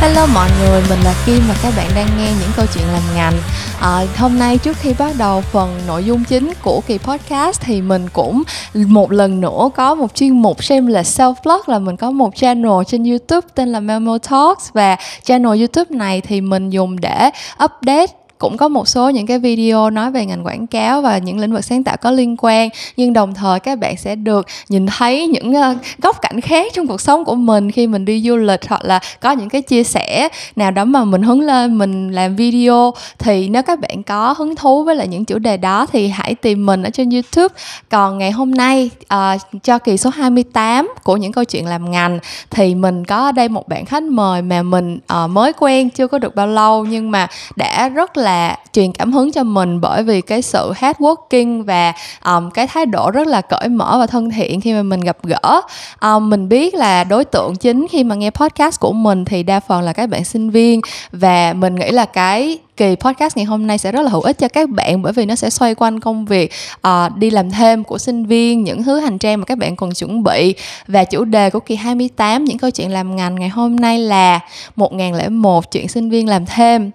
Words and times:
Hello 0.00 0.26
mọi 0.26 0.50
người, 0.60 0.82
mình 0.88 0.98
là 1.04 1.14
Kim 1.26 1.42
và 1.48 1.56
các 1.62 1.72
bạn 1.76 1.90
đang 1.94 2.06
nghe 2.18 2.32
những 2.40 2.50
câu 2.56 2.66
chuyện 2.74 2.84
làm 2.92 3.02
ngành. 3.14 3.32
À, 3.80 4.04
hôm 4.16 4.38
nay 4.38 4.58
trước 4.58 4.76
khi 4.76 4.94
bắt 4.98 5.12
đầu 5.18 5.40
phần 5.40 5.80
nội 5.86 6.04
dung 6.04 6.24
chính 6.24 6.52
của 6.62 6.80
kỳ 6.86 6.98
podcast 6.98 7.60
thì 7.60 7.80
mình 7.80 8.08
cũng 8.12 8.42
một 8.74 9.12
lần 9.12 9.40
nữa 9.40 9.70
có 9.76 9.94
một 9.94 10.14
chuyên 10.14 10.42
mục 10.42 10.64
xem 10.64 10.86
là 10.86 11.02
self 11.02 11.34
blog 11.44 11.60
là 11.66 11.78
mình 11.78 11.96
có 11.96 12.10
một 12.10 12.36
channel 12.36 12.72
trên 12.86 13.04
YouTube 13.04 13.48
tên 13.54 13.68
là 13.68 13.80
Memo 13.80 14.18
Talks 14.18 14.72
và 14.72 14.96
channel 15.22 15.58
YouTube 15.58 15.96
này 15.96 16.20
thì 16.20 16.40
mình 16.40 16.70
dùng 16.70 17.00
để 17.00 17.30
update 17.64 18.12
cũng 18.38 18.56
có 18.56 18.68
một 18.68 18.88
số 18.88 19.10
những 19.10 19.26
cái 19.26 19.38
video 19.38 19.90
nói 19.90 20.10
về 20.10 20.26
ngành 20.26 20.46
quảng 20.46 20.66
cáo 20.66 21.02
và 21.02 21.18
những 21.18 21.38
lĩnh 21.38 21.52
vực 21.52 21.64
sáng 21.64 21.84
tạo 21.84 21.96
có 21.96 22.10
liên 22.10 22.36
quan 22.38 22.68
nhưng 22.96 23.12
đồng 23.12 23.34
thời 23.34 23.60
các 23.60 23.78
bạn 23.78 23.96
sẽ 23.96 24.16
được 24.16 24.46
nhìn 24.68 24.86
thấy 24.86 25.26
những 25.26 25.54
ờ, 25.54 25.74
góc 25.98 26.22
cảnh 26.22 26.40
khác 26.40 26.72
trong 26.74 26.86
cuộc 26.86 27.00
sống 27.00 27.24
của 27.24 27.34
mình 27.34 27.70
khi 27.70 27.86
mình 27.86 28.04
đi 28.04 28.22
du 28.26 28.36
lịch 28.36 28.68
hoặc 28.68 28.84
là 28.84 29.00
có 29.20 29.30
những 29.30 29.48
cái 29.48 29.62
chia 29.62 29.84
sẻ 29.84 30.28
nào 30.56 30.70
đó 30.70 30.84
mà 30.84 31.04
mình 31.04 31.22
hứng 31.22 31.40
lên 31.40 31.78
mình 31.78 32.10
làm 32.10 32.36
video. 32.36 32.94
Thì 33.18 33.48
nếu 33.48 33.62
các 33.62 33.80
bạn 33.80 34.02
có 34.02 34.34
hứng 34.38 34.56
thú 34.56 34.84
với 34.84 34.96
lại 34.96 35.08
những 35.08 35.24
chủ 35.24 35.38
đề 35.38 35.56
đó 35.56 35.86
thì 35.92 36.08
hãy 36.08 36.34
tìm 36.34 36.66
mình 36.66 36.82
ở 36.82 36.90
trên 36.90 37.10
YouTube. 37.10 37.54
Còn 37.90 38.18
ngày 38.18 38.30
hôm 38.30 38.50
nay 38.50 38.90
uh, 39.14 39.62
cho 39.62 39.78
kỳ 39.78 39.96
số 39.96 40.10
28 40.10 40.92
của 41.02 41.16
những 41.16 41.32
câu 41.32 41.44
chuyện 41.44 41.66
làm 41.66 41.90
ngành 41.90 42.18
thì 42.50 42.74
mình 42.74 43.04
có 43.04 43.16
ở 43.16 43.32
đây 43.32 43.48
một 43.48 43.68
bạn 43.68 43.84
khách 43.84 44.02
mời 44.02 44.42
mà 44.42 44.62
mình 44.62 44.98
uh, 45.24 45.30
mới 45.30 45.52
quen 45.52 45.90
chưa 45.90 46.06
có 46.06 46.18
được 46.18 46.34
bao 46.34 46.46
lâu 46.46 46.84
nhưng 46.84 47.10
mà 47.10 47.26
đã 47.56 47.88
rất 47.88 48.16
là 48.16 48.27
là 48.28 48.56
truyền 48.72 48.92
cảm 48.92 49.12
hứng 49.12 49.32
cho 49.32 49.44
mình 49.44 49.80
bởi 49.80 50.02
vì 50.02 50.20
cái 50.20 50.42
sự 50.42 50.72
hardworking 50.72 51.64
và 51.64 51.92
um, 52.24 52.50
cái 52.50 52.66
thái 52.66 52.86
độ 52.86 53.10
rất 53.10 53.26
là 53.26 53.40
cởi 53.40 53.68
mở 53.68 53.96
và 53.98 54.06
thân 54.06 54.30
thiện 54.30 54.60
khi 54.60 54.72
mà 54.72 54.82
mình 54.82 55.00
gặp 55.00 55.16
gỡ. 55.22 55.60
Um, 56.02 56.30
mình 56.30 56.48
biết 56.48 56.74
là 56.74 57.04
đối 57.04 57.24
tượng 57.24 57.56
chính 57.56 57.86
khi 57.90 58.04
mà 58.04 58.14
nghe 58.14 58.30
podcast 58.30 58.80
của 58.80 58.92
mình 58.92 59.24
thì 59.24 59.42
đa 59.42 59.60
phần 59.60 59.82
là 59.82 59.92
các 59.92 60.08
bạn 60.10 60.24
sinh 60.24 60.50
viên 60.50 60.80
và 61.12 61.52
mình 61.52 61.74
nghĩ 61.74 61.90
là 61.90 62.04
cái 62.04 62.58
kỳ 62.76 62.96
podcast 63.00 63.36
ngày 63.36 63.44
hôm 63.44 63.66
nay 63.66 63.78
sẽ 63.78 63.92
rất 63.92 64.02
là 64.02 64.10
hữu 64.10 64.20
ích 64.20 64.38
cho 64.38 64.48
các 64.48 64.68
bạn 64.68 65.02
bởi 65.02 65.12
vì 65.12 65.26
nó 65.26 65.34
sẽ 65.34 65.50
xoay 65.50 65.74
quanh 65.74 66.00
công 66.00 66.24
việc 66.24 66.52
uh, 66.88 67.16
đi 67.16 67.30
làm 67.30 67.50
thêm 67.50 67.84
của 67.84 67.98
sinh 67.98 68.26
viên 68.26 68.64
những 68.64 68.82
thứ 68.82 68.98
hành 68.98 69.18
trang 69.18 69.38
mà 69.38 69.44
các 69.44 69.58
bạn 69.58 69.76
cần 69.76 69.94
chuẩn 69.94 70.22
bị. 70.22 70.54
Và 70.88 71.04
chủ 71.04 71.24
đề 71.24 71.50
của 71.50 71.60
kỳ 71.60 71.76
28 71.76 72.44
những 72.44 72.58
câu 72.58 72.70
chuyện 72.70 72.92
làm 72.92 73.16
ngành 73.16 73.34
ngày 73.34 73.48
hôm 73.48 73.76
nay 73.76 73.98
là 73.98 74.40
1001 74.76 75.70
chuyện 75.72 75.88
sinh 75.88 76.10
viên 76.10 76.28
làm 76.28 76.46
thêm. 76.46 76.90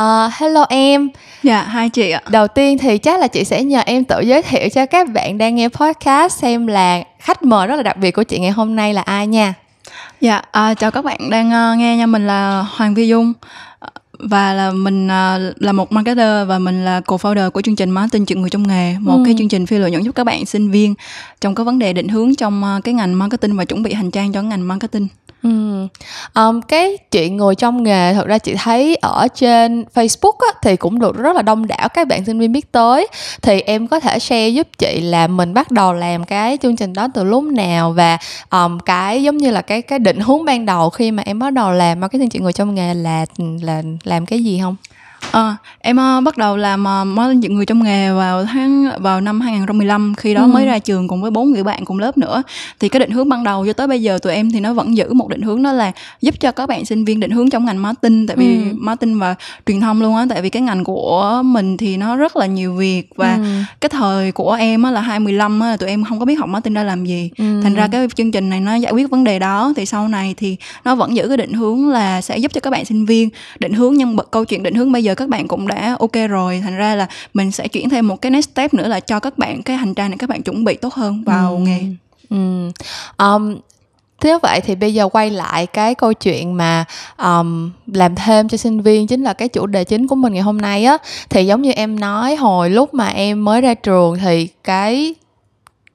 Uh, 0.00 0.32
hello 0.34 0.66
em. 0.68 1.08
Dạ, 1.42 1.62
hai 1.62 1.88
chị 1.88 2.10
ạ. 2.10 2.20
Đầu 2.28 2.48
tiên 2.48 2.78
thì 2.78 2.98
chắc 2.98 3.20
là 3.20 3.26
chị 3.26 3.44
sẽ 3.44 3.64
nhờ 3.64 3.82
em 3.86 4.04
tự 4.04 4.20
giới 4.20 4.42
thiệu 4.42 4.68
cho 4.68 4.86
các 4.86 5.08
bạn 5.08 5.38
đang 5.38 5.56
nghe 5.56 5.68
podcast 5.68 6.40
xem 6.40 6.66
là 6.66 7.02
khách 7.18 7.42
mời 7.42 7.66
rất 7.66 7.76
là 7.76 7.82
đặc 7.82 7.96
biệt 7.96 8.10
của 8.10 8.22
chị 8.22 8.38
ngày 8.38 8.50
hôm 8.50 8.76
nay 8.76 8.94
là 8.94 9.02
ai 9.02 9.26
nha. 9.26 9.54
Dạ, 10.20 10.42
à, 10.52 10.74
chào 10.74 10.90
các 10.90 11.04
bạn 11.04 11.30
đang 11.30 11.72
uh, 11.72 11.78
nghe 11.78 11.96
nha, 11.96 12.06
mình 12.06 12.26
là 12.26 12.64
Hoàng 12.70 12.94
Vi 12.94 13.08
Dung 13.08 13.32
và 14.18 14.52
là 14.52 14.70
mình 14.70 15.06
uh, 15.06 15.62
là 15.62 15.72
một 15.72 15.92
marketer 15.92 16.48
và 16.48 16.58
mình 16.58 16.84
là 16.84 17.00
co-founder 17.00 17.50
của 17.50 17.60
chương 17.60 17.76
trình 17.76 17.90
marketing 17.90 18.26
chuyện 18.26 18.40
người 18.40 18.50
trong 18.50 18.68
nghề 18.68 18.98
một 18.98 19.16
ừ. 19.16 19.22
cái 19.24 19.34
chương 19.38 19.48
trình 19.48 19.66
phi 19.66 19.78
lợi 19.78 19.90
nhuận 19.90 20.02
giúp 20.02 20.14
các 20.14 20.24
bạn 20.24 20.46
sinh 20.46 20.70
viên 20.70 20.94
trong 21.40 21.54
cái 21.54 21.64
vấn 21.64 21.78
đề 21.78 21.92
định 21.92 22.08
hướng 22.08 22.34
trong 22.34 22.62
uh, 22.76 22.84
cái 22.84 22.94
ngành 22.94 23.18
marketing 23.18 23.56
và 23.56 23.64
chuẩn 23.64 23.82
bị 23.82 23.92
hành 23.92 24.10
trang 24.10 24.32
cho 24.32 24.42
ngành 24.42 24.68
marketing 24.68 25.08
Ừ. 25.42 25.86
Um, 26.34 26.60
cái 26.60 26.96
chuyện 27.10 27.36
người 27.36 27.54
trong 27.54 27.82
nghề 27.82 28.14
thật 28.14 28.26
ra 28.26 28.38
chị 28.38 28.54
thấy 28.54 28.96
ở 28.96 29.28
trên 29.34 29.84
Facebook 29.94 30.36
á, 30.38 30.58
thì 30.62 30.76
cũng 30.76 30.98
được 30.98 31.16
rất 31.16 31.36
là 31.36 31.42
đông 31.42 31.66
đảo 31.66 31.88
các 31.88 32.08
bạn 32.08 32.24
sinh 32.24 32.38
viên 32.38 32.52
biết 32.52 32.72
tới 32.72 33.06
thì 33.42 33.60
em 33.60 33.86
có 33.86 34.00
thể 34.00 34.18
share 34.18 34.48
giúp 34.48 34.68
chị 34.78 35.00
là 35.00 35.26
mình 35.26 35.54
bắt 35.54 35.70
đầu 35.70 35.92
làm 35.92 36.24
cái 36.24 36.58
chương 36.62 36.76
trình 36.76 36.92
đó 36.92 37.08
từ 37.14 37.24
lúc 37.24 37.44
nào 37.44 37.92
và 37.92 38.18
um, 38.50 38.78
cái 38.78 39.22
giống 39.22 39.36
như 39.36 39.50
là 39.50 39.62
cái 39.62 39.82
cái 39.82 39.98
định 39.98 40.20
hướng 40.20 40.44
ban 40.44 40.66
đầu 40.66 40.90
khi 40.90 41.10
mà 41.10 41.22
em 41.26 41.38
bắt 41.38 41.52
đầu 41.52 41.72
làm 41.72 42.00
marketing 42.00 42.30
chuyện 42.30 42.42
người 42.42 42.52
trong 42.52 42.74
nghề 42.74 42.94
là 42.94 43.26
là 43.62 43.82
làm 44.08 44.26
cái 44.26 44.44
gì 44.44 44.60
không? 44.60 44.76
À, 45.32 45.56
em 45.78 45.96
uh, 45.96 46.24
bắt 46.24 46.36
đầu 46.36 46.56
làm 46.56 46.80
uh, 46.80 47.06
marketing 47.06 47.54
người 47.54 47.66
trong 47.66 47.82
nghề 47.82 48.12
vào 48.12 48.44
tháng 48.44 48.90
vào 48.98 49.20
năm 49.20 49.40
2015 49.40 50.14
khi 50.14 50.34
đó 50.34 50.42
ừ. 50.42 50.46
mới 50.46 50.66
ra 50.66 50.78
trường 50.78 51.08
cùng 51.08 51.22
với 51.22 51.30
bốn 51.30 51.50
người 51.50 51.62
bạn 51.62 51.84
cùng 51.84 51.98
lớp 51.98 52.18
nữa 52.18 52.42
thì 52.80 52.88
cái 52.88 53.00
định 53.00 53.10
hướng 53.10 53.28
ban 53.28 53.44
đầu 53.44 53.66
cho 53.66 53.72
tới 53.72 53.86
bây 53.86 54.02
giờ 54.02 54.18
tụi 54.22 54.34
em 54.34 54.50
thì 54.50 54.60
nó 54.60 54.72
vẫn 54.72 54.96
giữ 54.96 55.12
một 55.12 55.28
định 55.28 55.42
hướng 55.42 55.62
đó 55.62 55.72
là 55.72 55.92
giúp 56.20 56.34
cho 56.40 56.52
các 56.52 56.66
bạn 56.66 56.84
sinh 56.84 57.04
viên 57.04 57.20
định 57.20 57.30
hướng 57.30 57.50
trong 57.50 57.64
ngành 57.64 57.82
marketing 57.82 58.26
tại 58.26 58.36
vì 58.36 58.56
ừ. 58.56 58.62
marketing 58.74 59.18
và 59.18 59.34
truyền 59.66 59.80
thông 59.80 60.02
luôn 60.02 60.16
á 60.16 60.26
tại 60.30 60.42
vì 60.42 60.50
cái 60.50 60.62
ngành 60.62 60.84
của 60.84 61.42
mình 61.44 61.76
thì 61.76 61.96
nó 61.96 62.16
rất 62.16 62.36
là 62.36 62.46
nhiều 62.46 62.74
việc 62.74 63.10
và 63.16 63.34
ừ. 63.34 63.42
cái 63.80 63.88
thời 63.88 64.32
của 64.32 64.52
em 64.52 64.82
á 64.82 64.90
là 64.90 65.00
2015 65.00 65.60
á 65.60 65.76
tụi 65.76 65.88
em 65.88 66.04
không 66.04 66.18
có 66.18 66.24
biết 66.24 66.34
học 66.34 66.48
marketing 66.48 66.74
ra 66.74 66.82
làm 66.82 67.04
gì 67.04 67.30
ừ. 67.38 67.60
thành 67.62 67.74
ra 67.74 67.88
cái 67.92 68.06
chương 68.14 68.32
trình 68.32 68.48
này 68.48 68.60
nó 68.60 68.74
giải 68.74 68.92
quyết 68.92 69.10
vấn 69.10 69.24
đề 69.24 69.38
đó 69.38 69.72
thì 69.76 69.86
sau 69.86 70.08
này 70.08 70.34
thì 70.36 70.56
nó 70.84 70.94
vẫn 70.94 71.16
giữ 71.16 71.28
cái 71.28 71.36
định 71.36 71.52
hướng 71.52 71.88
là 71.88 72.20
sẽ 72.20 72.38
giúp 72.38 72.52
cho 72.54 72.60
các 72.60 72.70
bạn 72.70 72.84
sinh 72.84 73.06
viên 73.06 73.28
định 73.58 73.72
hướng 73.72 73.94
nhân 73.94 74.16
vật 74.16 74.28
câu 74.30 74.44
chuyện 74.44 74.62
định 74.62 74.74
hướng 74.74 74.92
bây 74.92 75.04
giờ 75.04 75.07
các 75.14 75.28
bạn 75.28 75.48
cũng 75.48 75.68
đã 75.68 75.96
ok 75.98 76.12
rồi 76.28 76.60
thành 76.64 76.76
ra 76.76 76.94
là 76.94 77.06
mình 77.34 77.50
sẽ 77.50 77.68
chuyển 77.68 77.88
thêm 77.88 78.08
một 78.08 78.22
cái 78.22 78.30
next 78.30 78.50
step 78.50 78.74
nữa 78.74 78.88
là 78.88 79.00
cho 79.00 79.20
các 79.20 79.38
bạn 79.38 79.62
cái 79.62 79.76
hành 79.76 79.94
trang 79.94 80.10
này 80.10 80.18
các 80.18 80.28
bạn 80.28 80.42
chuẩn 80.42 80.64
bị 80.64 80.74
tốt 80.74 80.94
hơn 80.94 81.24
vào 81.24 81.52
ừ. 81.54 81.58
nghề 81.58 81.80
ừ. 82.30 82.70
um, 83.18 83.56
Thế 84.20 84.38
vậy 84.42 84.60
thì 84.60 84.74
bây 84.74 84.94
giờ 84.94 85.08
quay 85.08 85.30
lại 85.30 85.66
cái 85.66 85.94
câu 85.94 86.12
chuyện 86.12 86.56
mà 86.56 86.84
um, 87.16 87.70
làm 87.86 88.14
thêm 88.14 88.48
cho 88.48 88.56
sinh 88.56 88.80
viên 88.80 89.06
chính 89.06 89.22
là 89.22 89.32
cái 89.32 89.48
chủ 89.48 89.66
đề 89.66 89.84
chính 89.84 90.06
của 90.06 90.14
mình 90.14 90.32
ngày 90.32 90.42
hôm 90.42 90.58
nay 90.58 90.84
á 90.84 90.98
thì 91.30 91.46
giống 91.46 91.62
như 91.62 91.72
em 91.72 92.00
nói 92.00 92.36
hồi 92.36 92.70
lúc 92.70 92.94
mà 92.94 93.08
em 93.08 93.44
mới 93.44 93.60
ra 93.60 93.74
trường 93.74 94.18
thì 94.18 94.48
cái 94.64 95.14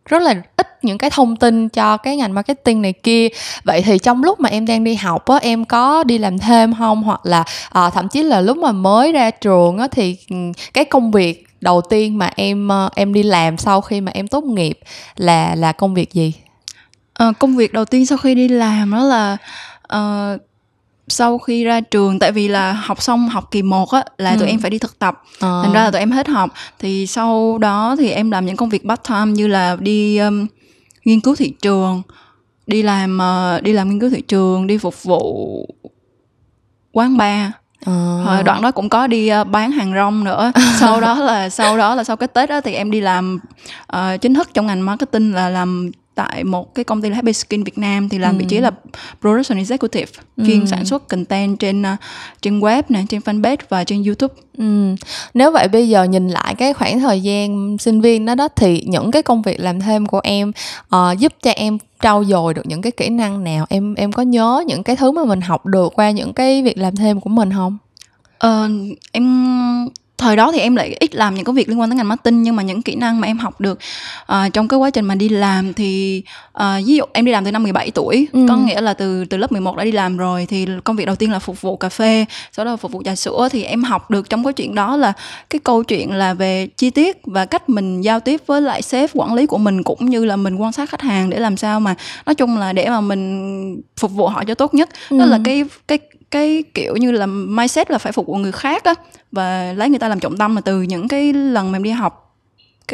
rất 0.06 0.22
là 0.22 0.36
ít 0.58 0.68
những 0.82 0.98
cái 0.98 1.10
thông 1.10 1.36
tin 1.36 1.70
cho 1.70 1.98
cái 1.98 2.18
ngành 2.18 2.34
marketing 2.34 2.82
này 2.82 2.94
kia. 2.94 3.28
Vậy 3.64 3.82
thì 3.82 4.00
trong 4.00 4.24
lúc 4.24 4.40
mà 4.40 4.50
em 4.50 4.66
đang 4.66 4.84
đi 4.84 4.96
học 4.96 5.26
á 5.26 5.38
em 5.42 5.66
có 5.66 6.04
đi 6.04 6.18
làm 6.18 6.40
thêm 6.40 6.74
không? 6.78 7.04
Hoặc 7.04 7.26
là 7.26 7.44
à, 7.70 7.90
thậm 7.90 8.08
chí 8.10 8.24
là 8.24 8.42
lúc 8.42 8.58
mà 8.58 8.72
mới 8.72 9.12
ra 9.12 9.32
trường 9.32 9.78
á 9.78 9.88
thì 9.92 10.18
ừ, 10.30 10.36
cái 10.74 10.86
công 10.86 11.12
việc 11.12 11.48
đầu 11.62 11.82
tiên 11.82 12.18
mà 12.18 12.32
em 12.36 12.68
ờ, 12.68 12.90
em 12.96 13.14
đi 13.14 13.24
làm 13.24 13.58
sau 13.58 13.82
khi 13.82 14.02
mà 14.02 14.12
em 14.16 14.28
tốt 14.28 14.44
nghiệp 14.44 14.80
là 15.16 15.56
là 15.56 15.72
công 15.72 15.94
việc 15.94 16.14
gì? 16.14 16.34
À, 17.14 17.32
công 17.40 17.56
việc 17.56 17.74
đầu 17.74 17.86
tiên 17.86 18.06
sau 18.06 18.18
khi 18.18 18.36
đi 18.36 18.48
làm 18.48 18.92
đó 18.92 19.04
là 19.04 19.38
uh, 19.94 20.42
sau 21.08 21.38
khi 21.38 21.64
ra 21.64 21.82
trường 21.82 22.20
tại 22.20 22.32
vì 22.32 22.48
là 22.48 22.72
học 22.72 23.02
xong 23.02 23.30
học 23.30 23.52
kỳ 23.52 23.62
1 23.62 23.92
á 23.92 24.04
là 24.18 24.32
ừ. 24.32 24.38
tụi 24.40 24.48
em 24.48 24.60
phải 24.60 24.72
đi 24.72 24.78
thực 24.78 25.00
tập 25.00 25.22
à. 25.40 25.62
thành 25.64 25.74
ra 25.74 25.84
là 25.84 25.92
tụi 25.92 26.00
em 26.00 26.12
hết 26.12 26.28
học 26.28 26.50
thì 26.80 27.08
sau 27.08 27.58
đó 27.58 27.96
thì 28.00 28.10
em 28.10 28.32
làm 28.32 28.46
những 28.46 28.58
công 28.58 28.70
việc 28.70 28.84
part 28.88 29.02
time 29.10 29.32
như 29.32 29.48
là 29.48 29.78
đi 29.80 30.18
um, 30.18 30.48
nghiên 31.06 31.22
cứu 31.22 31.36
thị 31.36 31.54
trường 31.62 32.02
đi 32.68 32.82
làm 32.82 33.20
uh, 33.58 33.64
đi 33.64 33.74
làm 33.74 33.90
nghiên 33.90 34.00
cứu 34.00 34.10
thị 34.10 34.22
trường 34.22 34.68
đi 34.68 34.78
phục 34.78 35.04
vụ 35.04 35.66
quán 36.92 37.18
bar 37.18 37.52
À. 37.86 38.42
đoạn 38.46 38.62
đó 38.62 38.72
cũng 38.72 38.90
có 38.90 39.08
đi 39.08 39.32
uh, 39.42 39.48
bán 39.48 39.72
hàng 39.72 39.94
rong 39.94 40.24
nữa 40.24 40.52
sau 40.80 41.02
đó 41.02 41.16
là 41.16 41.50
sau 41.50 41.78
đó 41.78 41.96
là 41.96 42.04
sau 42.04 42.16
cái 42.16 42.28
tết 42.28 42.50
đó 42.50 42.62
thì 42.62 42.74
em 42.74 42.92
đi 42.92 43.02
làm 43.02 43.40
uh, 43.96 44.22
chính 44.22 44.34
thức 44.34 44.50
trong 44.54 44.68
ngành 44.68 44.86
marketing 44.86 45.34
là 45.34 45.50
làm 45.50 45.92
tại 46.16 46.44
một 46.44 46.76
cái 46.76 46.86
công 46.86 47.02
ty 47.02 47.10
là 47.10 47.16
Happy 47.16 47.34
Skin 47.34 47.64
Việt 47.64 47.78
Nam 47.78 48.10
thì 48.10 48.18
làm 48.18 48.36
ừ. 48.36 48.40
vị 48.40 48.46
trí 48.50 48.60
là 48.60 48.72
production 49.22 49.58
executive 49.58 50.12
ừ. 50.38 50.44
chuyên 50.48 50.68
sản 50.68 50.86
xuất 50.86 51.08
content 51.08 51.60
trên 51.60 51.82
uh, 51.82 51.88
trên 52.42 52.60
web 52.60 52.84
này 52.90 53.06
trên 53.10 53.22
fanpage 53.22 53.58
và 53.70 53.84
trên 53.84 54.04
YouTube. 54.04 54.34
Ừ. 54.58 54.96
Nếu 55.34 55.52
vậy 55.52 55.68
bây 55.68 55.90
giờ 55.90 56.04
nhìn 56.04 56.30
lại 56.30 56.56
cái 56.56 56.74
khoảng 56.74 57.00
thời 57.00 57.22
gian 57.22 57.78
sinh 57.78 58.02
viên 58.02 58.26
đó 58.26 58.36
đó 58.36 58.48
thì 58.56 58.84
những 58.88 59.12
cái 59.12 59.24
công 59.24 59.42
việc 59.42 59.60
làm 59.60 59.80
thêm 59.80 60.06
của 60.06 60.22
em 60.24 60.52
uh, 60.96 61.20
giúp 61.20 61.34
cho 61.42 61.52
em 61.52 61.78
trau 62.02 62.26
dồi 62.26 62.54
được 62.54 62.66
những 62.66 62.82
cái 62.82 62.92
kỹ 62.92 63.10
năng 63.10 63.44
nào 63.44 63.66
em 63.70 63.96
em 63.96 64.12
có 64.12 64.24
nhớ 64.24 64.64
những 64.68 64.84
cái 64.84 64.96
thứ 64.96 65.12
mà 65.12 65.26
mình 65.26 65.42
học 65.42 65.66
được 65.66 65.94
qua 65.96 66.12
những 66.12 66.34
cái 66.34 66.64
việc 66.64 66.78
làm 66.78 66.96
thêm 66.96 67.20
của 67.20 67.30
mình 67.30 67.54
không? 67.54 67.78
Ờ, 68.38 68.70
em 69.12 69.90
thời 70.24 70.36
đó 70.36 70.52
thì 70.52 70.60
em 70.60 70.76
lại 70.76 70.98
ít 71.00 71.16
làm 71.16 71.36
những 71.36 71.46
cái 71.46 71.54
việc 71.54 71.70
liên 71.70 71.80
quan 71.80 71.90
tới 71.90 71.98
ngành 71.98 72.08
marketing 72.08 72.44
nhưng 72.44 72.56
mà 72.56 72.64
những 72.64 72.82
kỹ 72.82 72.96
năng 72.96 73.22
mà 73.22 73.28
em 73.28 73.38
học 73.38 73.62
được 73.62 73.80
uh, 74.22 74.54
trong 74.54 74.68
cái 74.68 74.78
quá 74.78 74.90
trình 74.90 75.06
mà 75.06 75.16
đi 75.16 75.30
làm 75.30 75.74
thì 75.74 76.24
uh, 76.58 76.64
ví 76.86 76.96
dụ 76.96 77.04
em 77.14 77.26
đi 77.26 77.32
làm 77.32 77.46
từ 77.46 77.52
năm 77.52 77.64
17 77.64 77.92
tuổi 77.92 78.28
ừ. 78.34 78.46
có 78.50 78.56
nghĩa 78.56 78.82
là 78.82 78.94
từ 78.94 79.26
từ 79.26 79.38
lớp 79.38 79.52
11 79.52 79.78
đã 79.78 79.84
đi 79.84 79.92
làm 79.92 80.18
rồi 80.18 80.46
thì 80.46 80.68
công 80.84 80.96
việc 80.96 81.06
đầu 81.06 81.16
tiên 81.16 81.32
là 81.32 81.40
phục 81.40 81.62
vụ 81.62 81.78
cà 81.78 81.90
phê 81.90 82.26
sau 82.52 82.66
đó 82.66 82.72
là 82.72 82.78
phục 82.78 82.92
vụ 82.92 83.04
trà 83.04 83.16
sữa 83.16 83.50
thì 83.52 83.64
em 83.64 83.84
học 83.84 84.12
được 84.12 84.30
trong 84.30 84.44
cái 84.44 84.54
chuyện 84.54 84.76
đó 84.76 84.98
là 84.98 85.14
cái 85.50 85.60
câu 85.64 85.84
chuyện 85.84 86.12
là 86.12 86.34
về 86.34 86.68
chi 86.78 86.90
tiết 86.90 87.18
và 87.26 87.46
cách 87.46 87.70
mình 87.70 88.02
giao 88.02 88.20
tiếp 88.20 88.42
với 88.48 88.62
lại 88.62 88.82
sếp 88.82 89.10
quản 89.14 89.34
lý 89.34 89.46
của 89.46 89.58
mình 89.58 89.84
cũng 89.84 90.06
như 90.06 90.26
là 90.26 90.36
mình 90.36 90.56
quan 90.56 90.72
sát 90.72 90.90
khách 90.90 91.02
hàng 91.02 91.30
để 91.30 91.40
làm 91.40 91.58
sao 91.58 91.80
mà 91.80 91.96
nói 92.26 92.36
chung 92.36 92.58
là 92.58 92.74
để 92.74 92.90
mà 92.90 93.02
mình 93.02 93.82
phục 93.98 94.12
vụ 94.12 94.28
họ 94.28 94.44
cho 94.44 94.56
tốt 94.56 94.74
nhất 94.74 94.90
ừ. 95.10 95.20
đó 95.20 95.26
là 95.26 95.40
cái 95.44 95.66
cái 95.88 96.00
cái 96.34 96.64
kiểu 96.74 96.96
như 96.96 97.12
là 97.12 97.26
mindset 97.26 97.92
là 97.92 97.98
phải 97.98 98.12
phục 98.12 98.28
vụ 98.28 98.36
người 98.36 98.52
khác 98.52 98.84
á 98.84 98.94
và 99.32 99.74
lấy 99.74 99.90
người 99.90 100.00
ta 100.00 100.08
làm 100.08 100.20
trọng 100.20 100.38
tâm 100.38 100.56
mà 100.56 100.62
từ 100.62 100.82
những 100.82 101.08
cái 101.08 101.34
lần 101.34 101.72
mà 101.72 101.76
em 101.76 101.84
đi 101.84 101.90
học 101.90 102.36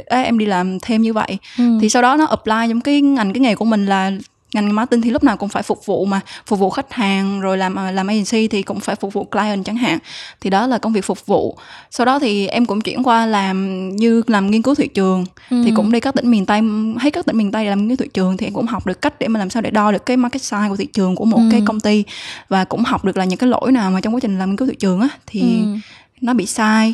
em 0.09 0.37
đi 0.37 0.45
làm 0.45 0.79
thêm 0.79 1.01
như 1.01 1.13
vậy 1.13 1.37
ừ. 1.57 1.63
thì 1.81 1.89
sau 1.89 2.01
đó 2.01 2.15
nó 2.17 2.25
apply 2.25 2.69
trong 2.69 2.81
cái 2.81 3.01
ngành 3.01 3.33
cái 3.33 3.41
nghề 3.41 3.55
của 3.55 3.65
mình 3.65 3.85
là 3.85 4.11
ngành 4.53 4.75
marketing 4.75 5.01
thì 5.01 5.09
lúc 5.09 5.23
nào 5.23 5.37
cũng 5.37 5.49
phải 5.49 5.63
phục 5.63 5.85
vụ 5.85 6.05
mà 6.05 6.21
phục 6.45 6.59
vụ 6.59 6.69
khách 6.69 6.93
hàng 6.93 7.41
rồi 7.41 7.57
làm 7.57 7.75
làm 7.75 8.07
agency 8.07 8.47
thì 8.47 8.61
cũng 8.61 8.79
phải 8.79 8.95
phục 8.95 9.13
vụ 9.13 9.23
client 9.23 9.65
chẳng 9.65 9.75
hạn 9.75 9.99
thì 10.41 10.49
đó 10.49 10.67
là 10.67 10.77
công 10.77 10.93
việc 10.93 11.05
phục 11.05 11.25
vụ 11.25 11.57
sau 11.91 12.05
đó 12.05 12.19
thì 12.19 12.47
em 12.47 12.65
cũng 12.65 12.81
chuyển 12.81 13.03
qua 13.03 13.25
làm 13.25 13.89
như 13.95 14.23
làm 14.27 14.51
nghiên 14.51 14.61
cứu 14.61 14.75
thị 14.75 14.87
trường 14.87 15.25
ừ. 15.49 15.61
thì 15.65 15.71
cũng 15.75 15.91
đi 15.91 15.99
các 15.99 16.15
tỉnh 16.15 16.31
miền 16.31 16.45
tây 16.45 16.61
hết 16.99 17.09
các 17.13 17.25
tỉnh 17.25 17.37
miền 17.37 17.51
tây 17.51 17.65
làm 17.65 17.87
nghiên 17.87 17.97
cứu 17.97 18.05
thị 18.05 18.09
trường 18.13 18.37
thì 18.37 18.47
em 18.47 18.53
cũng 18.53 18.65
học 18.65 18.85
được 18.85 19.01
cách 19.01 19.13
để 19.19 19.27
mà 19.27 19.39
làm 19.39 19.49
sao 19.49 19.61
để 19.61 19.71
đo 19.71 19.91
được 19.91 20.05
cái 20.05 20.17
market 20.17 20.41
size 20.41 20.69
của 20.69 20.75
thị 20.75 20.85
trường 20.85 21.15
của 21.15 21.25
một 21.25 21.37
ừ. 21.37 21.49
cái 21.51 21.61
công 21.65 21.79
ty 21.79 22.03
và 22.49 22.63
cũng 22.65 22.83
học 22.83 23.05
được 23.05 23.17
là 23.17 23.25
những 23.25 23.39
cái 23.39 23.49
lỗi 23.49 23.71
nào 23.71 23.91
mà 23.91 24.01
trong 24.01 24.15
quá 24.15 24.19
trình 24.19 24.39
làm 24.39 24.49
nghiên 24.49 24.57
cứu 24.57 24.67
thị 24.67 24.75
trường 24.75 25.01
á 25.01 25.09
thì 25.25 25.41
ừ. 25.41 25.77
nó 26.21 26.33
bị 26.33 26.45
sai 26.45 26.93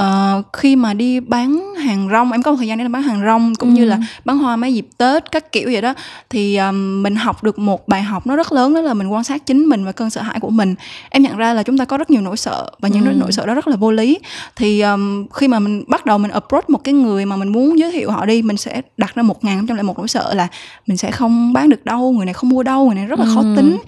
uh, 0.00 0.46
khi 0.52 0.76
mà 0.76 0.94
đi 0.94 1.20
bán 1.20 1.74
hàng 1.74 2.08
rong 2.12 2.32
em 2.32 2.42
có 2.42 2.50
một 2.50 2.56
thời 2.56 2.66
gian 2.66 2.78
để 2.78 2.88
bán 2.88 3.02
hàng 3.02 3.22
rong 3.24 3.54
cũng 3.54 3.68
ừ. 3.68 3.74
như 3.74 3.84
là 3.84 3.98
bán 4.24 4.38
hoa 4.38 4.56
mấy 4.56 4.74
dịp 4.74 4.86
tết 4.98 5.30
các 5.30 5.52
kiểu 5.52 5.68
vậy 5.72 5.82
đó 5.82 5.94
thì 6.30 6.56
um, 6.56 7.02
mình 7.02 7.16
học 7.16 7.44
được 7.44 7.58
một 7.58 7.88
bài 7.88 8.02
học 8.02 8.26
nó 8.26 8.36
rất 8.36 8.52
lớn 8.52 8.74
đó 8.74 8.80
là 8.80 8.94
mình 8.94 9.08
quan 9.08 9.24
sát 9.24 9.46
chính 9.46 9.66
mình 9.66 9.84
và 9.84 9.92
cơn 9.92 10.10
sợ 10.10 10.22
hãi 10.22 10.40
của 10.40 10.50
mình 10.50 10.74
em 11.10 11.22
nhận 11.22 11.36
ra 11.36 11.54
là 11.54 11.62
chúng 11.62 11.78
ta 11.78 11.84
có 11.84 11.96
rất 11.96 12.10
nhiều 12.10 12.20
nỗi 12.20 12.36
sợ 12.36 12.70
và 12.80 12.88
những 12.88 13.04
ừ. 13.04 13.12
nỗi 13.16 13.32
sợ 13.32 13.46
đó 13.46 13.54
rất 13.54 13.68
là 13.68 13.76
vô 13.76 13.90
lý 13.92 14.18
thì 14.56 14.80
um, 14.80 15.26
khi 15.26 15.48
mà 15.48 15.58
mình 15.58 15.84
bắt 15.88 16.06
đầu 16.06 16.18
mình 16.18 16.30
approach 16.30 16.70
một 16.70 16.84
cái 16.84 16.94
người 16.94 17.24
mà 17.26 17.36
mình 17.36 17.48
muốn 17.48 17.78
giới 17.78 17.92
thiệu 17.92 18.10
họ 18.10 18.26
đi 18.26 18.42
mình 18.42 18.56
sẽ 18.56 18.82
đặt 18.96 19.14
ra 19.14 19.22
một 19.22 19.44
ngàn 19.44 19.66
trong 19.66 19.76
lại 19.76 19.84
một 19.84 19.98
nỗi 19.98 20.08
sợ 20.08 20.34
là 20.34 20.48
mình 20.86 20.96
sẽ 20.96 21.10
không 21.10 21.52
bán 21.52 21.68
được 21.68 21.84
đâu 21.84 22.12
người 22.12 22.26
này 22.26 22.34
không 22.34 22.50
mua 22.50 22.62
đâu 22.62 22.86
người 22.86 22.94
này 22.94 23.06
rất 23.06 23.18
là 23.18 23.26
khó 23.34 23.40
ừ. 23.40 23.54
tính 23.56 23.78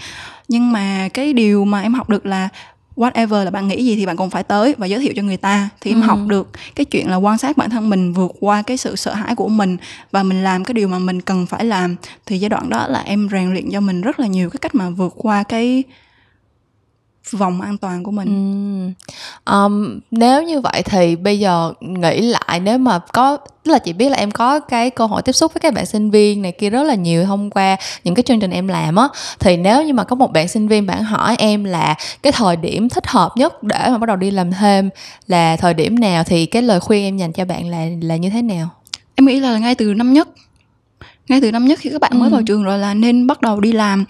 nhưng 0.48 0.72
mà 0.72 1.08
cái 1.14 1.32
điều 1.32 1.64
mà 1.64 1.80
em 1.80 1.94
học 1.94 2.08
được 2.08 2.26
là 2.26 2.48
whatever 2.96 3.44
là 3.44 3.50
bạn 3.50 3.68
nghĩ 3.68 3.84
gì 3.84 3.96
thì 3.96 4.06
bạn 4.06 4.16
cũng 4.16 4.30
phải 4.30 4.42
tới 4.42 4.74
và 4.78 4.86
giới 4.86 5.00
thiệu 5.00 5.12
cho 5.16 5.22
người 5.22 5.36
ta 5.36 5.68
thì 5.80 5.90
em 5.90 6.00
ừ. 6.00 6.06
học 6.06 6.18
được 6.26 6.50
cái 6.74 6.84
chuyện 6.84 7.10
là 7.10 7.16
quan 7.16 7.38
sát 7.38 7.56
bản 7.56 7.70
thân 7.70 7.90
mình 7.90 8.12
vượt 8.12 8.32
qua 8.40 8.62
cái 8.62 8.76
sự 8.76 8.96
sợ 8.96 9.14
hãi 9.14 9.34
của 9.34 9.48
mình 9.48 9.76
và 10.10 10.22
mình 10.22 10.44
làm 10.44 10.64
cái 10.64 10.74
điều 10.74 10.88
mà 10.88 10.98
mình 10.98 11.20
cần 11.20 11.46
phải 11.46 11.64
làm 11.64 11.96
thì 12.26 12.38
giai 12.38 12.48
đoạn 12.48 12.68
đó 12.68 12.86
là 12.88 13.00
em 13.00 13.28
rèn 13.32 13.52
luyện 13.52 13.70
cho 13.70 13.80
mình 13.80 14.00
rất 14.00 14.20
là 14.20 14.26
nhiều 14.26 14.50
cái 14.50 14.58
cách 14.58 14.74
mà 14.74 14.90
vượt 14.90 15.14
qua 15.16 15.42
cái 15.42 15.84
vòng 17.30 17.60
an 17.60 17.78
toàn 17.78 18.02
của 18.02 18.10
mình. 18.10 18.94
Ừ. 19.46 19.52
um, 19.52 20.00
nếu 20.10 20.42
như 20.42 20.60
vậy 20.60 20.82
thì 20.82 21.16
bây 21.16 21.38
giờ 21.38 21.72
nghĩ 21.80 22.20
lại 22.20 22.60
nếu 22.60 22.78
mà 22.78 22.98
có 22.98 23.38
tức 23.64 23.72
là 23.72 23.78
chị 23.78 23.92
biết 23.92 24.08
là 24.08 24.16
em 24.16 24.30
có 24.30 24.60
cái 24.60 24.90
cơ 24.90 25.06
hội 25.06 25.22
tiếp 25.22 25.32
xúc 25.32 25.54
với 25.54 25.60
các 25.60 25.74
bạn 25.74 25.86
sinh 25.86 26.10
viên 26.10 26.42
này 26.42 26.52
kia 26.52 26.70
rất 26.70 26.82
là 26.82 26.94
nhiều 26.94 27.24
thông 27.24 27.50
qua 27.50 27.76
những 28.04 28.14
cái 28.14 28.22
chương 28.22 28.40
trình 28.40 28.50
em 28.50 28.68
làm 28.68 28.96
á. 28.96 29.08
Thì 29.38 29.56
nếu 29.56 29.82
như 29.82 29.92
mà 29.92 30.04
có 30.04 30.16
một 30.16 30.32
bạn 30.32 30.48
sinh 30.48 30.68
viên 30.68 30.86
bạn 30.86 31.04
hỏi 31.04 31.36
em 31.38 31.64
là 31.64 31.94
cái 32.22 32.32
thời 32.32 32.56
điểm 32.56 32.88
thích 32.88 33.06
hợp 33.06 33.32
nhất 33.36 33.62
để 33.62 33.88
mà 33.88 33.98
bắt 33.98 34.06
đầu 34.06 34.16
đi 34.16 34.30
làm 34.30 34.52
thêm 34.52 34.90
là 35.26 35.56
thời 35.56 35.74
điểm 35.74 36.00
nào 36.00 36.24
thì 36.24 36.46
cái 36.46 36.62
lời 36.62 36.80
khuyên 36.80 37.04
em 37.04 37.16
dành 37.16 37.32
cho 37.32 37.44
bạn 37.44 37.68
là 37.68 37.86
là 38.02 38.16
như 38.16 38.30
thế 38.30 38.42
nào? 38.42 38.68
Em 39.14 39.26
nghĩ 39.26 39.40
là 39.40 39.58
ngay 39.58 39.74
từ 39.74 39.94
năm 39.94 40.12
nhất. 40.12 40.28
Ngay 41.28 41.40
từ 41.40 41.52
năm 41.52 41.66
nhất 41.66 41.78
khi 41.78 41.90
các 41.90 42.00
bạn 42.00 42.18
mới 42.18 42.30
vào 42.30 42.42
trường 42.46 42.62
rồi 42.62 42.78
là 42.78 42.94
nên 42.94 43.26
bắt 43.26 43.40
đầu 43.40 43.60
đi 43.60 43.72
làm. 43.72 44.04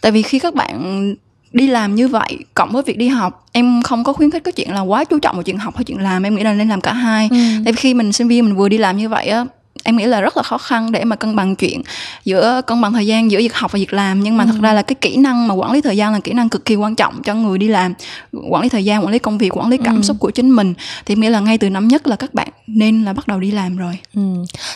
Tại 0.00 0.12
vì 0.12 0.22
khi 0.22 0.38
các 0.38 0.54
bạn 0.54 1.14
đi 1.52 1.66
làm 1.66 1.94
như 1.94 2.08
vậy 2.08 2.38
cộng 2.54 2.72
với 2.72 2.82
việc 2.82 2.98
đi 2.98 3.08
học 3.08 3.46
em 3.52 3.82
không 3.82 4.04
có 4.04 4.12
khuyến 4.12 4.30
khích 4.30 4.44
cái 4.44 4.52
chuyện 4.52 4.74
là 4.74 4.80
quá 4.80 5.04
chú 5.04 5.18
trọng 5.18 5.36
vào 5.36 5.42
chuyện 5.42 5.58
học 5.58 5.76
hay 5.76 5.84
chuyện 5.84 5.98
làm 5.98 6.22
em 6.22 6.34
nghĩ 6.34 6.42
là 6.42 6.54
nên 6.54 6.68
làm 6.68 6.80
cả 6.80 6.92
hai 6.92 7.28
ừ. 7.30 7.36
tại 7.64 7.72
vì 7.72 7.76
khi 7.76 7.94
mình 7.94 8.12
sinh 8.12 8.28
viên 8.28 8.44
mình 8.44 8.56
vừa 8.56 8.68
đi 8.68 8.78
làm 8.78 8.96
như 8.96 9.08
vậy 9.08 9.26
á 9.26 9.44
em 9.84 9.96
nghĩ 9.96 10.06
là 10.06 10.20
rất 10.20 10.36
là 10.36 10.42
khó 10.42 10.58
khăn 10.58 10.92
để 10.92 11.04
mà 11.04 11.16
cân 11.16 11.36
bằng 11.36 11.56
chuyện 11.56 11.82
giữa 12.24 12.60
cân 12.66 12.80
bằng 12.80 12.92
thời 12.92 13.06
gian 13.06 13.30
giữa 13.30 13.38
việc 13.38 13.54
học 13.54 13.72
và 13.72 13.76
việc 13.76 13.92
làm 13.92 14.20
nhưng 14.20 14.36
mà 14.36 14.44
ừ. 14.44 14.50
thật 14.52 14.58
ra 14.60 14.72
là 14.72 14.82
cái 14.82 14.94
kỹ 15.00 15.16
năng 15.16 15.48
mà 15.48 15.54
quản 15.54 15.72
lý 15.72 15.80
thời 15.80 15.96
gian 15.96 16.12
là 16.12 16.20
kỹ 16.20 16.32
năng 16.32 16.48
cực 16.48 16.64
kỳ 16.64 16.74
quan 16.74 16.94
trọng 16.94 17.22
cho 17.22 17.34
người 17.34 17.58
đi 17.58 17.68
làm 17.68 17.94
quản 18.50 18.62
lý 18.62 18.68
thời 18.68 18.84
gian 18.84 19.04
quản 19.04 19.12
lý 19.12 19.18
công 19.18 19.38
việc 19.38 19.56
quản 19.56 19.68
lý 19.68 19.76
cảm 19.84 19.96
ừ. 19.96 20.02
xúc 20.02 20.16
của 20.20 20.30
chính 20.30 20.50
mình 20.50 20.74
thì 21.06 21.12
em 21.12 21.20
nghĩ 21.20 21.28
là 21.28 21.40
ngay 21.40 21.58
từ 21.58 21.70
năm 21.70 21.88
nhất 21.88 22.06
là 22.06 22.16
các 22.16 22.34
bạn 22.34 22.48
nên 22.66 23.04
là 23.04 23.12
bắt 23.12 23.28
đầu 23.28 23.40
đi 23.40 23.50
làm 23.50 23.76
rồi 23.76 23.98
ừ. 24.14 24.22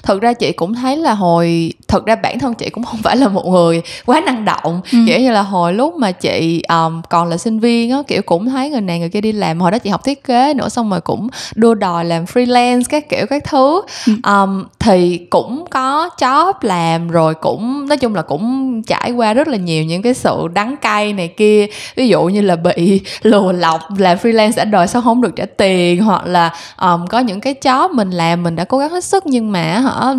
thật 0.02 0.20
ra 0.20 0.32
chị 0.32 0.52
cũng 0.52 0.74
thấy 0.74 0.96
là 0.96 1.14
hồi 1.14 1.72
thật 1.88 2.06
ra 2.06 2.16
bản 2.16 2.38
thân 2.38 2.54
chị 2.54 2.70
cũng 2.70 2.84
không 2.84 3.02
phải 3.02 3.16
là 3.16 3.28
một 3.28 3.46
người 3.46 3.82
quá 4.06 4.20
năng 4.20 4.44
động 4.44 4.80
ừ. 4.92 4.98
kiểu 5.06 5.20
như 5.20 5.30
là 5.30 5.42
hồi 5.42 5.72
lúc 5.72 5.94
mà 5.94 6.12
chị 6.12 6.62
um, 6.68 7.02
còn 7.10 7.28
là 7.28 7.36
sinh 7.36 7.60
viên 7.60 7.90
á 7.90 7.98
kiểu 8.06 8.22
cũng 8.22 8.46
thấy 8.46 8.70
người 8.70 8.80
này 8.80 8.98
người 8.98 9.08
kia 9.08 9.20
đi 9.20 9.32
làm 9.32 9.60
hồi 9.60 9.70
đó 9.70 9.78
chị 9.78 9.90
học 9.90 10.04
thiết 10.04 10.24
kế 10.24 10.54
nữa 10.54 10.68
xong 10.68 10.90
rồi 10.90 11.00
cũng 11.00 11.28
đua 11.54 11.74
đòi 11.74 12.04
làm 12.04 12.24
freelance 12.24 12.82
các 12.88 13.08
kiểu 13.08 13.26
các 13.26 13.44
thứ 13.44 13.82
ừ. 14.06 14.12
um, 14.22 14.64
thì 14.78 15.03
cũng 15.30 15.64
có 15.70 16.10
job 16.18 16.52
làm 16.62 17.08
rồi 17.08 17.34
cũng 17.34 17.88
nói 17.88 17.96
chung 17.96 18.14
là 18.14 18.22
cũng 18.22 18.82
trải 18.82 19.12
qua 19.12 19.34
rất 19.34 19.48
là 19.48 19.56
nhiều 19.56 19.84
những 19.84 20.02
cái 20.02 20.14
sự 20.14 20.48
đắng 20.54 20.76
cay 20.76 21.12
này 21.12 21.28
kia. 21.28 21.66
Ví 21.96 22.08
dụ 22.08 22.24
như 22.24 22.40
là 22.40 22.56
bị 22.56 23.00
lùa 23.22 23.52
lọc 23.52 23.80
làm 23.98 24.18
freelance 24.18 24.52
đã 24.56 24.64
đòi 24.64 24.86
sao 24.88 25.02
không 25.02 25.20
được 25.20 25.36
trả 25.36 25.44
tiền 25.56 26.02
hoặc 26.02 26.26
là 26.26 26.54
um, 26.80 27.06
có 27.06 27.18
những 27.18 27.40
cái 27.40 27.54
job 27.60 27.94
mình 27.94 28.10
làm 28.10 28.42
mình 28.42 28.56
đã 28.56 28.64
cố 28.64 28.78
gắng 28.78 28.90
hết 28.90 29.04
sức 29.04 29.26
nhưng 29.26 29.52
mà 29.52 29.62
hả 29.62 30.14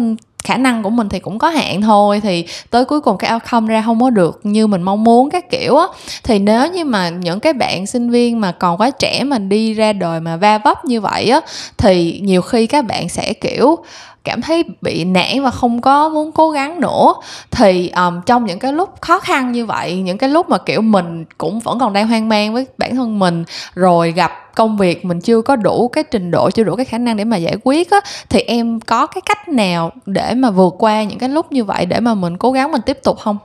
khả 0.46 0.58
năng 0.58 0.84
của 0.84 0.90
mình 0.90 1.10
thì 1.10 1.20
cũng 1.20 1.40
có 1.40 1.50
hạn 1.50 1.82
thôi 1.82 2.20
thì 2.24 2.46
tới 2.70 2.86
cuối 2.86 3.02
cùng 3.02 3.18
cái 3.18 3.34
outcome 3.34 3.74
ra 3.74 3.82
không 3.86 4.02
có 4.02 4.10
được 4.10 4.40
như 4.44 4.68
mình 4.68 4.82
mong 4.82 5.04
muốn 5.04 5.30
các 5.30 5.50
kiểu 5.50 5.78
á. 5.78 5.88
Thì 6.24 6.40
nếu 6.40 6.72
như 6.72 6.86
mà 6.86 7.10
những 7.10 7.40
cái 7.40 7.54
bạn 7.54 7.88
sinh 7.88 8.10
viên 8.10 8.42
mà 8.42 8.52
còn 8.52 8.78
quá 8.78 8.92
trẻ 8.92 9.24
mà 9.24 9.38
đi 9.38 9.74
ra 9.74 9.94
đời 9.94 10.20
mà 10.20 10.36
va 10.38 10.58
vấp 10.58 10.86
như 10.86 11.02
vậy 11.02 11.30
á 11.30 11.42
thì 11.78 12.20
nhiều 12.24 12.42
khi 12.42 12.68
các 12.68 12.86
bạn 12.86 13.10
sẽ 13.10 13.34
kiểu 13.34 13.78
cảm 14.26 14.42
thấy 14.42 14.64
bị 14.82 15.06
nản 15.06 15.44
và 15.44 15.52
không 15.52 15.82
có 15.82 16.10
muốn 16.10 16.32
cố 16.32 16.52
gắng 16.52 16.80
nữa 16.80 17.14
thì 17.52 17.90
um, 17.90 18.22
trong 18.26 18.46
những 18.46 18.60
cái 18.60 18.74
lúc 18.74 19.02
khó 19.02 19.20
khăn 19.20 19.52
như 19.52 19.66
vậy 19.66 20.02
những 20.02 20.18
cái 20.18 20.30
lúc 20.30 20.50
mà 20.50 20.58
kiểu 20.58 20.82
mình 20.82 21.26
cũng 21.38 21.60
vẫn 21.60 21.80
còn 21.80 21.94
đang 21.94 22.08
hoang 22.08 22.30
mang 22.30 22.54
với 22.54 22.68
bản 22.78 22.96
thân 22.96 23.20
mình 23.20 23.44
rồi 23.74 24.12
gặp 24.12 24.56
công 24.56 24.78
việc 24.78 25.06
mình 25.06 25.22
chưa 25.22 25.42
có 25.42 25.56
đủ 25.56 25.88
cái 25.88 26.04
trình 26.04 26.32
độ 26.32 26.52
chưa 26.52 26.64
đủ 26.64 26.76
cái 26.76 26.86
khả 26.86 26.98
năng 26.98 27.18
để 27.18 27.24
mà 27.24 27.38
giải 27.38 27.56
quyết 27.64 27.92
á 27.92 28.00
thì 28.30 28.40
em 28.40 28.80
có 28.80 29.06
cái 29.06 29.22
cách 29.26 29.50
nào 29.50 29.92
để 30.06 30.34
mà 30.34 30.50
vượt 30.50 30.76
qua 30.80 31.04
những 31.04 31.20
cái 31.20 31.30
lúc 31.30 31.52
như 31.52 31.64
vậy 31.64 31.86
để 31.86 32.00
mà 32.00 32.14
mình 32.14 32.38
cố 32.38 32.52
gắng 32.52 32.72
mình 32.72 32.82
tiếp 32.86 32.98
tục 33.04 33.20
không? 33.20 33.38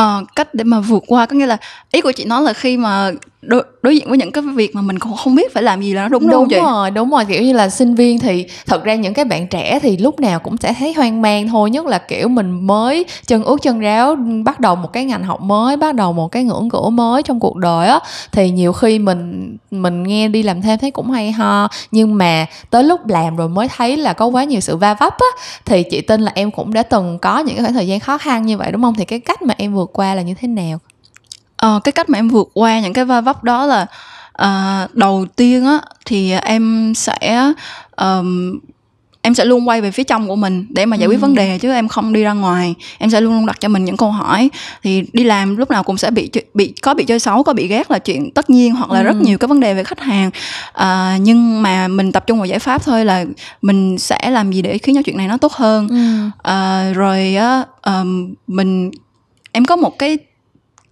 Uh, 0.00 0.28
cách 0.36 0.54
để 0.54 0.64
mà 0.64 0.80
vượt 0.80 1.02
qua 1.06 1.26
có 1.26 1.36
nghĩa 1.36 1.46
là 1.46 1.56
ý 1.92 2.00
của 2.00 2.12
chị 2.12 2.24
nói 2.24 2.42
là 2.42 2.52
khi 2.52 2.76
mà 2.76 3.10
đối, 3.42 3.62
đối 3.82 3.96
diện 3.96 4.08
với 4.08 4.18
những 4.18 4.32
cái 4.32 4.42
việc 4.54 4.74
mà 4.74 4.82
mình 4.82 4.98
cũng 4.98 5.16
không 5.16 5.34
biết 5.34 5.54
phải 5.54 5.62
làm 5.62 5.82
gì 5.82 5.92
là 5.94 6.02
nó 6.02 6.08
đúng 6.08 6.28
đúng 6.28 6.48
chị? 6.48 6.56
rồi 6.56 6.90
đúng 6.90 7.10
rồi 7.10 7.24
kiểu 7.24 7.42
như 7.42 7.52
là 7.52 7.68
sinh 7.68 7.94
viên 7.94 8.18
thì 8.18 8.46
thật 8.66 8.84
ra 8.84 8.94
những 8.94 9.14
cái 9.14 9.24
bạn 9.24 9.46
trẻ 9.46 9.78
thì 9.82 9.96
lúc 9.96 10.20
nào 10.20 10.38
cũng 10.38 10.56
sẽ 10.56 10.74
thấy 10.78 10.92
hoang 10.92 11.22
mang 11.22 11.48
thôi 11.48 11.70
nhất 11.70 11.86
là 11.86 11.98
kiểu 11.98 12.28
mình 12.28 12.66
mới 12.66 13.04
chân 13.26 13.44
ướt 13.44 13.62
chân 13.62 13.80
ráo 13.80 14.16
bắt 14.44 14.60
đầu 14.60 14.76
một 14.76 14.92
cái 14.92 15.04
ngành 15.04 15.24
học 15.24 15.40
mới 15.40 15.76
bắt 15.76 15.94
đầu 15.94 16.12
một 16.12 16.28
cái 16.28 16.44
ngưỡng 16.44 16.68
cửa 16.70 16.88
mới 16.88 17.22
trong 17.22 17.40
cuộc 17.40 17.56
đời 17.56 17.88
á 17.88 18.00
thì 18.32 18.50
nhiều 18.50 18.72
khi 18.72 18.98
mình 18.98 19.56
mình 19.70 20.02
nghe 20.02 20.28
đi 20.28 20.42
làm 20.42 20.62
thêm 20.62 20.78
thấy 20.78 20.90
cũng 20.90 21.10
hay 21.10 21.32
ho. 21.32 21.68
Nhưng 21.90 22.18
mà 22.18 22.46
tới 22.70 22.84
lúc 22.84 23.06
làm 23.06 23.36
rồi 23.36 23.48
mới 23.48 23.68
thấy 23.76 23.96
là 23.96 24.12
có 24.12 24.26
quá 24.26 24.44
nhiều 24.44 24.60
sự 24.60 24.76
va 24.76 24.94
vấp 24.94 25.14
á 25.18 25.42
thì 25.64 25.82
chị 25.90 26.00
tin 26.00 26.20
là 26.20 26.32
em 26.34 26.50
cũng 26.50 26.72
đã 26.72 26.82
từng 26.82 27.18
có 27.18 27.38
những 27.38 27.56
cái 27.56 27.64
khoảng 27.64 27.74
thời 27.74 27.86
gian 27.86 28.00
khó 28.00 28.18
khăn 28.18 28.46
như 28.46 28.56
vậy 28.58 28.72
đúng 28.72 28.82
không? 28.82 28.94
Thì 28.94 29.04
cái 29.04 29.20
cách 29.20 29.42
mà 29.42 29.54
em 29.58 29.74
vượt 29.74 29.90
qua 29.92 30.14
là 30.14 30.22
như 30.22 30.34
thế 30.34 30.48
nào 30.48 30.78
ờ, 31.62 31.80
cái 31.84 31.92
cách 31.92 32.10
mà 32.10 32.18
em 32.18 32.28
vượt 32.28 32.50
qua 32.54 32.80
những 32.80 32.92
cái 32.92 33.04
va 33.04 33.20
vấp 33.20 33.44
đó 33.44 33.66
là 33.66 33.86
uh, 34.42 34.94
đầu 34.94 35.26
tiên 35.36 35.66
á 35.66 35.80
thì 36.06 36.32
em 36.32 36.92
sẽ 36.96 37.52
um, 37.96 38.58
em 39.22 39.34
sẽ 39.34 39.44
luôn 39.44 39.68
quay 39.68 39.80
về 39.80 39.90
phía 39.90 40.04
trong 40.04 40.28
của 40.28 40.36
mình 40.36 40.66
để 40.70 40.86
mà 40.86 40.96
giải 40.96 41.08
quyết 41.08 41.18
ừ. 41.18 41.20
vấn 41.20 41.34
đề 41.34 41.58
chứ 41.58 41.72
em 41.72 41.88
không 41.88 42.12
đi 42.12 42.22
ra 42.22 42.32
ngoài 42.32 42.74
em 42.98 43.10
sẽ 43.10 43.20
luôn 43.20 43.34
luôn 43.34 43.46
đặt 43.46 43.60
cho 43.60 43.68
mình 43.68 43.84
những 43.84 43.96
câu 43.96 44.10
hỏi 44.10 44.50
thì 44.82 45.04
đi 45.12 45.24
làm 45.24 45.56
lúc 45.56 45.70
nào 45.70 45.82
cũng 45.82 45.96
sẽ 45.96 46.10
bị 46.10 46.30
bị 46.54 46.74
có 46.82 46.94
bị 46.94 47.04
chơi 47.04 47.18
xấu 47.18 47.42
có 47.42 47.52
bị 47.52 47.68
ghét 47.68 47.90
là 47.90 47.98
chuyện 47.98 48.30
tất 48.30 48.50
nhiên 48.50 48.74
hoặc 48.74 48.90
là 48.90 49.00
ừ. 49.00 49.04
rất 49.04 49.16
nhiều 49.16 49.38
cái 49.38 49.48
vấn 49.48 49.60
đề 49.60 49.74
về 49.74 49.84
khách 49.84 50.00
hàng 50.00 50.30
à, 50.72 51.18
nhưng 51.20 51.62
mà 51.62 51.88
mình 51.88 52.12
tập 52.12 52.26
trung 52.26 52.38
vào 52.38 52.46
giải 52.46 52.58
pháp 52.58 52.84
thôi 52.84 53.04
là 53.04 53.24
mình 53.62 53.98
sẽ 53.98 54.30
làm 54.30 54.52
gì 54.52 54.62
để 54.62 54.78
khiến 54.78 54.94
cho 54.94 55.02
chuyện 55.02 55.16
này 55.16 55.28
nó 55.28 55.36
tốt 55.36 55.52
hơn 55.52 55.88
ừ. 55.88 56.30
à, 56.42 56.90
rồi 56.94 57.34
á 57.34 57.64
um, 57.82 58.34
mình 58.46 58.90
em 59.52 59.64
có 59.64 59.76
một 59.76 59.98
cái 59.98 60.18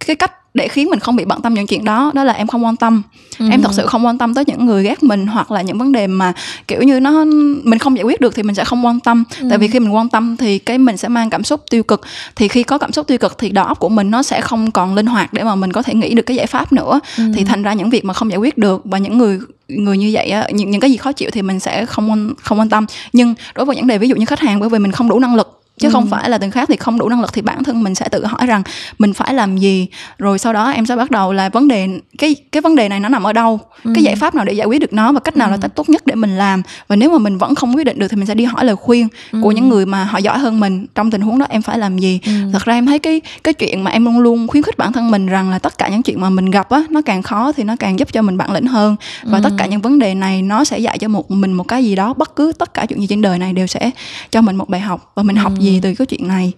cái 0.07 0.15
cách 0.15 0.31
để 0.53 0.67
khiến 0.67 0.89
mình 0.89 0.99
không 0.99 1.15
bị 1.15 1.25
bận 1.25 1.41
tâm 1.41 1.53
những 1.53 1.67
chuyện 1.67 1.85
đó 1.85 2.11
đó 2.15 2.23
là 2.23 2.33
em 2.33 2.47
không 2.47 2.65
quan 2.65 2.75
tâm 2.75 3.01
ừ. 3.39 3.49
em 3.51 3.61
thật 3.61 3.71
sự 3.73 3.85
không 3.85 4.05
quan 4.05 4.17
tâm 4.17 4.33
tới 4.33 4.43
những 4.47 4.65
người 4.65 4.83
ghét 4.83 5.03
mình 5.03 5.27
hoặc 5.27 5.51
là 5.51 5.61
những 5.61 5.77
vấn 5.77 5.91
đề 5.91 6.07
mà 6.07 6.33
kiểu 6.67 6.83
như 6.83 6.99
nó 6.99 7.25
mình 7.63 7.79
không 7.79 7.97
giải 7.97 8.03
quyết 8.03 8.21
được 8.21 8.35
thì 8.35 8.43
mình 8.43 8.55
sẽ 8.55 8.65
không 8.65 8.85
quan 8.85 8.99
tâm 8.99 9.23
ừ. 9.39 9.47
tại 9.49 9.57
vì 9.57 9.67
khi 9.67 9.79
mình 9.79 9.95
quan 9.95 10.09
tâm 10.09 10.37
thì 10.37 10.59
cái 10.59 10.77
mình 10.77 10.97
sẽ 10.97 11.07
mang 11.07 11.29
cảm 11.29 11.43
xúc 11.43 11.61
tiêu 11.69 11.83
cực 11.83 12.01
thì 12.35 12.47
khi 12.47 12.63
có 12.63 12.77
cảm 12.77 12.91
xúc 12.91 13.07
tiêu 13.07 13.17
cực 13.17 13.37
thì 13.37 13.49
đầu 13.49 13.65
óc 13.65 13.79
của 13.79 13.89
mình 13.89 14.11
nó 14.11 14.23
sẽ 14.23 14.41
không 14.41 14.71
còn 14.71 14.95
linh 14.95 15.05
hoạt 15.05 15.33
để 15.33 15.43
mà 15.43 15.55
mình 15.55 15.71
có 15.71 15.81
thể 15.81 15.93
nghĩ 15.93 16.13
được 16.13 16.23
cái 16.23 16.37
giải 16.37 16.47
pháp 16.47 16.73
nữa 16.73 16.99
ừ. 17.17 17.23
thì 17.35 17.43
thành 17.43 17.63
ra 17.63 17.73
những 17.73 17.89
việc 17.89 18.05
mà 18.05 18.13
không 18.13 18.29
giải 18.29 18.37
quyết 18.37 18.57
được 18.57 18.81
và 18.85 18.97
những 18.97 19.17
người 19.17 19.39
người 19.67 19.97
như 19.97 20.09
vậy 20.13 20.33
những 20.53 20.71
những 20.71 20.81
cái 20.81 20.91
gì 20.91 20.97
khó 20.97 21.11
chịu 21.11 21.29
thì 21.33 21.41
mình 21.41 21.59
sẽ 21.59 21.85
không 21.85 22.33
không 22.41 22.59
quan 22.59 22.69
tâm 22.69 22.85
nhưng 23.13 23.35
đối 23.55 23.65
với 23.65 23.75
những 23.75 23.87
đề 23.87 23.97
ví 23.97 24.07
dụ 24.07 24.15
như 24.15 24.25
khách 24.25 24.39
hàng 24.39 24.59
bởi 24.59 24.69
vì 24.69 24.79
mình 24.79 24.91
không 24.91 25.09
đủ 25.09 25.19
năng 25.19 25.35
lực 25.35 25.60
chứ 25.81 25.87
ừ. 25.87 25.91
không 25.91 26.07
phải 26.09 26.29
là 26.29 26.37
từng 26.37 26.51
khác 26.51 26.69
thì 26.69 26.77
không 26.77 26.99
đủ 26.99 27.09
năng 27.09 27.21
lực 27.21 27.33
thì 27.33 27.41
bản 27.41 27.63
thân 27.63 27.83
mình 27.83 27.95
sẽ 27.95 28.09
tự 28.09 28.25
hỏi 28.25 28.45
rằng 28.47 28.63
mình 28.99 29.13
phải 29.13 29.33
làm 29.33 29.57
gì 29.57 29.87
rồi 30.17 30.39
sau 30.39 30.53
đó 30.53 30.71
em 30.71 30.85
sẽ 30.85 30.95
bắt 30.95 31.11
đầu 31.11 31.33
là 31.33 31.49
vấn 31.49 31.67
đề 31.67 31.87
cái 32.17 32.35
cái 32.51 32.61
vấn 32.61 32.75
đề 32.75 32.89
này 32.89 32.99
nó 32.99 33.09
nằm 33.09 33.23
ở 33.23 33.33
đâu 33.33 33.59
ừ. 33.83 33.91
cái 33.95 34.03
giải 34.03 34.15
pháp 34.15 34.35
nào 34.35 34.45
để 34.45 34.53
giải 34.53 34.67
quyết 34.67 34.81
được 34.81 34.93
nó 34.93 35.11
và 35.11 35.19
cách 35.19 35.37
nào 35.37 35.47
ừ. 35.47 35.51
là 35.51 35.57
cách 35.57 35.71
tốt 35.75 35.89
nhất 35.89 36.07
để 36.07 36.15
mình 36.15 36.37
làm 36.37 36.61
và 36.87 36.95
nếu 36.95 37.11
mà 37.11 37.17
mình 37.17 37.37
vẫn 37.37 37.55
không 37.55 37.75
quyết 37.75 37.83
định 37.83 37.99
được 37.99 38.07
thì 38.07 38.17
mình 38.17 38.25
sẽ 38.25 38.35
đi 38.35 38.43
hỏi 38.43 38.65
lời 38.65 38.75
khuyên 38.75 39.07
ừ. 39.31 39.39
của 39.43 39.51
những 39.51 39.69
người 39.69 39.85
mà 39.85 40.03
họ 40.03 40.17
giỏi 40.17 40.39
hơn 40.39 40.59
mình 40.59 40.87
trong 40.95 41.11
tình 41.11 41.21
huống 41.21 41.39
đó 41.39 41.45
em 41.49 41.61
phải 41.61 41.77
làm 41.77 41.97
gì 41.97 42.19
ừ. 42.25 42.31
thật 42.53 42.65
ra 42.65 42.73
em 42.73 42.85
thấy 42.85 42.99
cái 42.99 43.21
cái 43.43 43.53
chuyện 43.53 43.83
mà 43.83 43.91
em 43.91 44.05
luôn 44.05 44.19
luôn 44.19 44.47
khuyến 44.47 44.63
khích 44.63 44.77
bản 44.77 44.93
thân 44.93 45.11
mình 45.11 45.25
rằng 45.25 45.49
là 45.49 45.59
tất 45.59 45.77
cả 45.77 45.89
những 45.89 46.03
chuyện 46.03 46.21
mà 46.21 46.29
mình 46.29 46.51
gặp 46.51 46.69
á 46.69 46.83
nó 46.89 47.01
càng 47.01 47.21
khó 47.21 47.51
thì 47.51 47.63
nó 47.63 47.75
càng 47.79 47.99
giúp 47.99 48.13
cho 48.13 48.21
mình 48.21 48.37
bản 48.37 48.53
lĩnh 48.53 48.67
hơn 48.67 48.95
và 49.23 49.37
ừ. 49.37 49.41
tất 49.43 49.53
cả 49.57 49.65
những 49.65 49.81
vấn 49.81 49.99
đề 49.99 50.15
này 50.15 50.41
nó 50.41 50.63
sẽ 50.63 50.79
dạy 50.79 50.97
cho 50.97 51.07
một 51.07 51.31
mình 51.31 51.53
một 51.53 51.67
cái 51.67 51.85
gì 51.85 51.95
đó 51.95 52.13
bất 52.13 52.35
cứ 52.35 52.53
tất 52.57 52.73
cả 52.73 52.85
chuyện 52.85 53.01
gì 53.01 53.07
trên 53.07 53.21
đời 53.21 53.39
này 53.39 53.53
đều 53.53 53.67
sẽ 53.67 53.91
cho 54.31 54.41
mình 54.41 54.55
một 54.55 54.69
bài 54.69 54.81
học 54.81 55.11
và 55.15 55.23
mình 55.23 55.35
ừ. 55.35 55.41
học 55.41 55.53
gì 55.71 55.79
từ 55.83 55.93
cái 55.97 56.05
chuyện 56.05 56.27
này? 56.27 56.53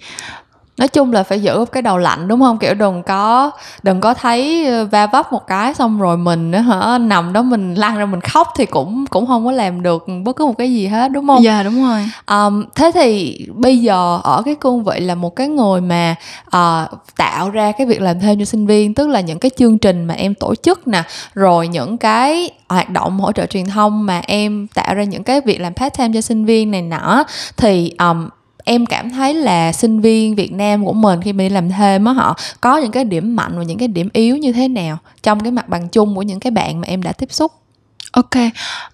Nói 0.77 0.87
chung 0.87 1.13
là 1.13 1.23
phải 1.23 1.41
giữ 1.41 1.65
cái 1.71 1.81
đầu 1.81 1.97
lạnh 1.97 2.27
đúng 2.27 2.39
không? 2.39 2.57
Kiểu 2.57 2.73
đừng 2.73 3.03
có 3.03 3.51
đừng 3.83 4.01
có 4.01 4.13
thấy 4.13 4.65
ờ, 4.67 4.85
va 4.85 5.07
vấp 5.07 5.33
một 5.33 5.47
cái 5.47 5.73
xong 5.73 5.99
rồi 5.99 6.17
mình 6.17 6.53
hả 6.53 6.97
nằm 6.97 7.33
đó 7.33 7.41
mình 7.41 7.73
lăn 7.73 7.97
ra 7.97 8.05
mình 8.05 8.21
khóc 8.21 8.47
thì 8.57 8.65
cũng 8.65 9.05
cũng 9.09 9.27
không 9.27 9.45
có 9.45 9.51
làm 9.51 9.81
được 9.81 10.05
bất 10.23 10.35
cứ 10.35 10.45
một 10.45 10.57
cái 10.57 10.73
gì 10.73 10.87
hết 10.87 11.11
đúng 11.11 11.27
không? 11.27 11.43
Dạ 11.43 11.63
đúng 11.63 11.83
rồi. 11.83 12.09
Um, 12.27 12.63
thế 12.75 12.91
thì 12.93 13.39
bây 13.53 13.77
giờ 13.77 14.19
ở 14.23 14.41
cái 14.45 14.55
cương 14.55 14.83
vị 14.83 14.99
là 14.99 15.15
một 15.15 15.35
cái 15.35 15.47
người 15.47 15.81
mà 15.81 16.15
uh, 16.47 16.99
tạo 17.17 17.49
ra 17.49 17.71
cái 17.71 17.87
việc 17.87 18.01
làm 18.01 18.19
thêm 18.19 18.39
cho 18.39 18.45
sinh 18.45 18.67
viên 18.67 18.93
tức 18.93 19.07
là 19.07 19.21
những 19.21 19.39
cái 19.39 19.51
chương 19.57 19.77
trình 19.77 20.05
mà 20.05 20.13
em 20.13 20.35
tổ 20.35 20.55
chức 20.55 20.87
nè 20.87 21.03
rồi 21.33 21.67
những 21.67 21.97
cái 21.97 22.49
hoạt 22.69 22.89
động 22.89 23.19
hỗ 23.19 23.31
trợ 23.31 23.45
truyền 23.45 23.65
thông 23.65 24.05
mà 24.05 24.21
em 24.27 24.67
tạo 24.67 24.95
ra 24.95 25.03
những 25.03 25.23
cái 25.23 25.41
việc 25.41 25.61
làm 25.61 25.73
part 25.73 25.93
time 25.97 26.11
cho 26.13 26.21
sinh 26.21 26.45
viên 26.45 26.71
này 26.71 26.81
nọ 26.81 27.23
thì 27.57 27.93
um, 27.99 28.29
em 28.63 28.85
cảm 28.85 29.09
thấy 29.09 29.33
là 29.33 29.71
sinh 29.71 30.01
viên 30.01 30.35
Việt 30.35 30.51
Nam 30.51 30.85
của 30.85 30.93
mình 30.93 31.21
khi 31.21 31.33
mà 31.33 31.43
đi 31.43 31.49
làm 31.49 31.69
thêm 31.69 32.05
á 32.05 32.13
họ 32.13 32.37
có 32.61 32.77
những 32.77 32.91
cái 32.91 33.05
điểm 33.05 33.35
mạnh 33.35 33.57
và 33.57 33.63
những 33.63 33.77
cái 33.77 33.87
điểm 33.87 34.09
yếu 34.13 34.37
như 34.37 34.51
thế 34.53 34.67
nào 34.67 34.97
trong 35.23 35.39
cái 35.39 35.51
mặt 35.51 35.69
bằng 35.69 35.89
chung 35.89 36.15
của 36.15 36.21
những 36.21 36.39
cái 36.39 36.51
bạn 36.51 36.81
mà 36.81 36.87
em 36.87 37.03
đã 37.03 37.11
tiếp 37.11 37.33
xúc? 37.33 37.51
Ok 38.11 38.35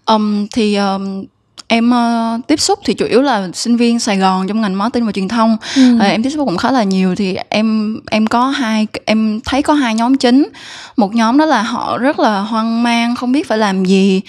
um, 0.06 0.48
thì 0.54 0.76
um, 0.76 1.26
em 1.68 1.92
uh, 1.92 2.48
tiếp 2.48 2.60
xúc 2.60 2.80
thì 2.86 2.94
chủ 2.94 3.06
yếu 3.06 3.22
là 3.22 3.50
sinh 3.54 3.78
viên 3.78 4.00
Sài 4.00 4.18
Gòn 4.18 4.48
trong 4.48 4.62
ngành 4.62 4.78
marketing 4.78 5.06
và 5.06 5.12
truyền 5.12 5.28
thông. 5.28 5.58
Ừ. 5.76 5.96
uh, 5.96 6.02
em 6.02 6.24
tiếp 6.24 6.30
xúc 6.30 6.46
cũng 6.46 6.58
khá 6.58 6.72
là 6.72 6.84
nhiều 6.84 7.16
thì 7.16 7.38
em 7.50 8.00
em 8.12 8.28
có 8.28 8.48
hai 8.48 8.88
em 9.06 9.40
thấy 9.46 9.62
có 9.62 9.74
hai 9.74 9.96
nhóm 9.96 10.18
chính. 10.18 10.50
Một 10.98 11.16
nhóm 11.16 11.38
đó 11.38 11.46
là 11.46 11.62
họ 11.62 11.98
rất 11.98 12.20
là 12.20 12.40
hoang 12.40 12.84
mang 12.84 13.16
không 13.16 13.32
biết 13.32 13.48
phải 13.48 13.58
làm 13.58 13.86
gì 13.86 14.22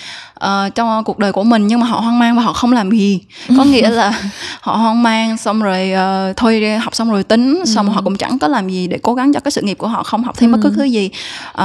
uh, 0.45 0.75
trong 0.75 1.05
cuộc 1.05 1.19
đời 1.19 1.33
của 1.33 1.45
mình 1.45 1.67
nhưng 1.67 1.81
mà 1.81 1.87
họ 1.87 2.01
hoang 2.01 2.19
mang 2.19 2.37
và 2.37 2.43
họ 2.43 2.53
không 2.53 2.73
làm 2.73 2.91
gì. 2.91 3.21
Có 3.57 3.65
nghĩa 3.65 3.91
là 3.91 4.13
họ 4.61 4.77
hoang 4.77 5.03
mang 5.03 5.37
xong 5.37 5.63
rồi 5.63 5.93
uh, 6.31 6.37
thôi 6.37 6.79
học 6.83 6.95
xong 6.95 7.11
rồi 7.11 7.25
tính 7.25 7.63
xong 7.67 7.87
rồi 7.87 7.95
họ 7.95 8.03
cũng 8.03 8.17
chẳng 8.17 8.39
có 8.39 8.49
làm 8.49 8.69
gì 8.69 8.87
để 8.87 8.99
cố 9.03 9.15
gắng 9.15 9.33
cho 9.33 9.41
cái 9.41 9.51
sự 9.51 9.63
nghiệp 9.63 9.79
của 9.79 9.89
họ 9.89 10.03
không 10.03 10.25
học 10.25 10.37
thêm 10.39 10.53
bất 10.53 10.59
cứ 10.63 10.73
thứ 10.77 10.85
gì 10.85 11.11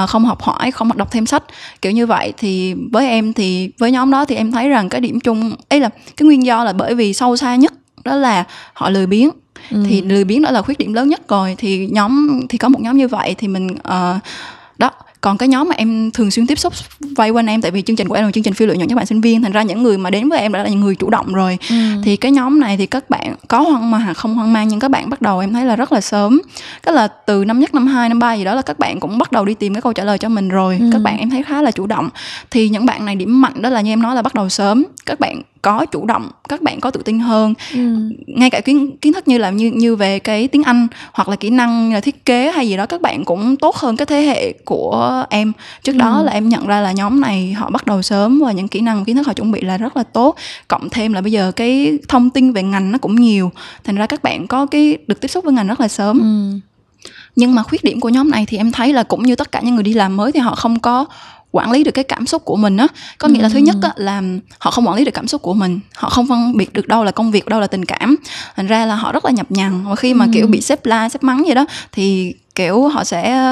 uh, 0.04 0.10
không 0.10 0.26
học 0.26 0.42
hỏi 0.42 0.72
không 0.72 0.98
đọc 0.98 1.12
thêm 1.12 1.26
sách. 1.26 1.44
Kiểu 1.82 1.92
như 1.92 2.06
vậy 2.06 2.34
thì 2.38 2.74
với 2.92 3.08
em 3.08 3.34
thì 3.34 3.70
với 3.78 3.92
nhóm 3.92 4.12
đó 4.12 4.26
thì 4.26 4.36
em 4.36 4.52
thấy 4.52 4.70
rằng 4.70 4.90
cái 4.90 5.02
điểm 5.02 5.20
chung 5.20 5.56
ấy 5.70 5.80
là 5.80 5.90
cái 6.18 6.26
nguyên 6.26 6.46
do 6.46 6.64
là 6.64 6.74
bởi 6.74 6.96
vì 6.96 7.14
sâu 7.14 7.38
xa 7.38 7.56
nhất 7.56 7.74
đó 8.04 8.16
là 8.16 8.44
họ 8.74 8.90
lười 8.90 9.08
biếng. 9.08 9.30
Ừ. 9.72 9.84
thì 9.90 10.02
lười 10.02 10.24
biếng 10.24 10.42
đó 10.42 10.52
là 10.52 10.62
khuyết 10.62 10.78
điểm 10.78 10.94
lớn 10.94 11.10
nhất 11.10 11.30
rồi. 11.30 11.56
Thì 11.58 11.88
nhóm 11.92 12.42
thì 12.50 12.58
có 12.58 12.70
một 12.70 12.82
nhóm 12.82 12.98
như 12.98 13.08
vậy 13.08 13.36
thì 13.38 13.48
mình 13.48 13.68
uh, 13.72 14.22
đó 14.78 14.92
còn 15.26 15.38
cái 15.38 15.50
nhóm 15.50 15.70
mà 15.70 15.76
em 15.78 16.12
thường 16.12 16.32
xuyên 16.32 16.48
tiếp 16.48 16.60
xúc 16.60 16.74
vay 17.00 17.30
quanh 17.30 17.46
em 17.46 17.62
tại 17.62 17.72
vì 17.72 17.82
chương 17.82 17.96
trình 17.96 18.08
của 18.08 18.16
em 18.16 18.26
là 18.26 18.32
chương 18.32 18.44
trình 18.44 18.54
phi 18.54 18.66
lợi 18.66 18.78
nhuận 18.78 18.90
cho 18.90 18.96
bạn 18.96 19.06
sinh 19.06 19.22
viên 19.22 19.42
thành 19.42 19.52
ra 19.52 19.64
những 19.64 19.84
người 19.84 19.98
mà 19.98 20.10
đến 20.10 20.30
với 20.30 20.40
em 20.40 20.52
đã 20.52 20.64
là 20.64 20.70
những 20.70 20.80
người 20.80 20.96
chủ 20.96 21.10
động 21.10 21.34
rồi. 21.34 21.58
Ừ. 21.70 21.76
thì 22.04 22.16
cái 22.16 22.32
nhóm 22.32 22.60
này 22.60 22.78
thì 22.78 22.86
các 22.86 23.10
bạn 23.10 23.36
có 23.48 23.60
hoang 23.60 23.92
mang 23.92 24.14
không 24.14 24.36
hoang 24.36 24.54
mang 24.54 24.68
nhưng 24.68 24.80
các 24.80 24.92
bạn 24.92 25.10
bắt 25.10 25.22
đầu 25.22 25.40
em 25.40 25.54
thấy 25.54 25.66
là 25.66 25.76
rất 25.76 25.92
là 25.92 26.02
sớm. 26.02 26.42
Tức 26.86 26.92
là 26.92 27.08
từ 27.08 27.46
năm 27.46 27.60
nhất 27.60 27.74
năm 27.74 27.88
hai 27.88 28.10
năm 28.10 28.20
ba 28.20 28.34
gì 28.34 28.44
đó 28.44 28.56
là 28.56 28.62
các 28.62 28.80
bạn 28.80 29.00
cũng 29.00 29.18
bắt 29.18 29.32
đầu 29.32 29.46
đi 29.46 29.54
tìm 29.54 29.74
cái 29.74 29.82
câu 29.82 29.94
trả 29.94 30.04
lời 30.04 30.18
cho 30.18 30.30
mình 30.30 30.50
rồi. 30.50 30.78
Ừ. 30.80 30.90
các 30.94 31.02
bạn 31.02 31.18
em 31.18 31.30
thấy 31.30 31.44
khá 31.44 31.62
là 31.62 31.72
chủ 31.72 31.88
động. 31.88 32.10
Thì 32.52 32.70
những 32.70 32.86
bạn 32.86 33.06
này 33.06 33.16
điểm 33.16 33.42
mạnh 33.42 33.62
đó 33.62 33.70
là 33.70 33.82
như 33.82 33.92
em 33.92 34.02
nói 34.02 34.16
là 34.16 34.22
bắt 34.22 34.34
đầu 34.34 34.50
sớm. 34.50 34.84
Các 35.06 35.20
bạn 35.20 35.42
có 35.66 35.86
chủ 35.86 36.06
động 36.06 36.30
các 36.50 36.62
bạn 36.62 36.80
có 36.80 36.92
tự 36.92 37.02
tin 37.06 37.20
hơn. 37.20 37.54
Ừ. 37.74 37.80
ngay 38.28 38.50
cả 38.50 38.62
kiến 38.62 38.98
kiến 38.98 39.14
thức 39.14 39.28
như 39.28 39.38
là 39.38 39.50
như 39.50 39.72
như 39.72 39.96
về 39.96 40.20
cái 40.20 40.48
tiếng 40.48 40.64
anh 40.64 40.88
hoặc 41.14 41.30
là 41.30 41.36
kỹ 41.36 41.50
năng 41.50 41.94
là 41.94 42.00
thiết 42.00 42.26
kế 42.26 42.52
hay 42.52 42.70
gì 42.70 42.78
đó 42.78 42.86
các 42.86 43.02
bạn 43.02 43.26
cũng 43.26 43.56
tốt 43.56 43.76
hơn 43.76 43.98
cái 43.98 44.06
thế 44.06 44.22
hệ 44.22 44.54
của 44.66 45.26
em. 45.30 45.52
Trước 45.84 45.94
ừ. 45.94 45.98
đó 45.98 46.24
là 46.24 46.32
em 46.32 46.50
nhận 46.50 46.68
ra 46.68 46.82
là 46.82 46.92
nhóm 46.92 47.22
này 47.22 47.54
họ 47.54 47.70
bắt 47.70 47.86
đầu 47.86 48.02
sớm 48.02 48.40
và 48.40 48.52
những 48.52 48.68
kỹ 48.68 48.82
năng 48.82 49.06
kiến 49.06 49.16
thức 49.16 49.28
họ 49.28 49.34
chuẩn 49.34 49.52
bị 49.52 49.62
là 49.62 49.78
rất 49.78 49.98
là 49.98 50.04
tốt. 50.04 50.36
Cộng 50.68 50.90
thêm 50.90 51.14
là 51.14 51.22
bây 51.22 51.32
giờ 51.32 51.52
cái 51.56 51.98
thông 52.08 52.30
tin 52.30 52.54
về 52.54 52.64
ngành 52.64 52.92
nó 52.92 52.98
cũng 52.98 53.16
nhiều 53.16 53.52
thành 53.84 53.96
ra 53.96 54.06
các 54.06 54.24
bạn 54.24 54.48
có 54.48 54.66
cái 54.66 54.98
được 55.08 55.22
tiếp 55.22 55.28
xúc 55.28 55.44
với 55.44 55.54
ngành 55.54 55.68
rất 55.68 55.80
là 55.80 55.88
sớm. 55.88 56.20
Ừ. 56.20 56.60
Nhưng 57.36 57.56
mà 57.56 57.64
khuyết 57.64 57.84
điểm 57.84 58.00
của 58.00 58.10
nhóm 58.10 58.32
này 58.32 58.46
thì 58.46 58.58
em 58.58 58.72
thấy 58.72 58.94
là 58.94 59.04
cũng 59.04 59.24
như 59.24 59.36
tất 59.36 59.52
cả 59.52 59.62
những 59.64 59.76
người 59.76 59.84
đi 59.84 59.94
làm 59.94 60.18
mới 60.18 60.32
thì 60.32 60.40
họ 60.40 60.56
không 60.56 60.80
có 60.80 61.06
quản 61.56 61.72
lý 61.72 61.84
được 61.84 61.92
cái 61.92 62.04
cảm 62.04 62.28
xúc 62.28 62.46
của 62.46 62.56
mình 62.56 62.78
á. 62.78 62.88
Có 63.18 63.28
nghĩa 63.28 63.42
là 63.42 63.50
thứ 63.50 63.60
nhất 63.60 63.76
á, 63.82 63.90
là 63.96 64.22
họ 64.60 64.72
không 64.72 64.88
quản 64.88 64.96
lý 64.96 65.06
được 65.06 65.14
cảm 65.14 65.28
xúc 65.28 65.42
của 65.42 65.54
mình 65.54 65.80
họ 65.96 66.10
không 66.10 66.28
phân 66.28 66.58
biệt 66.58 66.74
được 66.74 66.88
đâu 66.88 67.04
là 67.04 67.12
công 67.12 67.32
việc 67.32 67.46
đâu 67.46 67.60
là 67.60 67.68
tình 67.68 67.86
cảm. 67.86 68.16
Thành 68.56 68.68
ra 68.68 68.86
là 68.86 68.96
họ 68.96 69.12
rất 69.12 69.26
là 69.26 69.32
nhập 69.32 69.46
nhằn 69.50 69.86
và 69.90 69.96
khi 69.96 70.14
mà 70.14 70.28
kiểu 70.34 70.48
bị 70.48 70.62
xếp 70.62 70.86
la 70.86 71.10
xếp 71.10 71.24
mắng 71.24 71.44
vậy 71.46 71.56
đó 71.56 71.66
thì 71.92 72.34
kiểu 72.56 72.88
họ 72.88 73.04
sẽ 73.04 73.44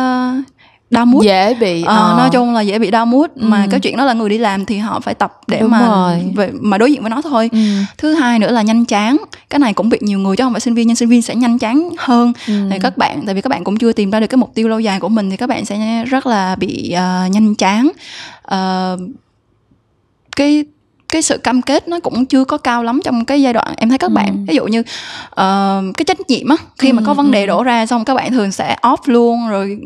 đau 0.94 1.06
mút 1.06 1.24
dễ 1.24 1.54
bị 1.54 1.84
ờ, 1.84 1.96
ờ. 1.96 2.16
nói 2.18 2.30
chung 2.34 2.54
là 2.54 2.62
dễ 2.62 2.80
bị 2.80 2.92
đau 2.92 3.06
mút 3.06 3.36
ừ. 3.36 3.46
mà 3.46 3.68
cái 3.72 3.80
chuyện 3.80 3.98
đó 3.98 4.06
là 4.06 4.14
người 4.14 4.30
đi 4.30 4.38
làm 4.38 4.66
thì 4.66 4.78
họ 4.78 5.00
phải 5.00 5.14
tập 5.14 5.40
để 5.48 5.60
Đúng 5.60 5.72
mà 5.72 5.88
rồi. 5.88 6.32
về, 6.36 6.50
mà 6.62 6.78
đối 6.78 6.92
diện 6.92 7.02
với 7.02 7.10
nó 7.10 7.22
thôi 7.22 7.50
ừ. 7.54 7.60
thứ 7.98 8.14
hai 8.14 8.40
nữa 8.40 8.52
là 8.52 8.62
nhanh 8.62 8.86
chán 8.86 9.18
cái 9.50 9.60
này 9.60 9.74
cũng 9.74 9.90
bị 9.90 9.98
nhiều 10.02 10.20
người 10.20 10.38
chứ 10.38 10.44
không 10.44 10.54
phải 10.54 10.60
sinh 10.60 10.74
viên 10.74 10.88
nhưng 10.88 10.96
sinh 10.96 11.10
viên 11.10 11.22
sẽ 11.22 11.36
nhanh 11.36 11.60
chán 11.60 11.90
hơn 11.98 12.34
ừ. 12.48 12.54
thì 12.72 12.80
các 12.80 12.98
bạn 12.98 13.24
tại 13.26 13.36
vì 13.36 13.42
các 13.42 13.50
bạn 13.50 13.64
cũng 13.64 13.78
chưa 13.78 13.94
tìm 13.94 14.12
ra 14.12 14.20
được 14.20 14.28
cái 14.28 14.38
mục 14.38 14.52
tiêu 14.56 14.68
lâu 14.68 14.80
dài 14.80 15.00
của 15.00 15.10
mình 15.10 15.30
thì 15.30 15.38
các 15.38 15.48
bạn 15.50 15.66
sẽ 15.66 16.06
rất 16.06 16.28
là 16.28 16.56
bị 16.56 16.94
uh, 16.94 17.32
nhanh 17.32 17.56
chán 17.56 17.90
uh, 18.54 19.00
cái 20.36 20.66
cái 21.14 21.22
sự 21.22 21.38
cam 21.38 21.62
kết 21.62 21.88
nó 21.88 22.00
cũng 22.00 22.26
chưa 22.26 22.46
có 22.46 22.58
cao 22.58 22.84
lắm 22.84 23.00
trong 23.04 23.26
cái 23.26 23.42
giai 23.42 23.54
đoạn 23.54 23.74
em 23.78 23.90
thấy 23.90 23.98
các 23.98 24.12
ừ. 24.12 24.14
bạn 24.14 24.46
ví 24.48 24.56
dụ 24.56 24.66
như 24.66 24.80
uh, 24.80 25.96
cái 25.98 26.06
trách 26.06 26.30
nhiệm 26.30 26.50
á 26.50 26.56
khi 26.80 26.94
mà 26.94 27.04
có 27.06 27.14
vấn 27.14 27.32
đề 27.32 27.42
ừ. 27.42 27.48
đổ 27.48 27.64
ra 27.64 27.86
xong 27.86 28.06
các 28.06 28.14
bạn 28.14 28.32
thường 28.32 28.52
sẽ 28.52 28.78
off 28.82 28.98
luôn 29.06 29.50
rồi 29.50 29.80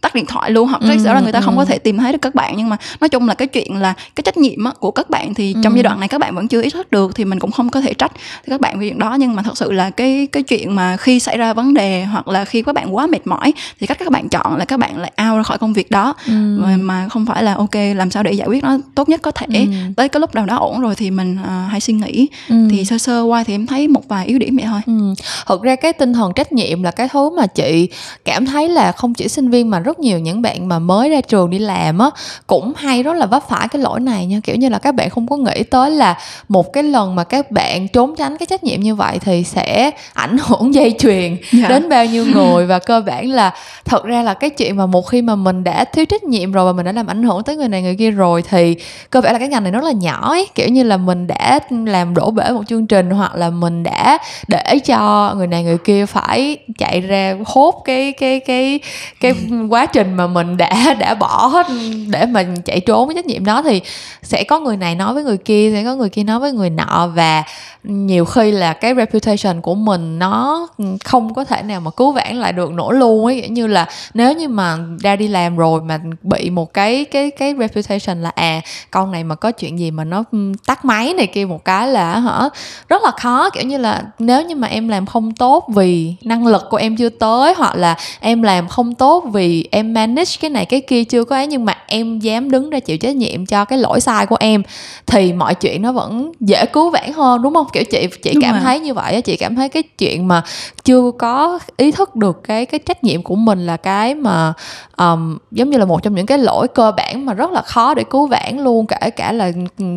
tắt 0.00 0.14
điện 0.14 0.26
thoại 0.26 0.50
luôn. 0.50 0.68
Hoặc 0.68 0.82
ừ, 0.82 0.88
sẽ 1.04 1.14
là 1.14 1.20
người 1.20 1.32
ta 1.32 1.40
không 1.40 1.56
có 1.56 1.64
thể 1.64 1.78
tìm 1.78 1.98
thấy 1.98 2.12
được 2.12 2.22
các 2.22 2.34
bạn. 2.34 2.54
Nhưng 2.56 2.68
mà 2.68 2.76
nói 3.00 3.08
chung 3.08 3.28
là 3.28 3.34
cái 3.34 3.48
chuyện 3.48 3.76
là 3.76 3.92
cái 3.92 4.22
trách 4.22 4.36
nhiệm 4.36 4.58
của 4.80 4.90
các 4.90 5.10
bạn 5.10 5.34
thì 5.34 5.54
trong 5.62 5.74
giai 5.74 5.82
đoạn 5.82 6.00
này 6.00 6.08
các 6.08 6.20
bạn 6.20 6.34
vẫn 6.34 6.48
chưa 6.48 6.62
ý 6.62 6.70
thức 6.70 6.90
được 6.90 7.14
thì 7.14 7.24
mình 7.24 7.38
cũng 7.38 7.50
không 7.50 7.70
có 7.70 7.80
thể 7.80 7.94
trách 7.94 8.12
các 8.46 8.60
bạn 8.60 8.80
về 8.80 8.88
chuyện 8.88 8.98
đó. 8.98 9.16
Nhưng 9.20 9.34
mà 9.34 9.42
thật 9.42 9.58
sự 9.58 9.72
là 9.72 9.90
cái 9.90 10.28
cái 10.32 10.42
chuyện 10.42 10.76
mà 10.76 10.96
khi 10.96 11.20
xảy 11.20 11.38
ra 11.38 11.52
vấn 11.52 11.74
đề 11.74 12.04
hoặc 12.04 12.28
là 12.28 12.44
khi 12.44 12.62
các 12.62 12.74
bạn 12.74 12.96
quá 12.96 13.06
mệt 13.06 13.26
mỏi 13.26 13.52
thì 13.80 13.86
cách 13.86 13.98
các 13.98 14.10
bạn 14.10 14.28
chọn 14.28 14.56
là 14.56 14.64
các 14.64 14.76
bạn 14.76 14.98
lại 14.98 15.12
out 15.28 15.36
ra 15.36 15.42
khỏi 15.42 15.58
công 15.58 15.72
việc 15.72 15.90
đó. 15.90 16.14
Ừ. 16.26 16.32
mà 16.80 17.08
không 17.08 17.26
phải 17.26 17.42
là 17.42 17.54
ok 17.54 17.74
làm 17.94 18.10
sao 18.10 18.22
để 18.22 18.32
giải 18.32 18.48
quyết 18.48 18.64
nó 18.64 18.78
tốt 18.94 19.08
nhất 19.08 19.22
có 19.22 19.30
thể. 19.30 19.46
Ừ. 19.50 19.64
tới 19.96 20.08
cái 20.08 20.20
lúc 20.20 20.34
nào 20.34 20.46
đó 20.46 20.56
ổn 20.56 20.80
rồi 20.80 20.94
thì 20.94 21.10
mình 21.10 21.36
uh, 21.42 21.70
hãy 21.70 21.80
suy 21.80 21.94
nghĩ. 21.94 22.28
Ừ. 22.48 22.68
thì 22.70 22.84
sơ 22.84 22.98
sơ 22.98 23.22
qua 23.22 23.44
thì 23.44 23.54
em 23.54 23.66
thấy 23.66 23.88
một 23.88 24.08
vài 24.08 24.26
yếu 24.26 24.38
điểm 24.38 24.56
vậy 24.56 24.66
thôi. 24.68 24.80
Ừ. 24.86 25.14
thực 25.46 25.62
ra 25.62 25.76
cái 25.76 25.92
tinh 25.92 26.12
thần 26.12 26.32
trách 26.32 26.52
nhiệm 26.52 26.82
là 26.82 26.90
cái 26.90 27.08
thứ 27.08 27.30
mà 27.30 27.46
chị 27.46 27.88
cảm 28.24 28.46
thấy 28.46 28.68
là 28.68 28.92
không 28.92 29.14
chỉ 29.14 29.28
sinh 29.28 29.50
viên 29.50 29.69
mà 29.70 29.78
rất 29.78 29.98
nhiều 29.98 30.18
những 30.18 30.42
bạn 30.42 30.68
mà 30.68 30.78
mới 30.78 31.08
ra 31.08 31.20
trường 31.20 31.50
đi 31.50 31.58
làm 31.58 31.98
á 31.98 32.10
cũng 32.46 32.72
hay 32.76 33.02
rất 33.02 33.12
là 33.12 33.26
vấp 33.26 33.48
phải 33.48 33.68
cái 33.68 33.82
lỗi 33.82 34.00
này 34.00 34.26
nha 34.26 34.40
kiểu 34.44 34.56
như 34.56 34.68
là 34.68 34.78
các 34.78 34.94
bạn 34.94 35.10
không 35.10 35.26
có 35.26 35.36
nghĩ 35.36 35.62
tới 35.62 35.90
là 35.90 36.18
một 36.48 36.72
cái 36.72 36.82
lần 36.82 37.14
mà 37.14 37.24
các 37.24 37.50
bạn 37.50 37.88
trốn 37.88 38.14
tránh 38.16 38.36
cái 38.36 38.46
trách 38.46 38.64
nhiệm 38.64 38.80
như 38.80 38.94
vậy 38.94 39.18
thì 39.18 39.44
sẽ 39.44 39.90
ảnh 40.12 40.36
hưởng 40.46 40.74
dây 40.74 40.94
chuyền 40.98 41.28
yeah. 41.28 41.52
Dạ. 41.52 41.68
đến 41.68 41.88
bao 41.88 42.04
nhiêu 42.04 42.26
người 42.26 42.66
và 42.66 42.78
cơ 42.78 43.00
bản 43.00 43.30
là 43.30 43.54
thật 43.84 44.04
ra 44.04 44.22
là 44.22 44.34
cái 44.34 44.50
chuyện 44.50 44.76
mà 44.76 44.86
một 44.86 45.06
khi 45.06 45.22
mà 45.22 45.34
mình 45.36 45.64
đã 45.64 45.84
thiếu 45.84 46.04
trách 46.04 46.24
nhiệm 46.24 46.52
rồi 46.52 46.64
và 46.64 46.72
mình 46.72 46.86
đã 46.86 46.92
làm 46.92 47.06
ảnh 47.06 47.22
hưởng 47.22 47.42
tới 47.42 47.56
người 47.56 47.68
này 47.68 47.82
người 47.82 47.96
kia 47.96 48.10
rồi 48.10 48.42
thì 48.50 48.76
cơ 49.10 49.20
bản 49.20 49.32
là 49.32 49.38
cái 49.38 49.48
ngành 49.48 49.62
này 49.62 49.72
rất 49.72 49.84
là 49.84 49.92
nhỏ 49.92 50.30
ấy 50.30 50.48
kiểu 50.54 50.68
như 50.68 50.82
là 50.82 50.96
mình 50.96 51.26
đã 51.26 51.60
làm 51.70 52.14
đổ 52.14 52.30
bể 52.30 52.50
một 52.50 52.62
chương 52.68 52.86
trình 52.86 53.10
hoặc 53.10 53.34
là 53.34 53.50
mình 53.50 53.82
đã 53.82 54.18
để 54.48 54.78
cho 54.84 55.34
người 55.36 55.46
này 55.46 55.64
người 55.64 55.78
kia 55.78 56.06
phải 56.06 56.56
chạy 56.78 57.00
ra 57.00 57.36
hốt 57.46 57.82
cái 57.84 58.12
cái 58.12 58.40
cái 58.40 58.80
cái 59.20 59.34
quá 59.68 59.86
trình 59.86 60.14
mà 60.14 60.26
mình 60.26 60.56
đã 60.56 60.94
đã 60.98 61.14
bỏ 61.14 61.46
hết 61.46 61.66
để 62.10 62.26
mình 62.26 62.54
chạy 62.64 62.80
trốn 62.80 63.06
với 63.06 63.14
trách 63.14 63.26
nhiệm 63.26 63.44
đó 63.44 63.62
thì 63.62 63.80
sẽ 64.22 64.44
có 64.44 64.60
người 64.60 64.76
này 64.76 64.94
nói 64.94 65.14
với 65.14 65.24
người 65.24 65.36
kia, 65.36 65.70
sẽ 65.74 65.84
có 65.84 65.94
người 65.94 66.08
kia 66.08 66.22
nói 66.22 66.40
với 66.40 66.52
người 66.52 66.70
nọ 66.70 67.10
và 67.14 67.42
nhiều 67.84 68.24
khi 68.24 68.50
là 68.50 68.72
cái 68.72 68.94
reputation 68.94 69.60
của 69.60 69.74
mình 69.74 70.18
nó 70.18 70.68
không 71.04 71.34
có 71.34 71.44
thể 71.44 71.62
nào 71.62 71.80
mà 71.80 71.90
cứu 71.90 72.12
vãn 72.12 72.36
lại 72.36 72.52
được 72.52 72.72
nổi 72.72 72.94
luôn 72.94 73.26
ấy. 73.26 73.48
Như 73.48 73.66
là 73.66 73.86
nếu 74.14 74.32
như 74.32 74.48
mà 74.48 74.76
ra 75.00 75.16
đi 75.16 75.28
làm 75.28 75.56
rồi 75.56 75.80
mà 75.80 76.00
bị 76.22 76.50
một 76.50 76.74
cái 76.74 77.04
cái 77.04 77.30
cái 77.30 77.54
reputation 77.58 78.22
là 78.22 78.30
à 78.34 78.60
con 78.90 79.12
này 79.12 79.24
mà 79.24 79.34
có 79.34 79.52
chuyện 79.52 79.78
gì 79.78 79.90
mà 79.90 80.04
nó 80.04 80.24
tắt 80.66 80.84
máy 80.84 81.14
này 81.14 81.26
kia 81.26 81.44
một 81.44 81.64
cái 81.64 81.88
là 81.88 82.18
hả, 82.18 82.48
rất 82.88 83.02
là 83.02 83.10
khó. 83.10 83.50
Kiểu 83.50 83.64
như 83.64 83.78
là 83.78 84.02
nếu 84.18 84.42
như 84.42 84.56
mà 84.56 84.68
em 84.68 84.88
làm 84.88 85.06
không 85.06 85.34
tốt 85.34 85.64
vì 85.74 86.14
năng 86.22 86.46
lực 86.46 86.62
của 86.70 86.76
em 86.76 86.96
chưa 86.96 87.08
tới 87.08 87.54
hoặc 87.56 87.76
là 87.76 87.96
em 88.20 88.42
làm 88.42 88.68
không 88.68 88.94
tốt 88.94 89.24
vì 89.32 89.49
em 89.70 89.94
manage 89.94 90.30
cái 90.40 90.50
này 90.50 90.66
cái 90.66 90.80
kia 90.80 91.04
chưa 91.04 91.24
có 91.24 91.36
ấy 91.36 91.46
nhưng 91.46 91.64
mà 91.64 91.74
em 91.86 92.18
dám 92.18 92.50
đứng 92.50 92.70
ra 92.70 92.80
chịu 92.80 92.98
trách 92.98 93.16
nhiệm 93.16 93.46
cho 93.46 93.64
cái 93.64 93.78
lỗi 93.78 94.00
sai 94.00 94.26
của 94.26 94.36
em 94.40 94.62
thì 95.06 95.32
mọi 95.32 95.54
chuyện 95.54 95.82
nó 95.82 95.92
vẫn 95.92 96.32
dễ 96.40 96.66
cứu 96.66 96.90
vãn 96.90 97.12
hơn 97.12 97.42
đúng 97.42 97.54
không? 97.54 97.66
Kiểu 97.72 97.84
chị 97.84 98.08
chị 98.22 98.30
đúng 98.34 98.42
cảm 98.42 98.52
rồi. 98.52 98.60
thấy 98.62 98.80
như 98.80 98.94
vậy 98.94 99.22
chị 99.22 99.36
cảm 99.36 99.54
thấy 99.54 99.68
cái 99.68 99.82
chuyện 99.82 100.28
mà 100.28 100.42
chưa 100.84 101.10
có 101.18 101.58
ý 101.76 101.92
thức 101.92 102.16
được 102.16 102.40
cái 102.44 102.66
cái 102.66 102.78
trách 102.78 103.04
nhiệm 103.04 103.22
của 103.22 103.36
mình 103.36 103.66
là 103.66 103.76
cái 103.76 104.14
mà 104.14 104.52
um, 104.96 105.38
giống 105.50 105.70
như 105.70 105.78
là 105.78 105.84
một 105.84 106.02
trong 106.02 106.14
những 106.14 106.26
cái 106.26 106.38
lỗi 106.38 106.68
cơ 106.68 106.92
bản 106.96 107.26
mà 107.26 107.34
rất 107.34 107.50
là 107.50 107.62
khó 107.62 107.94
để 107.94 108.04
cứu 108.10 108.26
vãn 108.26 108.58
luôn 108.58 108.86
kể 108.86 109.10
cả 109.10 109.32
là 109.32 109.52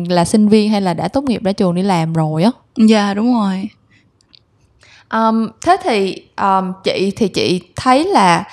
là 0.08 0.24
sinh 0.24 0.48
viên 0.48 0.70
hay 0.70 0.80
là 0.80 0.94
đã 0.94 1.08
tốt 1.08 1.24
nghiệp 1.24 1.42
ra 1.44 1.52
trường 1.52 1.74
đi 1.74 1.82
làm 1.82 2.12
rồi 2.12 2.42
á. 2.42 2.50
Dạ 2.76 3.04
yeah, 3.04 3.16
đúng 3.16 3.34
rồi. 3.34 3.68
Um, 5.12 5.48
thế 5.66 5.76
thì 5.82 6.16
um, 6.36 6.72
chị 6.84 7.12
thì 7.16 7.28
chị 7.28 7.60
thấy 7.76 8.04
là 8.04 8.44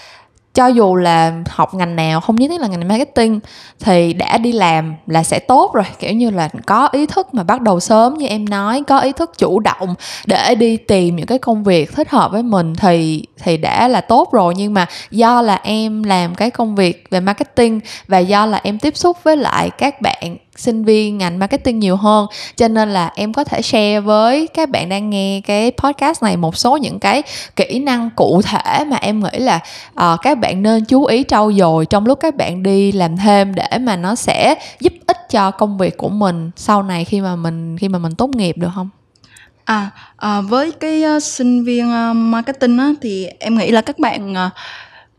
cho 0.54 0.68
dù 0.68 0.96
là 0.96 1.34
học 1.50 1.74
ngành 1.74 1.96
nào, 1.96 2.22
không 2.22 2.36
nhất 2.36 2.48
thiết 2.48 2.62
là 2.62 2.68
ngành 2.68 2.88
marketing, 2.88 3.40
thì 3.80 4.14
đã 4.14 4.38
đi 4.38 4.52
làm 4.52 4.96
là 5.08 5.24
sẽ 5.24 5.40
tốt 5.40 5.74
rồi. 5.74 5.86
Kiểu 6.00 6.14
như 6.14 6.30
là 6.30 6.50
có 6.66 6.90
ý 6.92 7.06
thức 7.06 7.34
mà 7.34 7.44
bắt 7.44 7.62
đầu 7.62 7.80
sớm 7.80 8.14
như 8.14 8.28
em 8.28 8.50
nói, 8.50 8.84
có 8.88 9.00
ý 9.00 9.12
thức 9.12 9.38
chủ 9.38 9.60
động 9.60 9.96
để 10.26 10.56
đi 10.56 10.78
tìm 10.78 11.16
những 11.16 11.26
cái 11.26 11.40
công 11.40 11.64
việc 11.64 11.96
thích 11.96 12.10
hợp 12.10 12.32
với 12.32 12.44
mình 12.44 12.76
thì 12.76 13.26
thì 13.44 13.58
đã 13.58 13.88
là 13.88 14.02
tốt 14.02 14.32
rồi. 14.32 14.54
Nhưng 14.58 14.74
mà 14.74 14.86
do 15.12 15.42
là 15.42 15.60
em 15.64 16.04
làm 16.04 16.36
cái 16.36 16.52
công 16.52 16.76
việc 16.76 17.08
về 17.10 17.20
marketing 17.20 17.80
và 18.08 18.20
do 18.20 18.46
là 18.46 18.60
em 18.64 18.80
tiếp 18.80 18.98
xúc 18.98 19.18
với 19.24 19.38
lại 19.38 19.70
các 19.70 20.02
bạn 20.02 20.38
sinh 20.56 20.84
viên 20.84 21.18
ngành 21.18 21.40
marketing 21.40 21.80
nhiều 21.80 21.96
hơn. 21.96 22.28
Cho 22.56 22.68
nên 22.68 22.94
là 22.94 23.12
em 23.16 23.34
có 23.34 23.44
thể 23.44 23.62
share 23.62 24.00
với 24.00 24.48
các 24.48 24.70
bạn 24.70 24.90
đang 24.90 25.10
nghe 25.10 25.42
cái 25.46 25.72
podcast 25.78 26.24
này 26.24 26.38
một 26.38 26.58
số 26.58 26.78
những 26.78 27.00
cái 27.00 27.24
kỹ 27.56 27.80
năng 27.80 28.10
cụ 28.16 28.42
thể 28.42 28.86
mà 28.86 28.98
em 28.98 29.20
nghĩ 29.20 29.40
là 29.40 29.60
uh, 29.94 30.20
các 30.22 30.38
bạn 30.38 30.64
nên 30.64 30.86
chú 30.86 31.06
ý 31.06 31.24
trau 31.28 31.52
dồi 31.54 31.86
trong 31.86 32.06
lúc 32.06 32.20
các 32.20 32.36
bạn 32.36 32.64
đi 32.64 32.92
làm 32.92 33.18
thêm 33.18 33.56
để 33.56 33.78
mà 33.82 33.96
nó 33.96 34.16
sẽ 34.16 34.56
giúp 34.80 34.94
ích 35.08 35.18
cho 35.30 35.52
công 35.52 35.78
việc 35.78 35.98
của 35.98 36.10
mình 36.10 36.52
sau 36.56 36.84
này 36.84 37.06
khi 37.06 37.22
mà 37.22 37.36
mình 37.36 37.78
khi 37.78 37.88
mà 37.88 38.00
mình 38.00 38.16
tốt 38.16 38.30
nghiệp 38.36 38.58
được 38.58 38.70
không? 38.76 38.90
À, 39.64 39.90
à 40.18 40.42
với 40.42 40.72
cái 40.72 41.04
uh, 41.18 41.24
sinh 41.24 41.64
viên 41.64 41.90
uh, 41.90 42.16
marketing 42.16 42.78
á, 42.78 42.92
thì 43.02 43.28
em 43.40 43.58
nghĩ 43.58 43.72
là 43.72 43.82
các 43.82 44.00
bạn 44.00 44.32
uh, 44.32 44.52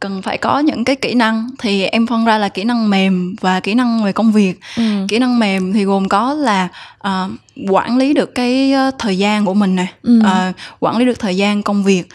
cần 0.02 0.23
phải 0.23 0.38
có 0.38 0.59
những 0.59 0.85
cái 0.85 0.97
kỹ 0.97 1.14
năng 1.14 1.49
thì 1.59 1.82
em 1.82 2.06
phân 2.06 2.25
ra 2.25 2.38
là 2.38 2.49
kỹ 2.49 2.64
năng 2.64 2.90
mềm 2.90 3.37
và 3.40 3.61
kỹ 3.61 3.75
năng 3.75 4.04
về 4.04 4.12
công 4.12 4.32
việc 4.32 4.61
ừ. 4.76 4.82
kỹ 5.09 5.18
năng 5.18 5.38
mềm 5.38 5.73
thì 5.73 5.85
gồm 5.85 6.09
có 6.09 6.35
là 6.35 6.68
uh, 7.09 7.30
quản 7.71 7.97
lý 7.97 8.14
được 8.14 8.35
cái 8.35 8.75
uh, 8.88 8.94
thời 8.99 9.18
gian 9.18 9.44
của 9.44 9.54
mình 9.54 9.76
nè 9.76 9.87
ừ. 10.02 10.21
uh, 10.21 10.54
quản 10.80 10.97
lý 10.97 11.04
được 11.04 11.18
thời 11.18 11.37
gian 11.37 11.62
công 11.62 11.85
việc 11.85 12.09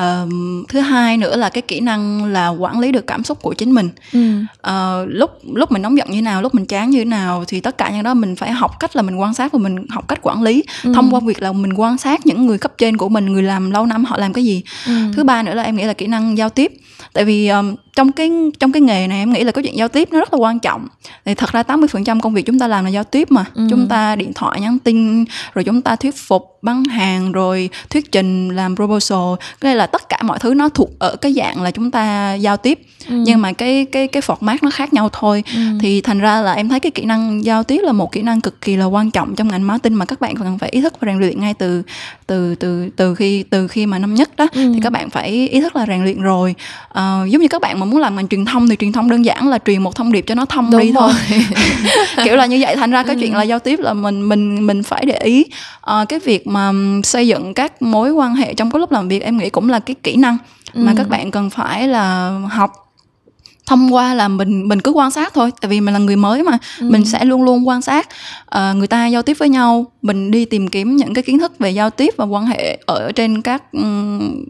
uh, 0.00 0.28
thứ 0.68 0.80
hai 0.80 1.16
nữa 1.16 1.36
là 1.36 1.48
cái 1.48 1.62
kỹ 1.62 1.80
năng 1.80 2.24
là 2.24 2.48
quản 2.48 2.80
lý 2.80 2.92
được 2.92 3.06
cảm 3.06 3.24
xúc 3.24 3.42
của 3.42 3.54
chính 3.54 3.72
mình 3.72 3.90
ừ. 4.12 4.20
uh, 4.68 5.08
lúc 5.08 5.30
lúc 5.52 5.72
mình 5.72 5.82
nóng 5.82 5.98
giận 5.98 6.10
như 6.10 6.22
nào 6.22 6.42
lúc 6.42 6.54
mình 6.54 6.66
chán 6.66 6.90
như 6.90 6.98
thế 6.98 7.04
nào 7.04 7.44
thì 7.48 7.60
tất 7.60 7.78
cả 7.78 7.90
những 7.90 8.02
đó 8.02 8.14
mình 8.14 8.36
phải 8.36 8.52
học 8.52 8.80
cách 8.80 8.96
là 8.96 9.02
mình 9.02 9.16
quan 9.16 9.34
sát 9.34 9.52
và 9.52 9.58
mình 9.58 9.86
học 9.90 10.08
cách 10.08 10.18
quản 10.22 10.42
lý 10.42 10.62
ừ. 10.84 10.92
thông 10.94 11.14
qua 11.14 11.20
việc 11.24 11.42
là 11.42 11.52
mình 11.52 11.72
quan 11.72 11.98
sát 11.98 12.26
những 12.26 12.46
người 12.46 12.58
cấp 12.58 12.72
trên 12.78 12.96
của 12.96 13.08
mình 13.08 13.32
người 13.32 13.42
làm 13.42 13.70
lâu 13.70 13.86
năm 13.86 14.04
họ 14.04 14.16
làm 14.16 14.32
cái 14.32 14.44
gì 14.44 14.62
ừ. 14.86 14.92
thứ 15.16 15.24
ba 15.24 15.42
nữa 15.42 15.54
là 15.54 15.62
em 15.62 15.76
nghĩ 15.76 15.84
là 15.84 15.92
kỹ 15.92 16.06
năng 16.06 16.38
giao 16.38 16.48
tiếp 16.48 16.72
tại 17.14 17.24
vì 17.24 17.48
um, 17.48 17.74
trong 17.96 18.12
cái 18.12 18.30
trong 18.58 18.72
cái 18.72 18.82
nghề 18.82 19.06
này 19.06 19.18
em 19.18 19.32
nghĩ 19.32 19.44
là 19.44 19.52
cái 19.52 19.64
chuyện 19.64 19.76
giao 19.76 19.88
tiếp 19.88 20.08
nó 20.12 20.18
rất 20.18 20.32
là 20.32 20.38
quan 20.38 20.60
trọng 20.60 20.88
thì 21.24 21.34
thật 21.34 21.52
ra 21.52 21.62
80% 21.62 22.20
công 22.20 22.34
việc 22.34 22.46
chúng 22.46 22.58
ta 22.58 22.68
làm 22.68 22.84
là 22.84 22.90
giao 22.90 23.04
tiếp 23.04 23.30
mà 23.30 23.44
ừ. 23.54 23.66
chúng 23.70 23.88
ta 23.88 24.16
điện 24.16 24.32
thoại 24.34 24.60
nhắn 24.60 24.78
tin 24.78 25.24
rồi 25.54 25.64
chúng 25.64 25.82
ta 25.82 25.96
thuyết 25.96 26.16
phục 26.16 26.58
bán 26.62 26.84
hàng 26.84 27.32
rồi 27.32 27.70
thuyết 27.90 28.12
trình 28.12 28.48
làm 28.48 28.76
proposal 28.76 29.34
cái 29.60 29.76
là 29.76 29.86
tất 29.86 30.08
cả 30.08 30.18
mọi 30.22 30.38
thứ 30.38 30.54
nó 30.54 30.68
thuộc 30.68 30.90
ở 30.98 31.16
cái 31.16 31.32
dạng 31.32 31.62
là 31.62 31.70
chúng 31.70 31.90
ta 31.90 32.34
giao 32.34 32.56
tiếp 32.56 32.78
ừ. 33.08 33.14
nhưng 33.26 33.42
mà 33.42 33.52
cái 33.52 33.86
cái 33.92 34.08
cái 34.08 34.22
format 34.22 34.56
nó 34.62 34.70
khác 34.70 34.92
nhau 34.92 35.08
thôi 35.12 35.44
ừ. 35.54 35.60
thì 35.80 36.00
thành 36.00 36.18
ra 36.18 36.40
là 36.40 36.52
em 36.52 36.68
thấy 36.68 36.80
cái 36.80 36.92
kỹ 36.92 37.04
năng 37.04 37.44
giao 37.44 37.62
tiếp 37.62 37.80
là 37.82 37.92
một 37.92 38.12
kỹ 38.12 38.22
năng 38.22 38.40
cực 38.40 38.60
kỳ 38.60 38.76
là 38.76 38.84
quan 38.84 39.10
trọng 39.10 39.34
trong 39.34 39.48
ngành 39.48 39.66
marketing 39.66 39.98
mà 39.98 40.04
các 40.04 40.20
bạn 40.20 40.36
cần 40.36 40.58
phải 40.58 40.70
ý 40.70 40.80
thức 40.80 40.94
và 41.00 41.06
rèn 41.06 41.18
luyện 41.18 41.40
ngay 41.40 41.54
từ 41.54 41.82
từ 42.26 42.54
từ 42.54 42.88
từ 42.96 43.14
khi 43.14 43.42
từ 43.42 43.68
khi 43.68 43.86
mà 43.86 43.98
năm 43.98 44.14
nhất 44.14 44.36
đó 44.36 44.46
ừ. 44.54 44.72
thì 44.74 44.80
các 44.82 44.90
bạn 44.90 45.10
phải 45.10 45.48
ý 45.48 45.60
thức 45.60 45.76
là 45.76 45.86
rèn 45.86 46.04
luyện 46.04 46.20
rồi 46.20 46.54
uh, 46.90 47.30
giống 47.30 47.42
như 47.42 47.48
các 47.48 47.60
bạn 47.60 47.80
mà 47.84 47.90
muốn 47.90 48.00
làm 48.00 48.16
ngành 48.16 48.28
truyền 48.28 48.44
thông 48.44 48.68
thì 48.68 48.76
truyền 48.76 48.92
thông 48.92 49.10
đơn 49.10 49.24
giản 49.24 49.48
là 49.48 49.58
truyền 49.66 49.82
một 49.82 49.96
thông 49.96 50.12
điệp 50.12 50.24
cho 50.26 50.34
nó 50.34 50.44
thông 50.44 50.70
Đúng 50.70 50.80
đi 50.80 50.92
rồi. 50.92 51.12
thôi 51.28 51.44
kiểu 52.24 52.36
là 52.36 52.46
như 52.46 52.58
vậy 52.60 52.76
thành 52.76 52.90
ra 52.90 53.02
cái 53.02 53.14
ừ. 53.14 53.20
chuyện 53.20 53.34
là 53.34 53.42
giao 53.42 53.58
tiếp 53.58 53.80
là 53.80 53.94
mình 53.94 54.28
mình 54.28 54.66
mình 54.66 54.82
phải 54.82 55.04
để 55.06 55.16
ý 55.18 55.44
uh, 56.00 56.08
cái 56.08 56.18
việc 56.18 56.46
mà 56.46 56.72
xây 57.04 57.28
dựng 57.28 57.54
các 57.54 57.82
mối 57.82 58.10
quan 58.10 58.34
hệ 58.34 58.54
trong 58.54 58.70
cái 58.70 58.80
lúc 58.80 58.92
làm 58.92 59.08
việc 59.08 59.22
em 59.22 59.38
nghĩ 59.38 59.50
cũng 59.50 59.70
là 59.70 59.78
cái 59.78 59.96
kỹ 60.02 60.16
năng 60.16 60.38
mà 60.74 60.92
ừ. 60.92 60.94
các 60.98 61.08
bạn 61.08 61.30
cần 61.30 61.50
phải 61.50 61.88
là 61.88 62.38
học 62.50 62.72
thông 63.66 63.94
qua 63.94 64.14
là 64.14 64.28
mình 64.28 64.68
mình 64.68 64.80
cứ 64.80 64.90
quan 64.90 65.10
sát 65.10 65.34
thôi 65.34 65.50
tại 65.60 65.68
vì 65.68 65.80
mình 65.80 65.94
là 65.94 66.00
người 66.00 66.16
mới 66.16 66.42
mà 66.42 66.58
ừ. 66.80 66.90
mình 66.90 67.04
sẽ 67.04 67.24
luôn 67.24 67.42
luôn 67.42 67.68
quan 67.68 67.82
sát 67.82 68.08
uh, 68.56 68.76
người 68.76 68.86
ta 68.86 69.06
giao 69.06 69.22
tiếp 69.22 69.36
với 69.38 69.48
nhau 69.48 69.86
mình 70.02 70.30
đi 70.30 70.44
tìm 70.44 70.68
kiếm 70.68 70.96
những 70.96 71.14
cái 71.14 71.22
kiến 71.22 71.38
thức 71.38 71.58
về 71.58 71.70
giao 71.70 71.90
tiếp 71.90 72.14
và 72.16 72.24
quan 72.24 72.46
hệ 72.46 72.78
ở 72.86 73.12
trên 73.12 73.42
các 73.42 73.62
um, 73.72 74.44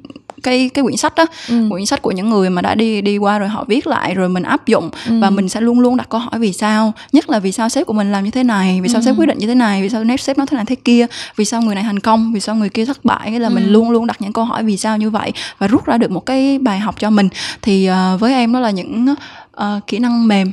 cái 0.45 0.71
cái 0.75 0.83
quyển 0.83 0.97
sách 0.97 1.15
đó 1.15 1.27
ừ. 1.49 1.67
quyển 1.71 1.87
sách 1.87 2.03
của 2.03 2.11
những 2.11 2.31
người 2.31 2.51
mà 2.51 2.63
đã 2.63 2.75
đi 2.75 3.03
đi 3.03 3.19
qua 3.19 3.39
rồi 3.39 3.49
họ 3.49 3.65
viết 3.69 3.87
lại 3.87 4.15
rồi 4.15 4.29
mình 4.29 4.43
áp 4.43 4.67
dụng 4.67 4.91
ừ. 5.09 5.21
và 5.21 5.31
mình 5.31 5.49
sẽ 5.49 5.61
luôn 5.61 5.81
luôn 5.81 5.97
đặt 5.97 6.09
câu 6.09 6.21
hỏi 6.21 6.41
vì 6.41 6.53
sao 6.53 6.93
nhất 7.13 7.31
là 7.31 7.39
vì 7.39 7.53
sao 7.53 7.69
sếp 7.69 7.87
của 7.87 7.93
mình 7.93 8.13
làm 8.13 8.25
như 8.25 8.31
thế 8.31 8.45
này 8.45 8.81
vì 8.81 8.89
sao 8.89 9.01
ừ. 9.01 9.05
sếp 9.05 9.19
quyết 9.19 9.27
định 9.27 9.39
như 9.39 9.47
thế 9.47 9.55
này 9.55 9.83
vì 9.83 9.89
sao 9.89 10.05
sếp 10.19 10.39
nói 10.39 10.47
thế 10.47 10.55
này 10.57 10.65
thế 10.65 10.75
kia 10.75 11.07
vì 11.37 11.45
sao 11.45 11.63
người 11.63 11.75
này 11.75 11.85
thành 11.85 12.01
công 12.01 12.33
vì 12.33 12.41
sao 12.41 12.57
người 12.57 12.69
kia 12.69 12.85
thất 12.85 13.05
bại 13.05 13.31
cái 13.31 13.41
là 13.41 13.49
ừ. 13.49 13.55
mình 13.55 13.73
luôn 13.73 13.91
luôn 13.91 14.07
đặt 14.07 14.23
những 14.23 14.33
câu 14.33 14.45
hỏi 14.45 14.63
vì 14.63 14.77
sao 14.77 14.99
như 14.99 15.11
vậy 15.11 15.33
và 15.59 15.67
rút 15.67 15.87
ra 15.87 15.99
được 15.99 16.11
một 16.11 16.27
cái 16.27 16.59
bài 16.59 16.79
học 16.79 16.95
cho 16.99 17.11
mình 17.11 17.29
thì 17.63 17.91
uh, 17.91 18.21
với 18.21 18.35
em 18.35 18.53
đó 18.53 18.61
là 18.61 18.71
những 18.71 19.15
uh, 19.61 19.87
kỹ 19.87 19.99
năng 19.99 20.29
mềm 20.29 20.53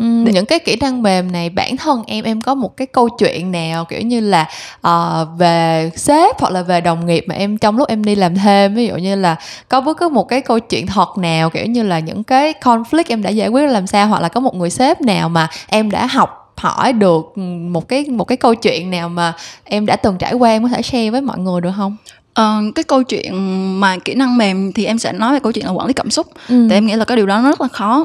Ừ, 0.00 0.06
những 0.06 0.46
cái 0.46 0.58
kỹ 0.58 0.76
năng 0.80 1.02
mềm 1.02 1.32
này 1.32 1.50
bản 1.50 1.76
thân 1.76 2.02
em 2.06 2.24
em 2.24 2.40
có 2.40 2.54
một 2.54 2.76
cái 2.76 2.86
câu 2.86 3.08
chuyện 3.08 3.52
nào 3.52 3.84
kiểu 3.84 4.00
như 4.00 4.20
là 4.20 4.48
uh, 4.86 5.28
về 5.38 5.90
sếp 5.96 6.40
hoặc 6.40 6.52
là 6.52 6.62
về 6.62 6.80
đồng 6.80 7.06
nghiệp 7.06 7.24
mà 7.28 7.34
em 7.34 7.58
trong 7.58 7.76
lúc 7.76 7.88
em 7.88 8.04
đi 8.04 8.14
làm 8.14 8.34
thêm 8.34 8.74
ví 8.74 8.86
dụ 8.86 8.96
như 8.96 9.16
là 9.16 9.36
có 9.68 9.80
bất 9.80 9.96
cứ 9.96 10.08
một 10.08 10.28
cái 10.28 10.40
câu 10.40 10.58
chuyện 10.58 10.86
thật 10.86 11.18
nào 11.18 11.50
kiểu 11.50 11.66
như 11.66 11.82
là 11.82 11.98
những 11.98 12.24
cái 12.24 12.54
conflict 12.62 13.04
em 13.08 13.22
đã 13.22 13.30
giải 13.30 13.48
quyết 13.48 13.66
làm 13.66 13.86
sao 13.86 14.06
hoặc 14.06 14.22
là 14.22 14.28
có 14.28 14.40
một 14.40 14.54
người 14.54 14.70
sếp 14.70 15.00
nào 15.00 15.28
mà 15.28 15.48
em 15.68 15.90
đã 15.90 16.06
học 16.06 16.54
hỏi 16.56 16.92
được 16.92 17.38
một 17.70 17.88
cái 17.88 18.04
một 18.04 18.24
cái 18.24 18.36
câu 18.36 18.54
chuyện 18.54 18.90
nào 18.90 19.08
mà 19.08 19.32
em 19.64 19.86
đã 19.86 19.96
từng 19.96 20.18
trải 20.18 20.34
qua 20.34 20.50
em 20.50 20.62
có 20.62 20.68
thể 20.68 20.82
share 20.82 21.10
với 21.10 21.20
mọi 21.20 21.38
người 21.38 21.60
được 21.60 21.72
không? 21.76 21.96
Uh, 22.30 22.74
cái 22.74 22.84
câu 22.84 23.02
chuyện 23.02 23.32
mà 23.80 23.96
kỹ 23.96 24.14
năng 24.14 24.38
mềm 24.38 24.72
thì 24.72 24.84
em 24.84 24.98
sẽ 24.98 25.12
nói 25.12 25.32
về 25.32 25.40
câu 25.42 25.52
chuyện 25.52 25.66
là 25.66 25.70
quản 25.70 25.86
lý 25.86 25.92
cảm 25.92 26.10
xúc 26.10 26.26
ừ. 26.48 26.66
tại 26.68 26.76
em 26.76 26.86
nghĩ 26.86 26.94
là 26.94 27.04
cái 27.04 27.16
điều 27.16 27.26
đó 27.26 27.40
nó 27.42 27.48
rất 27.48 27.60
là 27.60 27.68
khó 27.68 28.04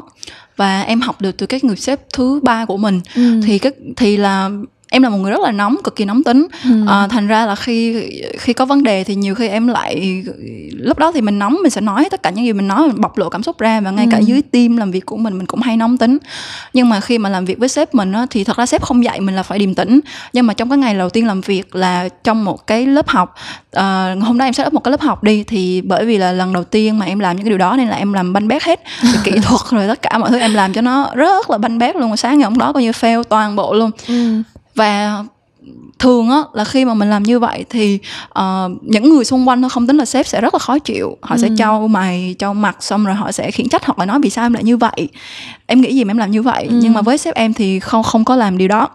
và 0.56 0.80
em 0.80 1.00
học 1.00 1.20
được 1.20 1.36
từ 1.36 1.46
cái 1.46 1.60
người 1.62 1.76
sếp 1.76 2.00
thứ 2.12 2.40
ba 2.42 2.64
của 2.64 2.76
mình 2.76 3.00
ừ. 3.14 3.40
thì 3.44 3.58
cái 3.58 3.72
thì 3.96 4.16
là 4.16 4.50
em 4.90 5.02
là 5.02 5.08
một 5.08 5.18
người 5.18 5.30
rất 5.30 5.40
là 5.40 5.52
nóng 5.52 5.76
cực 5.84 5.96
kỳ 5.96 6.04
nóng 6.04 6.22
tính. 6.22 6.46
Ừ. 6.64 6.70
à, 6.88 7.08
thành 7.08 7.26
ra 7.26 7.46
là 7.46 7.54
khi 7.54 8.10
khi 8.38 8.52
có 8.52 8.64
vấn 8.64 8.82
đề 8.82 9.04
thì 9.04 9.14
nhiều 9.14 9.34
khi 9.34 9.48
em 9.48 9.66
lại 9.66 10.24
lúc 10.70 10.98
đó 10.98 11.12
thì 11.12 11.20
mình 11.20 11.38
nóng 11.38 11.56
mình 11.62 11.70
sẽ 11.70 11.80
nói 11.80 12.08
tất 12.10 12.22
cả 12.22 12.30
những 12.30 12.44
gì 12.44 12.52
mình 12.52 12.68
nói 12.68 12.88
mình 12.88 13.00
bộc 13.00 13.18
lộ 13.18 13.28
cảm 13.28 13.42
xúc 13.42 13.58
ra 13.58 13.80
và 13.80 13.90
ngay 13.90 14.04
ừ. 14.04 14.10
cả 14.12 14.18
dưới 14.18 14.42
team 14.42 14.76
làm 14.76 14.90
việc 14.90 15.06
của 15.06 15.16
mình 15.16 15.38
mình 15.38 15.46
cũng 15.46 15.60
hay 15.60 15.76
nóng 15.76 15.96
tính. 15.96 16.18
Nhưng 16.72 16.88
mà 16.88 17.00
khi 17.00 17.18
mà 17.18 17.28
làm 17.28 17.44
việc 17.44 17.58
với 17.58 17.68
sếp 17.68 17.94
mình 17.94 18.12
á, 18.12 18.26
thì 18.30 18.44
thật 18.44 18.56
ra 18.56 18.66
sếp 18.66 18.82
không 18.82 19.04
dạy 19.04 19.20
mình 19.20 19.36
là 19.36 19.42
phải 19.42 19.58
điềm 19.58 19.74
tĩnh. 19.74 20.00
Nhưng 20.32 20.46
mà 20.46 20.54
trong 20.54 20.68
cái 20.68 20.78
ngày 20.78 20.94
đầu 20.94 21.10
tiên 21.10 21.26
làm 21.26 21.40
việc 21.40 21.76
là 21.76 22.08
trong 22.24 22.44
một 22.44 22.66
cái 22.66 22.86
lớp 22.86 23.08
học 23.08 23.34
à, 23.72 24.14
hôm 24.22 24.38
nay 24.38 24.48
em 24.48 24.52
set 24.52 24.66
up 24.66 24.72
một 24.72 24.84
cái 24.84 24.90
lớp 24.90 25.00
học 25.00 25.22
đi 25.22 25.44
thì 25.44 25.80
bởi 25.80 26.04
vì 26.04 26.18
là 26.18 26.32
lần 26.32 26.52
đầu 26.52 26.64
tiên 26.64 26.98
mà 26.98 27.06
em 27.06 27.18
làm 27.18 27.36
những 27.36 27.44
cái 27.44 27.50
điều 27.50 27.58
đó 27.58 27.76
nên 27.76 27.88
là 27.88 27.96
em 27.96 28.12
làm 28.12 28.32
banh 28.32 28.48
bét 28.48 28.62
hết. 28.62 28.80
Kỹ 29.24 29.32
thuật 29.42 29.60
rồi 29.70 29.88
tất 29.88 30.02
cả 30.02 30.18
mọi 30.18 30.30
thứ 30.30 30.38
em 30.38 30.54
làm 30.54 30.72
cho 30.72 30.80
nó 30.80 31.10
rất 31.14 31.50
là 31.50 31.58
banh 31.58 31.78
bét 31.78 31.96
luôn 31.96 32.16
sáng 32.16 32.38
ngày 32.38 32.44
hôm 32.44 32.58
đó 32.58 32.72
coi 32.72 32.82
như 32.82 32.90
fail 32.90 33.22
toàn 33.22 33.56
bộ 33.56 33.74
luôn. 33.74 33.90
Ừ 34.08 34.42
và 34.76 35.24
thường 35.98 36.30
á 36.30 36.42
là 36.52 36.64
khi 36.64 36.84
mà 36.84 36.94
mình 36.94 37.10
làm 37.10 37.22
như 37.22 37.38
vậy 37.38 37.64
thì 37.70 37.98
uh, 38.38 38.44
những 38.82 39.10
người 39.10 39.24
xung 39.24 39.48
quanh 39.48 39.60
nó 39.60 39.68
không 39.68 39.86
tính 39.86 39.96
là 39.96 40.04
sếp 40.04 40.26
sẽ 40.26 40.40
rất 40.40 40.54
là 40.54 40.58
khó 40.58 40.78
chịu 40.78 41.16
họ 41.22 41.34
ừ. 41.34 41.42
sẽ 41.42 41.48
trao 41.58 41.88
mày 41.88 42.34
trao 42.38 42.54
mặt 42.54 42.76
xong 42.80 43.04
rồi 43.04 43.14
họ 43.14 43.32
sẽ 43.32 43.50
khiển 43.50 43.68
trách 43.68 43.84
hoặc 43.84 43.98
là 43.98 44.06
nói 44.06 44.18
vì 44.22 44.30
sao 44.30 44.46
em 44.46 44.52
lại 44.52 44.64
như 44.64 44.76
vậy 44.76 45.08
em 45.66 45.80
nghĩ 45.80 45.94
gì 45.94 46.04
mà 46.04 46.10
em 46.10 46.18
làm 46.18 46.30
như 46.30 46.42
vậy 46.42 46.66
ừ. 46.68 46.78
nhưng 46.82 46.92
mà 46.92 47.02
với 47.02 47.18
sếp 47.18 47.34
em 47.34 47.52
thì 47.52 47.80
không 47.80 48.02
không 48.02 48.24
có 48.24 48.36
làm 48.36 48.58
điều 48.58 48.68
đó 48.68 48.88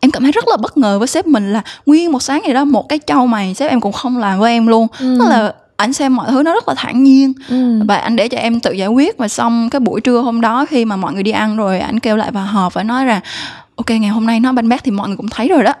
em 0.00 0.10
cảm 0.10 0.22
thấy 0.22 0.32
rất 0.32 0.48
là 0.48 0.56
bất 0.56 0.76
ngờ 0.76 0.98
với 0.98 1.08
sếp 1.08 1.26
mình 1.26 1.52
là 1.52 1.62
nguyên 1.86 2.12
một 2.12 2.22
sáng 2.22 2.42
gì 2.46 2.52
đó 2.52 2.64
một 2.64 2.88
cái 2.88 2.98
trao 2.98 3.26
mày 3.26 3.54
sếp 3.54 3.70
em 3.70 3.80
cũng 3.80 3.92
không 3.92 4.18
làm 4.18 4.40
với 4.40 4.52
em 4.52 4.66
luôn 4.66 4.86
ừ. 4.98 5.16
tức 5.18 5.28
là 5.28 5.54
anh 5.76 5.92
xem 5.92 6.16
mọi 6.16 6.26
thứ 6.30 6.42
nó 6.42 6.54
rất 6.54 6.68
là 6.68 6.74
thản 6.74 7.02
nhiên 7.02 7.32
ừ. 7.48 7.80
và 7.88 7.96
anh 7.96 8.16
để 8.16 8.28
cho 8.28 8.38
em 8.38 8.60
tự 8.60 8.72
giải 8.72 8.88
quyết 8.88 9.18
và 9.18 9.28
xong 9.28 9.70
cái 9.70 9.80
buổi 9.80 10.00
trưa 10.00 10.20
hôm 10.20 10.40
đó 10.40 10.66
khi 10.68 10.84
mà 10.84 10.96
mọi 10.96 11.12
người 11.12 11.22
đi 11.22 11.30
ăn 11.30 11.56
rồi 11.56 11.80
anh 11.80 12.00
kêu 12.00 12.16
lại 12.16 12.30
và 12.30 12.44
họp 12.44 12.74
và 12.74 12.82
nói 12.82 13.04
rằng 13.04 13.20
ok 13.76 13.90
ngày 13.90 14.10
hôm 14.10 14.26
nay 14.26 14.40
nó 14.40 14.52
banh 14.52 14.68
bét 14.68 14.84
thì 14.84 14.90
mọi 14.90 15.08
người 15.08 15.16
cũng 15.16 15.28
thấy 15.28 15.48
rồi 15.48 15.64
đó 15.64 15.72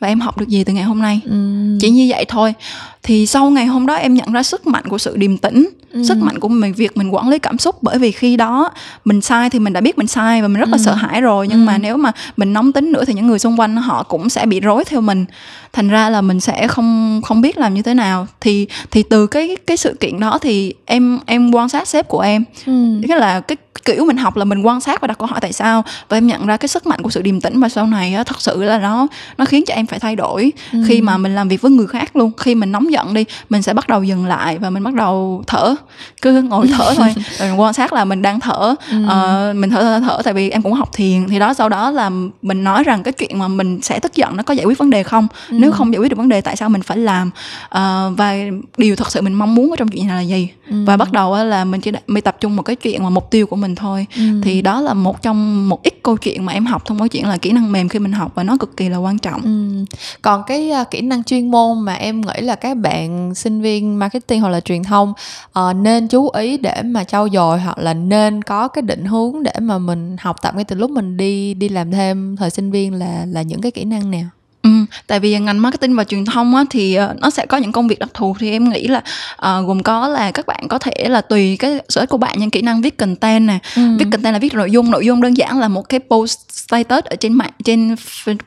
và 0.00 0.08
em 0.08 0.20
học 0.20 0.38
được 0.38 0.48
gì 0.48 0.64
từ 0.64 0.72
ngày 0.72 0.84
hôm 0.84 1.02
nay 1.02 1.20
ừ. 1.24 1.34
chỉ 1.80 1.90
như 1.90 2.06
vậy 2.10 2.24
thôi 2.28 2.54
thì 3.02 3.26
sau 3.26 3.50
ngày 3.50 3.66
hôm 3.66 3.86
đó 3.86 3.94
em 3.94 4.14
nhận 4.14 4.32
ra 4.32 4.42
sức 4.42 4.66
mạnh 4.66 4.84
của 4.88 4.98
sự 4.98 5.16
điềm 5.16 5.36
tĩnh 5.36 5.68
ừ. 5.92 6.04
sức 6.04 6.16
mạnh 6.16 6.38
của 6.38 6.48
mình 6.48 6.72
việc 6.72 6.96
mình 6.96 7.10
quản 7.10 7.28
lý 7.28 7.38
cảm 7.38 7.58
xúc 7.58 7.82
bởi 7.82 7.98
vì 7.98 8.12
khi 8.12 8.36
đó 8.36 8.70
mình 9.04 9.20
sai 9.20 9.50
thì 9.50 9.58
mình 9.58 9.72
đã 9.72 9.80
biết 9.80 9.98
mình 9.98 10.06
sai 10.06 10.42
và 10.42 10.48
mình 10.48 10.60
rất 10.60 10.68
là 10.68 10.76
ừ. 10.76 10.82
sợ 10.84 10.94
hãi 10.94 11.20
rồi 11.20 11.48
nhưng 11.48 11.60
ừ. 11.60 11.64
mà 11.64 11.78
nếu 11.78 11.96
mà 11.96 12.12
mình 12.36 12.52
nóng 12.52 12.72
tính 12.72 12.92
nữa 12.92 13.04
thì 13.04 13.14
những 13.14 13.26
người 13.26 13.38
xung 13.38 13.60
quanh 13.60 13.76
họ 13.76 14.02
cũng 14.02 14.28
sẽ 14.28 14.46
bị 14.46 14.60
rối 14.60 14.84
theo 14.84 15.00
mình 15.00 15.24
thành 15.72 15.88
ra 15.88 16.10
là 16.10 16.20
mình 16.20 16.40
sẽ 16.40 16.68
không 16.68 17.20
không 17.24 17.40
biết 17.40 17.58
làm 17.58 17.74
như 17.74 17.82
thế 17.82 17.94
nào 17.94 18.26
thì 18.40 18.66
thì 18.90 19.02
từ 19.02 19.26
cái 19.26 19.56
cái 19.66 19.76
sự 19.76 19.94
kiện 20.00 20.20
đó 20.20 20.38
thì 20.38 20.74
em 20.84 21.18
em 21.26 21.50
quan 21.50 21.68
sát 21.68 21.88
sếp 21.88 22.08
của 22.08 22.20
em 22.20 22.44
ừ. 22.66 23.00
là 23.08 23.40
cái 23.40 23.56
kiểu 23.84 24.04
mình 24.04 24.16
học 24.16 24.36
là 24.36 24.44
mình 24.44 24.62
quan 24.62 24.80
sát 24.80 25.00
và 25.00 25.08
đặt 25.08 25.18
câu 25.18 25.28
hỏi 25.28 25.40
tại 25.42 25.52
sao 25.52 25.84
và 26.08 26.16
em 26.16 26.26
nhận 26.26 26.46
ra 26.46 26.56
cái 26.56 26.68
sức 26.68 26.86
mạnh 26.86 27.02
của 27.02 27.10
sự 27.10 27.22
điềm 27.22 27.40
tĩnh 27.40 27.60
và 27.60 27.68
sau 27.68 27.86
này 27.86 28.14
á 28.14 28.24
thật 28.24 28.40
sự 28.40 28.62
là 28.62 28.78
nó 28.78 29.06
nó 29.38 29.44
khiến 29.44 29.64
cho 29.66 29.74
em 29.74 29.86
phải 29.88 29.98
thay 29.98 30.16
đổi 30.16 30.52
ừ. 30.72 30.78
khi 30.86 31.00
mà 31.00 31.18
mình 31.18 31.34
làm 31.34 31.48
việc 31.48 31.60
với 31.60 31.70
người 31.70 31.86
khác 31.86 32.16
luôn 32.16 32.30
khi 32.36 32.54
mình 32.54 32.72
nóng 32.72 32.92
giận 32.92 33.14
đi 33.14 33.24
mình 33.48 33.62
sẽ 33.62 33.74
bắt 33.74 33.88
đầu 33.88 34.02
dừng 34.02 34.26
lại 34.26 34.58
và 34.58 34.70
mình 34.70 34.84
bắt 34.84 34.94
đầu 34.94 35.44
thở 35.46 35.74
cứ 36.22 36.42
ngồi 36.42 36.68
thở 36.68 36.94
thôi 36.96 37.14
mình 37.40 37.60
quan 37.60 37.72
sát 37.72 37.92
là 37.92 38.04
mình 38.04 38.22
đang 38.22 38.40
thở 38.40 38.74
ừ. 38.90 38.96
uh, 39.04 39.56
mình 39.56 39.70
thở, 39.70 39.82
thở 39.82 40.00
thở 40.00 40.22
tại 40.24 40.34
vì 40.34 40.50
em 40.50 40.62
cũng 40.62 40.72
học 40.72 40.90
thiền 40.92 41.28
thì 41.28 41.38
đó 41.38 41.54
sau 41.54 41.68
đó 41.68 41.90
là 41.90 42.10
mình 42.42 42.64
nói 42.64 42.84
rằng 42.84 43.02
cái 43.02 43.12
chuyện 43.12 43.38
mà 43.38 43.48
mình 43.48 43.82
sẽ 43.82 44.00
tức 44.00 44.14
giận 44.14 44.36
nó 44.36 44.42
có 44.42 44.54
giải 44.54 44.66
quyết 44.66 44.78
vấn 44.78 44.90
đề 44.90 45.02
không 45.02 45.26
ừ. 45.50 45.56
nếu 45.60 45.72
không 45.72 45.92
giải 45.92 46.00
quyết 46.00 46.08
được 46.08 46.16
vấn 46.18 46.28
đề 46.28 46.40
tại 46.40 46.56
sao 46.56 46.68
mình 46.68 46.82
phải 46.82 46.98
làm 46.98 47.30
uh, 47.64 48.16
và 48.16 48.34
điều 48.76 48.96
thật 48.96 49.10
sự 49.10 49.22
mình 49.22 49.34
mong 49.34 49.54
muốn 49.54 49.70
ở 49.70 49.76
trong 49.76 49.88
chuyện 49.88 50.06
này 50.06 50.16
là 50.16 50.22
gì 50.22 50.48
ừ. 50.70 50.84
và 50.86 50.96
bắt 50.96 51.12
đầu 51.12 51.44
là 51.44 51.64
mình 51.64 51.80
chỉ 51.80 51.92
mới 52.06 52.20
tập 52.20 52.36
trung 52.40 52.56
một 52.56 52.62
cái 52.62 52.76
chuyện 52.76 53.02
mà 53.02 53.10
mục 53.10 53.30
tiêu 53.30 53.46
của 53.46 53.56
mình 53.56 53.74
thôi 53.74 54.06
ừ. 54.16 54.22
thì 54.42 54.62
đó 54.62 54.80
là 54.80 54.94
một 54.94 55.22
trong 55.22 55.68
một 55.68 55.82
ít 55.82 55.94
câu 56.02 56.16
chuyện 56.16 56.46
mà 56.46 56.52
em 56.52 56.66
học 56.66 56.84
thông 56.86 57.00
qua 57.00 57.08
chuyện 57.08 57.28
là 57.28 57.36
kỹ 57.36 57.52
năng 57.52 57.72
mềm 57.72 57.88
khi 57.88 57.98
mình 57.98 58.12
học 58.12 58.32
và 58.34 58.42
nó 58.42 58.56
cực 58.56 58.76
kỳ 58.76 58.88
là 58.88 58.96
quan 58.96 59.18
trọng 59.18 59.42
ừ 59.42 59.77
còn 60.22 60.42
cái 60.46 60.72
uh, 60.82 60.90
kỹ 60.90 61.00
năng 61.00 61.24
chuyên 61.24 61.50
môn 61.50 61.80
mà 61.80 61.94
em 61.94 62.20
nghĩ 62.20 62.40
là 62.40 62.54
các 62.54 62.76
bạn 62.76 63.34
sinh 63.34 63.60
viên 63.60 63.98
marketing 63.98 64.40
hoặc 64.40 64.48
là 64.48 64.60
truyền 64.60 64.82
thông 64.82 65.12
uh, 65.58 65.76
nên 65.76 66.08
chú 66.08 66.28
ý 66.28 66.56
để 66.56 66.82
mà 66.84 67.04
trau 67.04 67.28
dồi 67.28 67.60
hoặc 67.60 67.78
là 67.78 67.94
nên 67.94 68.42
có 68.42 68.68
cái 68.68 68.82
định 68.82 69.04
hướng 69.04 69.42
để 69.42 69.52
mà 69.60 69.78
mình 69.78 70.16
học 70.20 70.36
tập 70.42 70.54
ngay 70.54 70.64
từ 70.64 70.76
lúc 70.76 70.90
mình 70.90 71.16
đi 71.16 71.54
đi 71.54 71.68
làm 71.68 71.90
thêm 71.90 72.36
thời 72.36 72.50
sinh 72.50 72.70
viên 72.70 72.94
là 72.94 73.24
là 73.26 73.42
những 73.42 73.60
cái 73.60 73.72
kỹ 73.72 73.84
năng 73.84 74.10
nào 74.10 74.28
Ừ, 74.62 74.70
tại 75.06 75.20
vì 75.20 75.38
ngành 75.38 75.62
marketing 75.62 75.96
và 75.96 76.04
truyền 76.04 76.24
thông 76.24 76.54
á, 76.54 76.64
thì 76.70 76.98
uh, 77.00 77.20
nó 77.20 77.30
sẽ 77.30 77.46
có 77.46 77.56
những 77.56 77.72
công 77.72 77.88
việc 77.88 77.98
đặc 77.98 78.08
thù 78.14 78.36
thì 78.38 78.50
em 78.50 78.70
nghĩ 78.70 78.86
là 78.86 78.98
uh, 79.32 79.66
gồm 79.66 79.82
có 79.82 80.08
là 80.08 80.30
các 80.30 80.46
bạn 80.46 80.68
có 80.68 80.78
thể 80.78 81.08
là 81.08 81.20
tùy 81.20 81.56
cái 81.56 81.78
sở 81.88 82.00
thích 82.00 82.08
của 82.10 82.18
bạn 82.18 82.34
những 82.38 82.50
kỹ 82.50 82.62
năng 82.62 82.82
viết 82.82 82.98
content 82.98 83.46
nè 83.46 83.58
ừ. 83.76 83.82
viết 83.98 84.06
content 84.12 84.32
là 84.32 84.38
viết 84.38 84.54
nội 84.54 84.70
dung 84.70 84.90
nội 84.90 85.06
dung 85.06 85.22
đơn 85.22 85.36
giản 85.36 85.58
là 85.58 85.68
một 85.68 85.88
cái 85.88 86.00
post 86.10 86.38
status 86.50 87.04
ở 87.04 87.16
trên 87.16 87.32
mạng 87.32 87.50
trên 87.64 87.94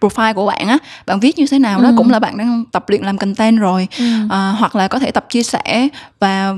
profile 0.01 0.33
của 0.33 0.45
bạn 0.45 0.67
á 0.67 0.77
bạn 1.05 1.19
viết 1.19 1.37
như 1.37 1.45
thế 1.51 1.59
nào 1.59 1.79
ừ. 1.79 1.83
đó 1.83 1.91
cũng 1.97 2.09
là 2.09 2.19
bạn 2.19 2.37
đang 2.37 2.65
tập 2.71 2.89
luyện 2.89 3.01
làm 3.01 3.17
content 3.17 3.59
rồi 3.59 3.87
ừ. 3.97 4.05
uh, 4.25 4.31
hoặc 4.31 4.75
là 4.75 4.87
có 4.87 4.99
thể 4.99 5.11
tập 5.11 5.25
chia 5.29 5.43
sẻ 5.43 5.87
và 6.19 6.53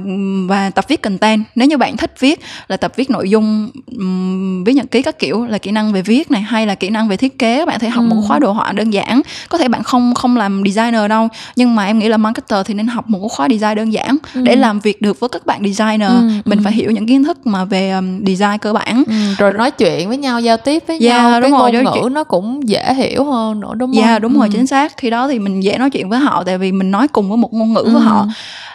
và 0.47 0.69
tập 0.69 0.85
viết 0.87 1.01
content 1.01 1.43
nếu 1.55 1.67
như 1.67 1.77
bạn 1.77 1.97
thích 1.97 2.13
viết 2.19 2.39
là 2.67 2.77
tập 2.77 2.93
viết 2.95 3.09
nội 3.09 3.29
dung 3.29 3.69
um, 3.97 4.63
viết 4.63 4.73
nhật 4.73 4.91
ký 4.91 5.01
các 5.01 5.19
kiểu 5.19 5.45
là 5.45 5.57
kỹ 5.57 5.71
năng 5.71 5.93
về 5.93 6.01
viết 6.01 6.31
này 6.31 6.41
hay 6.41 6.67
là 6.67 6.75
kỹ 6.75 6.89
năng 6.89 7.07
về 7.07 7.17
thiết 7.17 7.39
kế 7.39 7.65
bạn 7.65 7.79
thể 7.79 7.89
học 7.89 8.03
ừ. 8.09 8.15
một 8.15 8.21
khóa 8.27 8.39
đồ 8.39 8.51
họa 8.51 8.71
đơn 8.71 8.89
giản 8.89 9.21
có 9.49 9.57
thể 9.57 9.67
bạn 9.67 9.83
không 9.83 10.13
không 10.13 10.37
làm 10.37 10.63
designer 10.65 11.09
đâu 11.09 11.27
nhưng 11.55 11.75
mà 11.75 11.85
em 11.85 11.99
nghĩ 11.99 12.07
là 12.07 12.17
marketer 12.17 12.65
thì 12.65 12.73
nên 12.73 12.87
học 12.87 13.09
một 13.09 13.27
khóa 13.31 13.47
design 13.49 13.75
đơn 13.75 13.93
giản 13.93 14.17
ừ. 14.33 14.41
để 14.41 14.55
làm 14.55 14.79
việc 14.79 15.01
được 15.01 15.19
với 15.19 15.29
các 15.29 15.45
bạn 15.45 15.61
designer 15.63 16.09
ừ. 16.09 16.29
mình 16.45 16.59
ừ. 16.59 16.61
phải 16.63 16.73
hiểu 16.73 16.91
những 16.91 17.07
kiến 17.07 17.23
thức 17.23 17.47
mà 17.47 17.65
về 17.65 17.91
um, 17.91 18.25
design 18.25 18.57
cơ 18.61 18.73
bản 18.73 19.03
ừ. 19.07 19.13
rồi 19.37 19.53
nói 19.53 19.71
chuyện 19.71 20.07
với 20.07 20.17
nhau 20.17 20.39
giao 20.39 20.57
tiếp 20.57 20.83
với 20.87 20.99
yeah, 20.99 21.21
nhau 21.21 21.41
đúng 21.41 21.51
cái 21.51 21.59
rồi, 21.59 21.71
ngôn 21.71 21.83
ngữ 21.83 21.91
chuyện... 21.93 22.13
nó 22.13 22.23
cũng 22.23 22.67
dễ 22.67 22.93
hiểu 22.93 23.23
hơn 23.23 23.59
nữa 23.59 23.73
đúng 23.75 23.93
không? 23.95 24.03
Yeah, 24.03 24.21
đúng 24.21 24.33
ừ. 24.33 24.39
rồi 24.39 24.49
chính 24.51 24.67
xác 24.67 24.97
khi 24.97 25.09
đó 25.09 25.27
thì 25.27 25.39
mình 25.39 25.63
dễ 25.63 25.77
nói 25.77 25.89
chuyện 25.89 26.09
với 26.09 26.19
họ 26.19 26.43
tại 26.43 26.57
vì 26.57 26.71
mình 26.71 26.91
nói 26.91 27.07
cùng 27.07 27.29
với 27.29 27.37
một 27.37 27.53
ngôn 27.53 27.73
ngữ 27.73 27.81
ừ. 27.81 27.91
với 27.91 28.01
họ 28.01 28.27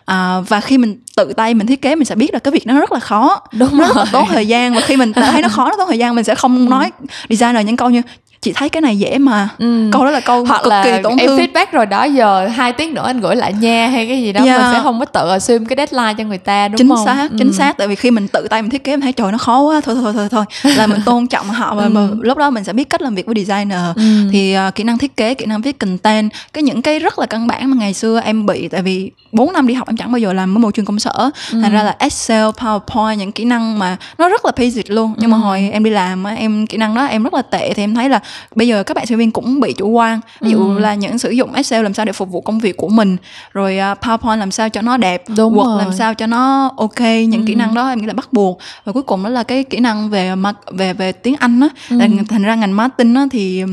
à, 0.08 0.40
và 0.48 0.60
khi 0.60 0.78
mình 0.78 0.96
tự 1.16 1.32
tay 1.32 1.54
mình 1.54 1.66
thiết 1.66 1.82
kế 1.82 1.94
mình 1.94 2.04
sẽ 2.04 2.14
biết 2.14 2.34
là 2.34 2.38
cái 2.38 2.52
việc 2.52 2.66
nó 2.66 2.80
rất 2.80 2.92
là 2.92 3.00
khó 3.00 3.40
đúng 3.52 3.78
nó 3.78 3.86
rất 3.86 3.96
là 3.96 4.04
tốn 4.12 4.28
thời 4.28 4.46
gian 4.46 4.74
và 4.74 4.80
khi 4.80 4.96
mình 4.96 5.12
thấy 5.32 5.42
nó 5.42 5.48
khó 5.48 5.64
nó 5.64 5.76
tốn 5.78 5.88
thời 5.88 5.98
gian 5.98 6.14
mình 6.14 6.24
sẽ 6.24 6.34
không 6.34 6.58
ừ. 6.58 6.70
nói 6.70 6.90
designer 7.28 7.66
những 7.66 7.76
câu 7.76 7.90
như 7.90 8.02
chị 8.42 8.52
thấy 8.52 8.68
cái 8.68 8.80
này 8.80 8.98
dễ 8.98 9.18
mà 9.18 9.48
ừ. 9.58 9.90
câu 9.92 10.04
đó 10.04 10.10
là 10.10 10.20
câu 10.20 10.44
hoặc 10.44 10.62
cực 10.62 10.70
là 10.70 10.84
kỳ 10.84 10.90
tổn 11.02 11.16
em 11.16 11.26
thương. 11.26 11.38
feedback 11.38 11.66
rồi 11.72 11.86
đó 11.86 12.04
giờ 12.04 12.48
hai 12.48 12.72
tiếng 12.72 12.94
nữa 12.94 13.02
anh 13.06 13.20
gửi 13.20 13.36
lại 13.36 13.52
nha 13.52 13.88
hay 13.88 14.06
cái 14.06 14.22
gì 14.22 14.32
đó 14.32 14.44
yeah. 14.44 14.60
mình 14.60 14.70
sẽ 14.72 14.80
không 14.82 15.00
có 15.00 15.04
tự 15.04 15.28
assume 15.28 15.64
cái 15.68 15.76
deadline 15.76 16.14
cho 16.18 16.24
người 16.24 16.38
ta 16.38 16.68
đúng 16.68 16.76
chính 16.78 16.88
không 16.88 17.04
xác 17.04 17.30
ừ. 17.30 17.36
chính 17.38 17.52
xác 17.52 17.76
tại 17.78 17.88
vì 17.88 17.94
khi 17.94 18.10
mình 18.10 18.28
tự 18.28 18.46
tay 18.50 18.62
mình 18.62 18.70
thiết 18.70 18.84
kế 18.84 18.92
mình 18.92 19.00
thấy 19.00 19.12
trời 19.12 19.32
nó 19.32 19.38
khó 19.38 19.60
quá 19.60 19.80
thôi 19.80 19.96
thôi 20.02 20.12
thôi 20.16 20.28
thôi 20.30 20.44
là 20.76 20.86
mình 20.86 21.00
tôn 21.04 21.26
trọng 21.26 21.48
họ 21.48 21.74
và 21.74 21.84
ừ. 21.94 22.08
lúc 22.20 22.38
đó 22.38 22.50
mình 22.50 22.64
sẽ 22.64 22.72
biết 22.72 22.90
cách 22.90 23.02
làm 23.02 23.14
việc 23.14 23.26
với 23.26 23.34
designer 23.44 23.80
ừ. 23.96 24.02
thì 24.32 24.56
uh, 24.68 24.74
kỹ 24.74 24.84
năng 24.84 24.98
thiết 24.98 25.16
kế 25.16 25.34
kỹ 25.34 25.46
năng 25.46 25.62
viết 25.62 25.78
content 25.78 26.32
cái 26.52 26.62
những 26.62 26.82
cái 26.82 26.98
rất 26.98 27.18
là 27.18 27.26
căn 27.26 27.46
bản 27.46 27.70
mà 27.70 27.76
ngày 27.76 27.94
xưa 27.94 28.20
em 28.24 28.46
bị 28.46 28.68
tại 28.68 28.82
vì 28.82 29.10
4 29.32 29.52
năm 29.52 29.66
đi 29.66 29.74
học 29.74 29.88
em 29.88 29.96
chẳng 29.96 30.12
bao 30.12 30.18
giờ 30.18 30.32
làm 30.32 30.56
ở 30.56 30.58
môi 30.58 30.72
trường 30.72 30.84
công 30.84 30.98
sở 30.98 31.30
ừ. 31.52 31.60
thành 31.62 31.72
ra 31.72 31.82
là 31.82 31.96
Excel 31.98 32.48
PowerPoint 32.48 33.14
những 33.14 33.32
kỹ 33.32 33.44
năng 33.44 33.78
mà 33.78 33.96
nó 34.18 34.28
rất 34.28 34.44
là 34.44 34.52
basic 34.56 34.90
luôn 34.90 35.14
nhưng 35.16 35.30
ừ. 35.30 35.34
mà 35.34 35.38
hồi 35.38 35.70
em 35.72 35.84
đi 35.84 35.90
làm 35.90 36.24
em 36.24 36.66
kỹ 36.66 36.76
năng 36.76 36.94
đó 36.94 37.04
em 37.04 37.22
rất 37.22 37.34
là 37.34 37.42
tệ 37.42 37.74
thì 37.74 37.82
em 37.82 37.94
thấy 37.94 38.08
là 38.08 38.20
bây 38.54 38.68
giờ 38.68 38.82
các 38.82 38.96
bạn 38.96 39.06
sinh 39.06 39.18
viên 39.18 39.30
cũng 39.30 39.60
bị 39.60 39.72
chủ 39.72 39.88
quan 39.88 40.20
ví 40.40 40.50
dụ 40.50 40.58
ừ. 40.58 40.78
là 40.78 40.94
những 40.94 41.18
sử 41.18 41.30
dụng 41.30 41.54
Excel 41.54 41.82
làm 41.82 41.94
sao 41.94 42.04
để 42.04 42.12
phục 42.12 42.30
vụ 42.30 42.40
công 42.40 42.58
việc 42.58 42.76
của 42.76 42.88
mình 42.88 43.16
rồi 43.52 43.78
uh, 43.92 43.98
PowerPoint 43.98 44.36
làm 44.36 44.50
sao 44.50 44.68
cho 44.68 44.82
nó 44.82 44.96
đẹp 44.96 45.24
Đúng 45.36 45.54
Word 45.54 45.66
rồi. 45.66 45.82
làm 45.84 45.92
sao 45.92 46.14
cho 46.14 46.26
nó 46.26 46.70
ok 46.76 47.00
những 47.00 47.40
ừ. 47.40 47.44
kỹ 47.46 47.54
năng 47.54 47.74
đó 47.74 47.88
em 47.88 48.00
nghĩ 48.00 48.06
là 48.06 48.12
bắt 48.12 48.32
buộc 48.32 48.58
và 48.84 48.92
cuối 48.92 49.02
cùng 49.02 49.22
đó 49.22 49.30
là 49.30 49.42
cái 49.42 49.64
kỹ 49.64 49.78
năng 49.78 50.10
về 50.10 50.32
về 50.72 50.92
về 50.92 51.12
tiếng 51.12 51.36
Anh 51.38 51.60
á 51.60 51.68
ừ. 51.90 51.98
thành 52.28 52.42
ra 52.42 52.54
ngành 52.54 52.76
marketing 52.76 53.14
á 53.14 53.26
thì 53.30 53.64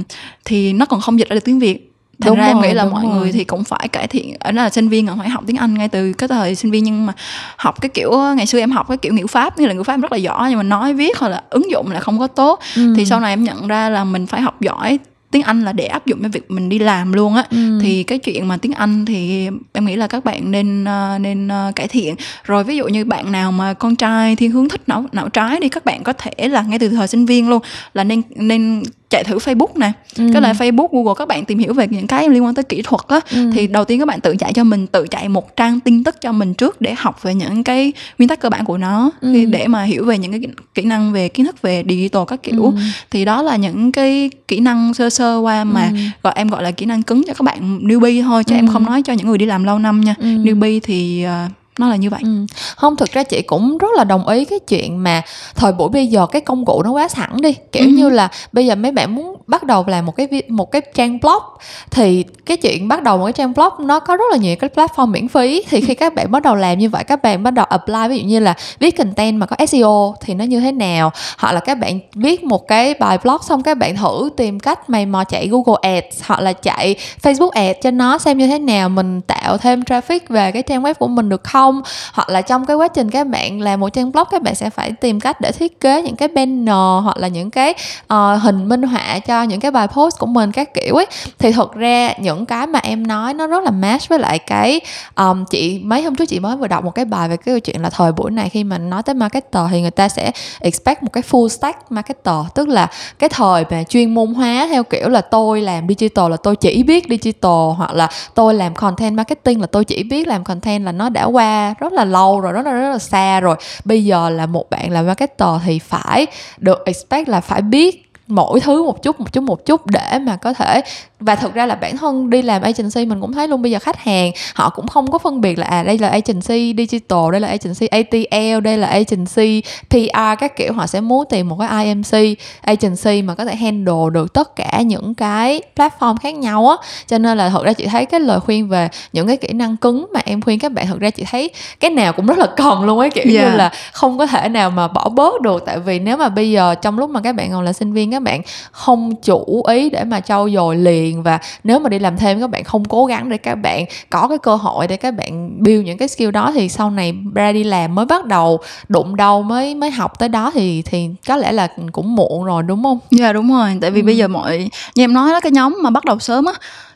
thì 0.46 0.74
nó 0.74 0.86
còn 0.86 1.02
không 1.02 1.20
dịch 1.20 1.30
ra 1.30 1.34
được 1.34 1.46
tiếng 1.46 1.60
Việt 1.60 1.95
thành 2.22 2.30
đúng 2.30 2.38
ra 2.38 2.44
rồi, 2.44 2.54
em 2.54 2.62
nghĩ 2.62 2.74
là 2.74 2.86
mọi 2.86 3.04
rồi. 3.04 3.14
người 3.14 3.32
thì 3.32 3.44
cũng 3.44 3.64
phải 3.64 3.88
cải 3.88 4.08
thiện 4.08 4.36
ở 4.40 4.52
là 4.52 4.70
sinh 4.70 4.90
viên 4.90 5.08
phải 5.18 5.30
học 5.30 5.44
tiếng 5.48 5.58
anh 5.58 5.74
ngay 5.74 5.88
từ 5.88 6.14
cái 6.14 6.28
thời 6.28 6.56
sinh 6.56 6.72
viên 6.72 6.84
nhưng 6.84 7.06
mà 7.06 7.14
học 7.58 7.82
cái 7.82 7.90
kiểu 7.90 8.12
ngày 8.38 8.46
xưa 8.46 8.60
em 8.60 8.72
học 8.72 8.88
cái 8.88 8.98
kiểu 8.98 9.14
ngữ 9.14 9.28
pháp 9.28 9.60
như 9.60 9.68
là 9.68 9.74
ngữ 9.74 9.84
pháp 9.84 9.94
em 9.94 10.02
rất 10.02 10.12
là 10.12 10.18
giỏi 10.18 10.50
nhưng 10.50 10.58
mà 10.58 10.64
nói 10.64 10.94
viết 10.94 11.18
hoặc 11.18 11.30
là 11.30 11.44
ứng 11.50 11.72
dụng 11.72 11.92
là 11.92 12.00
không 12.00 12.20
có 12.20 12.28
tốt 12.28 12.60
ừ. 12.76 12.94
thì 12.98 13.06
sau 13.06 13.20
này 13.20 13.34
em 13.34 13.44
nhận 13.44 13.68
ra 13.68 13.90
là 13.90 14.04
mình 14.04 14.26
phải 14.26 14.42
học 14.42 14.62
giỏi 14.62 15.00
tiếng 15.36 15.44
Anh 15.44 15.64
là 15.64 15.74
để 15.74 15.86
áp 15.86 16.06
dụng 16.06 16.24
cho 16.24 16.30
việc 16.30 16.52
mình 16.52 16.70
đi 16.70 16.80
làm 16.80 17.14
luôn 17.14 17.36
á 17.36 17.44
ừ. 17.52 17.80
thì 17.82 18.04
cái 18.04 18.20
chuyện 18.20 18.48
mà 18.48 18.58
tiếng 18.58 18.74
Anh 18.74 19.06
thì 19.06 19.50
em 19.74 19.86
nghĩ 19.86 19.96
là 19.96 20.08
các 20.08 20.26
bạn 20.26 20.52
nên 20.52 20.84
uh, 20.84 21.22
nên 21.22 21.48
uh, 21.48 21.76
cải 21.76 21.88
thiện 21.88 22.16
rồi 22.44 22.64
ví 22.64 22.78
dụ 22.78 22.88
như 22.88 23.06
bạn 23.06 23.32
nào 23.32 23.52
mà 23.52 23.74
con 23.74 23.96
trai 23.96 24.36
thiên 24.36 24.52
hướng 24.52 24.70
thích 24.70 24.82
não 24.88 25.06
não 25.12 25.30
trái 25.30 25.60
đi 25.60 25.70
các 25.70 25.86
bạn 25.86 26.04
có 26.04 26.14
thể 26.14 26.48
là 26.48 26.62
ngay 26.62 26.80
từ 26.80 26.90
thời 26.90 27.08
sinh 27.08 27.26
viên 27.26 27.50
luôn 27.50 27.62
là 27.94 28.04
nên 28.04 28.22
nên 28.36 28.84
chạy 29.10 29.24
thử 29.24 29.38
Facebook 29.38 29.68
nè 29.76 29.92
ừ. 30.18 30.30
cái 30.34 30.42
là 30.42 30.54
Facebook 30.54 30.88
Google 30.92 31.14
các 31.18 31.28
bạn 31.28 31.46
tìm 31.46 31.58
hiểu 31.58 31.74
về 31.74 31.88
những 31.88 32.08
cái 32.08 32.30
liên 32.30 32.44
quan 32.44 32.56
tới 32.56 32.64
kỹ 32.64 32.82
thuật 32.82 33.02
á 33.08 33.20
ừ. 33.32 33.52
thì 33.54 33.68
đầu 33.68 33.86
tiên 33.86 34.00
các 34.00 34.06
bạn 34.06 34.22
tự 34.22 34.36
chạy 34.36 34.54
cho 34.54 34.64
mình 34.64 34.88
tự 34.88 35.08
chạy 35.08 35.30
một 35.30 35.56
trang 35.56 35.80
tin 35.80 36.04
tức 36.04 36.22
cho 36.22 36.32
mình 36.32 36.54
trước 36.54 36.82
để 36.82 36.96
học 36.98 37.24
về 37.24 37.36
những 37.36 37.64
cái 37.64 37.94
nguyên 38.18 38.30
tắc 38.30 38.40
cơ 38.40 38.50
bản 38.50 38.66
của 38.66 38.78
nó 38.78 39.12
ừ. 39.22 39.46
để 39.46 39.68
mà 39.68 39.84
hiểu 39.84 40.06
về 40.06 40.18
những 40.18 40.32
cái 40.32 40.42
kỹ 40.76 40.82
năng 40.82 41.14
về 41.14 41.30
kiến 41.30 41.46
thức 41.46 41.62
về 41.62 41.84
digital 41.90 42.24
các 42.28 42.44
kiểu 42.44 42.64
ừ. 42.64 42.72
thì 43.12 43.26
đó 43.26 43.42
là 43.42 43.56
những 43.56 43.92
cái 43.92 44.30
kỹ 44.48 44.60
năng 44.60 44.94
sơ 44.94 45.10
sơ 45.10 45.38
qua 45.38 45.64
mà 45.64 45.90
ừ. 45.92 45.98
gọi 46.24 46.34
em 46.36 46.48
gọi 46.48 46.64
là 46.64 46.72
kỹ 46.72 46.86
năng 46.86 47.04
cứng 47.04 47.24
cho 47.28 47.34
các 47.34 47.44
bạn 47.44 47.80
newbie 47.88 48.24
thôi 48.24 48.44
chứ 48.44 48.56
ừ. 48.56 48.58
em 48.58 48.68
không 48.68 48.86
nói 48.86 49.02
cho 49.02 49.14
những 49.14 49.28
người 49.28 49.38
đi 49.38 49.46
làm 49.46 49.64
lâu 49.64 49.80
năm 49.80 50.02
nha 50.02 50.16
ừ. 50.20 50.26
newbie 50.26 50.80
thì 50.84 51.26
uh, 51.26 51.52
nó 51.80 51.88
là 51.88 51.96
như 51.96 52.10
vậy. 52.10 52.20
Ừ. 52.24 52.46
không 52.76 52.96
thực 52.96 53.12
ra 53.12 53.24
chị 53.24 53.42
cũng 53.42 53.78
rất 53.78 53.88
là 53.98 54.04
đồng 54.04 54.28
ý 54.28 54.46
cái 54.46 54.60
chuyện 54.60 55.04
mà 55.04 55.22
thời 55.56 55.72
buổi 55.72 55.90
bây 55.90 56.08
giờ 56.08 56.26
cái 56.32 56.42
công 56.42 56.66
cụ 56.66 56.84
nó 56.84 56.92
quá 56.92 57.08
sẵn 57.08 57.42
đi. 57.42 57.56
Kiểu 57.72 57.84
ừ. 57.84 57.90
như 57.90 58.10
là 58.10 58.30
bây 58.52 58.66
giờ 58.66 58.76
mấy 58.76 58.92
bạn 58.92 59.16
muốn 59.16 59.36
bắt 59.48 59.64
đầu 59.64 59.84
làm 59.88 60.06
một 60.06 60.16
cái 60.16 60.28
một 60.48 60.72
cái 60.72 60.82
trang 60.94 61.20
blog 61.20 61.44
thì 61.92 62.26
cái 62.46 62.58
chuyện 62.58 62.88
bắt 62.88 63.04
đầu 63.04 63.18
một 63.18 63.26
cái 63.26 63.34
trang 63.34 63.54
blog 63.54 63.88
nó 63.88 64.00
có 64.00 64.16
rất 64.16 64.26
là 64.32 64.38
nhiều 64.38 64.56
cái 64.56 64.70
platform 64.76 65.08
miễn 65.08 65.28
phí. 65.28 65.64
Thì 65.70 65.82
khi 65.82 65.96
các 65.96 66.16
bạn 66.16 66.32
bắt 66.32 66.44
đầu 66.44 66.56
làm 66.56 66.80
như 66.80 66.90
vậy 66.90 67.04
các 67.04 67.24
bạn 67.24 67.44
bắt 67.44 67.52
đầu 67.52 67.66
apply 67.66 68.08
ví 68.10 68.20
dụ 68.20 68.28
như 68.28 68.40
là 68.40 68.54
viết 68.80 68.98
content 68.98 69.40
mà 69.40 69.46
có 69.46 69.66
SEO 69.66 70.16
thì 70.22 70.34
nó 70.34 70.44
như 70.44 70.60
thế 70.60 70.72
nào? 70.72 71.12
Hoặc 71.38 71.52
là 71.52 71.60
các 71.60 71.76
bạn 71.76 72.00
viết 72.16 72.44
một 72.44 72.68
cái 72.68 72.94
bài 72.94 73.18
blog 73.24 73.42
xong 73.42 73.64
các 73.64 73.78
bạn 73.78 73.96
thử 73.96 74.30
tìm 74.38 74.60
cách 74.60 74.90
mày 74.90 75.06
mò 75.06 75.24
chạy 75.24 75.48
Google 75.48 75.80
Ads 75.82 76.24
hoặc 76.26 76.40
là 76.40 76.54
chạy 76.54 76.96
Facebook 77.24 77.50
Ads 77.50 77.80
cho 77.82 77.92
nó 77.92 78.18
xem 78.18 78.38
như 78.38 78.48
thế 78.48 78.60
nào 78.60 78.90
mình 78.90 79.22
tạo 79.22 79.58
thêm 79.58 79.82
traffic 79.82 80.20
về 80.30 80.52
cái 80.52 80.64
trang 80.64 80.84
web 80.84 80.94
của 80.94 81.08
mình 81.08 81.30
được 81.30 81.44
không 81.44 81.65
không? 81.66 81.82
Hoặc 82.14 82.30
là 82.30 82.42
trong 82.42 82.66
cái 82.66 82.76
quá 82.76 82.88
trình 82.88 83.12
các 83.12 83.28
bạn 83.28 83.62
làm 83.62 83.80
một 83.80 83.90
trang 83.90 84.12
blog 84.12 84.28
các 84.32 84.42
bạn 84.42 84.56
sẽ 84.56 84.70
phải 84.70 84.92
tìm 84.92 85.20
cách 85.20 85.42
để 85.42 85.52
thiết 85.52 85.80
kế 85.80 86.02
những 86.02 86.16
cái 86.16 86.28
banner 86.28 87.04
hoặc 87.04 87.18
là 87.18 87.28
những 87.28 87.52
cái 87.52 87.74
uh, 88.14 88.42
hình 88.42 88.70
minh 88.70 88.82
họa 88.84 89.20
cho 89.20 89.44
những 89.44 89.60
cái 89.60 89.72
bài 89.72 89.88
post 89.88 90.20
của 90.20 90.26
mình 90.26 90.52
các 90.52 90.74
kiểu 90.74 90.96
ấy. 90.96 91.06
Thì 91.40 91.52
thật 91.52 91.74
ra 91.74 92.14
những 92.18 92.46
cái 92.46 92.68
mà 92.68 92.80
em 92.80 93.08
nói 93.08 93.34
nó 93.34 93.48
rất 93.48 93.64
là 93.64 93.72
match 93.72 94.10
với 94.10 94.20
lại 94.20 94.40
cái 94.40 94.82
um, 95.16 95.46
chị 95.46 95.80
mấy 95.84 96.04
hôm 96.04 96.16
trước 96.16 96.26
chị 96.26 96.40
mới 96.40 96.58
vừa 96.58 96.68
đọc 96.68 96.84
một 96.84 96.96
cái 96.96 97.06
bài 97.06 97.30
về 97.30 97.38
cái 97.38 97.54
câu 97.54 97.60
chuyện 97.60 97.82
là 97.82 97.90
thời 97.90 98.12
buổi 98.12 98.32
này 98.32 98.50
khi 98.50 98.64
mà 98.64 98.78
nói 98.78 99.04
tới 99.04 99.16
marketer 99.16 99.64
thì 99.72 99.82
người 99.82 99.92
ta 99.92 100.10
sẽ 100.10 100.32
expect 100.60 101.04
một 101.04 101.10
cái 101.14 101.24
full 101.32 101.48
stack 101.48 101.92
marketer. 101.92 102.36
Tức 102.56 102.68
là 102.68 102.88
cái 103.20 103.30
thời 103.30 103.66
mà 103.70 103.84
chuyên 103.84 104.14
môn 104.14 104.34
hóa 104.34 104.68
theo 104.70 104.84
kiểu 104.84 105.10
là 105.10 105.22
tôi 105.22 105.62
làm 105.62 105.88
digital 105.88 106.32
là 106.32 106.38
tôi 106.38 106.56
chỉ 106.56 106.84
biết 106.84 107.06
digital 107.10 107.76
hoặc 107.78 107.94
là 107.94 108.10
tôi 108.34 108.54
làm 108.54 108.76
content 108.76 109.16
marketing 109.16 109.62
là 109.62 109.68
tôi 109.68 109.86
chỉ 109.86 110.04
biết 110.04 110.28
làm 110.28 110.44
content 110.44 110.86
là 110.86 110.92
nó 110.92 111.10
đã 111.10 111.26
qua 111.26 111.55
rất 111.80 111.94
là 111.94 112.06
lâu 112.06 112.40
rồi, 112.40 112.54
rất 112.54 112.66
là 112.66 112.72
rất 112.72 112.90
là 112.90 113.00
xa 113.00 113.40
rồi. 113.40 113.56
Bây 113.86 114.06
giờ 114.06 114.30
là 114.30 114.46
một 114.46 114.70
bạn 114.70 114.92
làm 114.92 115.06
marketer 115.06 115.50
thì 115.66 115.80
phải 115.80 116.28
được 116.58 116.86
expect 116.86 117.30
là 117.30 117.42
phải 117.42 117.62
biết 117.62 118.05
mỗi 118.28 118.60
thứ 118.60 118.84
một 118.84 119.04
chút 119.04 119.20
một 119.20 119.34
chút 119.34 119.44
một 119.44 119.66
chút 119.66 119.86
để 119.86 120.20
mà 120.20 120.36
có 120.36 120.54
thể 120.54 120.82
và 121.20 121.36
thực 121.36 121.54
ra 121.54 121.66
là 121.66 121.76
bản 121.76 121.98
thân 121.98 122.30
đi 122.30 122.42
làm 122.42 122.62
agency 122.62 123.06
mình 123.06 123.22
cũng 123.22 123.34
thấy 123.34 123.48
luôn 123.48 123.62
bây 123.62 123.72
giờ 123.72 123.80
khách 123.80 123.98
hàng 123.98 124.32
họ 124.56 124.70
cũng 124.70 124.88
không 124.88 125.12
có 125.12 125.18
phân 125.18 125.42
biệt 125.42 125.60
là 125.60 125.68
à 125.68 125.84
đây 125.84 125.98
là 125.98 126.08
agency 126.08 126.74
digital 126.78 127.32
đây 127.32 127.42
là 127.42 127.48
agency 127.48 127.88
ATL 127.88 128.60
đây 128.64 128.78
là 128.78 128.88
agency 128.88 129.62
PR 129.90 130.40
các 130.40 130.56
kiểu. 130.56 130.74
Họ 130.74 130.88
sẽ 130.88 131.02
muốn 131.02 131.26
tìm 131.30 131.50
một 131.50 131.58
cái 131.60 131.86
IMC 131.86 132.38
agency 132.62 133.22
mà 133.22 133.36
có 133.36 133.46
thể 133.46 133.56
handle 133.56 134.10
được 134.14 134.34
tất 134.34 134.56
cả 134.56 134.82
những 134.82 135.14
cái 135.14 135.62
platform 135.76 136.16
khác 136.18 136.36
nhau 136.36 136.68
á. 136.68 136.76
Cho 137.08 137.18
nên 137.18 137.38
là 137.38 137.50
thật 137.50 137.64
ra 137.66 137.74
chị 137.74 137.86
thấy 137.86 138.06
cái 138.06 138.20
lời 138.20 138.40
khuyên 138.40 138.68
về 138.68 138.90
những 139.14 139.28
cái 139.28 139.38
kỹ 139.38 139.48
năng 139.54 139.78
cứng 139.78 140.08
mà 140.14 140.20
em 140.26 140.42
khuyên 140.42 140.60
các 140.60 140.72
bạn 140.72 140.88
thật 140.88 141.00
ra 141.00 141.10
chị 141.10 141.24
thấy 141.32 141.50
cái 141.80 141.92
nào 141.92 142.14
cũng 142.14 142.26
rất 142.26 142.38
là 142.38 142.48
cần 142.58 142.84
luôn 142.84 143.00
ấy 143.00 143.10
kiểu 143.10 143.24
yeah. 143.28 143.52
như 143.52 143.58
là 143.58 143.72
không 143.92 144.18
có 144.18 144.28
thể 144.28 144.50
nào 144.50 144.70
mà 144.70 144.88
bỏ 144.88 145.10
bớt 145.10 145.42
được. 145.42 145.64
Tại 145.66 145.80
vì 145.80 146.00
nếu 146.00 146.18
mà 146.18 146.30
bây 146.30 146.52
giờ 146.52 146.76
trong 146.76 147.00
lúc 147.00 147.10
mà 147.10 147.22
các 147.22 147.36
bạn 147.36 147.52
còn 147.52 147.62
là 147.62 147.74
sinh 147.74 147.94
viên 147.94 148.15
các 148.16 148.24
bạn 148.24 148.42
không 148.72 149.16
chủ 149.16 149.64
ý 149.68 149.90
để 149.90 150.04
mà 150.04 150.20
trau 150.20 150.50
dồi 150.50 150.76
liền 150.76 151.24
và 151.24 151.40
nếu 151.64 151.80
mà 151.80 151.90
đi 151.90 152.00
làm 152.00 152.18
thêm 152.18 152.40
các 152.40 152.50
bạn 152.50 152.64
không 152.64 152.86
cố 152.86 153.06
gắng 153.06 153.30
để 153.30 153.38
các 153.38 153.56
bạn 153.56 153.86
có 154.10 154.28
cái 154.28 154.38
cơ 154.38 154.56
hội 154.56 154.88
để 154.88 154.98
các 154.98 155.16
bạn 155.16 155.64
build 155.64 155.86
những 155.86 155.98
cái 155.98 156.08
skill 156.08 156.32
đó 156.32 156.52
thì 156.54 156.70
sau 156.70 156.90
này 156.90 157.14
ra 157.36 157.52
đi 157.52 157.64
làm 157.64 157.96
mới 157.96 158.06
bắt 158.06 158.26
đầu 158.26 158.60
đụng 158.88 159.16
đâu 159.16 159.44
mới 159.44 159.76
mới 159.76 159.92
học 159.92 160.20
tới 160.20 160.30
đó 160.30 160.52
thì 160.54 160.82
thì 160.82 161.10
có 161.28 161.38
lẽ 161.38 161.52
là 161.52 161.68
cũng 161.92 162.16
muộn 162.16 162.44
rồi 162.46 162.64
đúng 162.64 162.84
không? 162.84 163.00
Dạ 163.12 163.34
đúng 163.34 163.52
rồi, 163.52 163.78
tại 163.82 163.92
vì 163.92 164.02
ừ. 164.02 164.06
bây 164.06 164.18
giờ 164.18 164.28
mọi 164.28 164.70
như 164.96 165.04
em 165.04 165.14
nói 165.14 165.32
đó 165.32 165.40
cái 165.40 165.52
nhóm 165.52 165.78
mà 165.82 165.90
bắt 165.90 166.06
đầu 166.06 166.20
sớm 166.20 166.46
á 166.46 166.54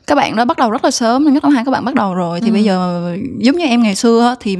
các 0.07 0.15
bạn 0.15 0.35
đó 0.35 0.45
bắt 0.45 0.57
đầu 0.57 0.71
rất 0.71 0.83
là 0.83 0.91
sớm 0.91 1.25
năm 1.25 1.33
nhất 1.33 1.43
năm 1.43 1.51
hai 1.51 1.65
các 1.65 1.71
bạn 1.71 1.85
bắt 1.85 1.95
đầu 1.95 2.13
rồi 2.13 2.41
thì 2.41 2.47
ừ. 2.47 2.53
bây 2.53 2.63
giờ 2.63 3.01
giống 3.37 3.57
như 3.57 3.65
em 3.65 3.83
ngày 3.83 3.95
xưa 3.95 4.35
thì 4.39 4.57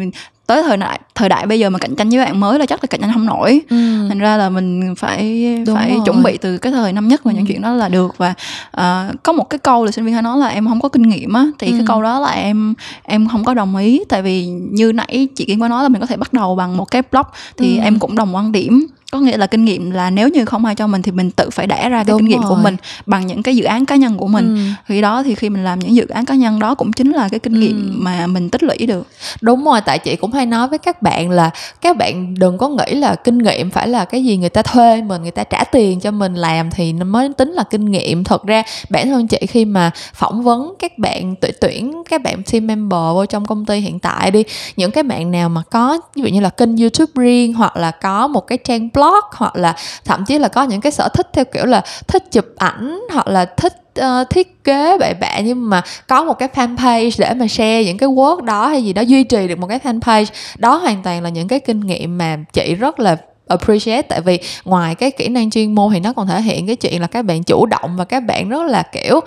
tới 0.50 0.64
thời 0.64 0.78
đại 0.78 1.00
thời 1.16 1.30
đại 1.30 1.46
bây 1.46 1.60
giờ 1.60 1.70
mà 1.70 1.80
cạnh 1.80 1.96
tranh 1.96 2.10
với 2.10 2.20
bạn 2.20 2.40
mới 2.40 2.60
là 2.60 2.66
chắc 2.66 2.84
là 2.84 2.88
cạnh 2.88 3.02
tranh 3.02 3.14
không 3.14 3.26
nổi 3.26 3.62
ừ. 3.70 4.08
thành 4.10 4.20
ra 4.20 4.38
là 4.38 4.50
mình 4.50 4.96
phải 4.98 5.46
Đúng 5.66 5.76
phải 5.76 5.90
rồi. 5.92 6.02
chuẩn 6.06 6.24
bị 6.24 6.38
từ 6.38 6.58
cái 6.58 6.72
thời 6.72 6.94
năm 6.94 7.08
nhất 7.08 7.24
và 7.24 7.32
ừ. 7.32 7.36
những 7.36 7.46
chuyện 7.46 7.62
đó 7.62 7.72
là 7.72 7.90
được 7.90 8.18
và 8.18 8.34
uh, 8.78 9.24
có 9.24 9.34
một 9.34 9.50
cái 9.50 9.60
câu 9.60 9.86
là 9.86 9.92
sinh 9.92 10.06
viên 10.06 10.14
hay 10.14 10.24
nói 10.24 10.38
là 10.38 10.48
em 10.48 10.68
không 10.68 10.80
có 10.80 10.90
kinh 10.90 11.10
nghiệm 11.10 11.34
á 11.34 11.46
thì 11.60 11.68
ừ. 11.68 11.74
cái 11.74 11.84
câu 11.88 12.02
đó 12.02 12.20
là 12.20 12.30
em 12.30 12.74
em 13.04 13.28
không 13.28 13.44
có 13.44 13.54
đồng 13.54 13.76
ý 13.76 14.02
tại 14.10 14.22
vì 14.22 14.46
như 14.48 14.92
nãy 14.92 15.28
chị 15.36 15.46
Kiên 15.46 15.60
có 15.60 15.68
nói 15.68 15.84
là 15.84 15.90
mình 15.90 16.02
có 16.02 16.08
thể 16.08 16.18
bắt 16.18 16.34
đầu 16.34 16.56
bằng 16.56 16.78
một 16.78 16.92
cái 16.92 17.02
blog 17.12 17.26
thì 17.58 17.78
ừ. 17.78 17.84
em 17.84 18.00
cũng 18.00 18.16
đồng 18.16 18.36
quan 18.36 18.52
điểm 18.52 18.88
có 19.12 19.20
nghĩa 19.20 19.38
là 19.38 19.48
kinh 19.48 19.66
nghiệm 19.66 19.92
là 19.92 20.10
nếu 20.10 20.30
như 20.30 20.46
không 20.46 20.66
ai 20.66 20.76
cho 20.76 20.88
mình 20.88 21.02
thì 21.02 21.12
mình 21.12 21.32
tự 21.32 21.50
phải 21.50 21.68
đẻ 21.68 21.90
ra 21.90 22.04
cái 22.04 22.12
Đúng 22.12 22.20
kinh 22.20 22.28
nghiệm 22.28 22.42
rồi. 22.42 22.50
của 22.50 22.56
mình 22.56 22.76
bằng 23.06 23.28
những 23.28 23.44
cái 23.44 23.56
dự 23.56 23.64
án 23.64 23.86
cá 23.86 23.96
nhân 23.96 24.18
của 24.18 24.28
mình 24.28 24.56
ừ. 24.56 24.62
khi 24.86 25.02
đó 25.02 25.24
thì 25.24 25.36
khi 25.36 25.50
mình 25.50 25.64
làm 25.64 25.80
những 25.80 25.96
dự 25.96 26.08
án 26.08 26.26
cá 26.26 26.36
nhân 26.36 26.60
đó 26.60 26.76
cũng 26.76 26.94
chính 26.94 27.12
là 27.12 27.30
cái 27.30 27.40
kinh 27.40 27.60
nghiệm 27.60 27.92
ừ. 27.92 27.94
mà 27.98 28.28
mình 28.28 28.50
tích 28.50 28.64
lũy 28.64 28.78
được 28.78 29.08
đúng 29.42 29.66
rồi 29.66 29.82
tại 29.82 30.00
chị 30.00 30.16
cũng 30.16 30.32
hay 30.32 30.46
nói 30.46 30.68
với 30.68 30.80
các 30.80 31.02
bạn 31.02 31.30
là 31.30 31.50
các 31.82 31.98
bạn 31.98 32.34
đừng 32.34 32.58
có 32.58 32.70
nghĩ 32.70 32.96
là 32.96 33.16
kinh 33.16 33.38
nghiệm 33.38 33.70
phải 33.70 33.88
là 33.88 34.06
cái 34.06 34.24
gì 34.24 34.38
người 34.38 34.50
ta 34.50 34.62
thuê 34.62 35.02
mình 35.02 35.22
người 35.22 35.32
ta 35.32 35.44
trả 35.44 35.64
tiền 35.64 36.00
cho 36.00 36.12
mình 36.12 36.36
làm 36.36 36.72
thì 36.72 36.94
nó 36.94 37.06
mới 37.06 37.30
tính 37.38 37.52
là 37.52 37.64
kinh 37.70 37.92
nghiệm 37.92 38.24
thật 38.24 38.44
ra 38.46 38.64
bản 38.90 39.08
thân 39.08 39.28
chị 39.28 39.40
khi 39.48 39.66
mà 39.66 39.92
phỏng 40.14 40.44
vấn 40.44 40.74
các 40.80 40.98
bạn 40.98 41.36
tuyển 41.36 41.54
tuyển 41.62 42.04
các 42.10 42.22
bạn 42.22 42.44
team 42.52 42.68
member 42.68 43.14
vô 43.14 43.26
trong 43.26 43.46
công 43.46 43.66
ty 43.66 43.80
hiện 43.80 44.00
tại 44.00 44.32
đi 44.32 44.44
những 44.76 44.92
cái 44.92 45.04
bạn 45.04 45.32
nào 45.32 45.50
mà 45.50 45.62
có 45.72 46.00
ví 46.16 46.22
dụ 46.22 46.28
như 46.28 46.42
là 46.42 46.50
kênh 46.50 46.78
youtube 46.78 47.12
riêng 47.16 47.54
hoặc 47.54 47.78
là 47.78 47.92
có 47.92 48.28
một 48.28 48.48
cái 48.48 48.58
trang 48.58 48.90
blog 48.94 48.99
hoặc 49.36 49.56
là 49.56 49.76
thậm 50.06 50.26
chí 50.26 50.40
là 50.40 50.48
có 50.48 50.64
những 50.64 50.82
cái 50.82 50.92
sở 50.92 51.10
thích 51.14 51.28
theo 51.34 51.46
kiểu 51.46 51.66
là 51.66 51.82
thích 52.08 52.32
chụp 52.32 52.46
ảnh 52.58 53.00
hoặc 53.14 53.28
là 53.28 53.46
thích 53.46 53.74
uh, 54.00 54.30
thiết 54.30 54.64
kế 54.64 54.98
bậy 54.98 55.14
bạ 55.14 55.40
nhưng 55.40 55.70
mà 55.70 55.82
có 56.08 56.24
một 56.24 56.34
cái 56.34 56.50
fanpage 56.56 57.12
để 57.18 57.34
mà 57.34 57.48
share 57.48 57.84
những 57.84 57.98
cái 57.98 58.10
work 58.10 58.42
đó 58.42 58.68
hay 58.68 58.84
gì 58.84 58.94
đó 58.94 59.02
duy 59.02 59.24
trì 59.24 59.48
được 59.48 59.60
một 59.60 59.68
cái 59.68 59.80
fanpage 59.80 60.26
đó 60.58 60.76
hoàn 60.76 61.04
toàn 61.04 61.24
là 61.24 61.30
những 61.30 61.48
cái 61.48 61.60
kinh 61.60 61.80
nghiệm 61.80 62.18
mà 62.18 62.38
chị 62.54 62.76
rất 62.76 63.00
là 63.00 63.18
appreciate. 63.50 64.02
Tại 64.02 64.22
vì 64.22 64.40
ngoài 64.66 64.96
cái 64.96 65.12
kỹ 65.12 65.28
năng 65.28 65.50
chuyên 65.50 65.76
môn 65.76 65.94
thì 65.94 66.00
nó 66.00 66.14
còn 66.14 66.28
thể 66.28 66.42
hiện 66.42 66.68
cái 66.68 66.76
chuyện 66.76 67.02
là 67.02 67.08
các 67.08 67.22
bạn 67.22 67.44
chủ 67.44 67.66
động 67.66 67.98
và 67.98 68.06
các 68.06 68.20
bạn 68.20 68.50
rất 68.50 68.64
là 68.64 68.84
kiểu 68.84 69.20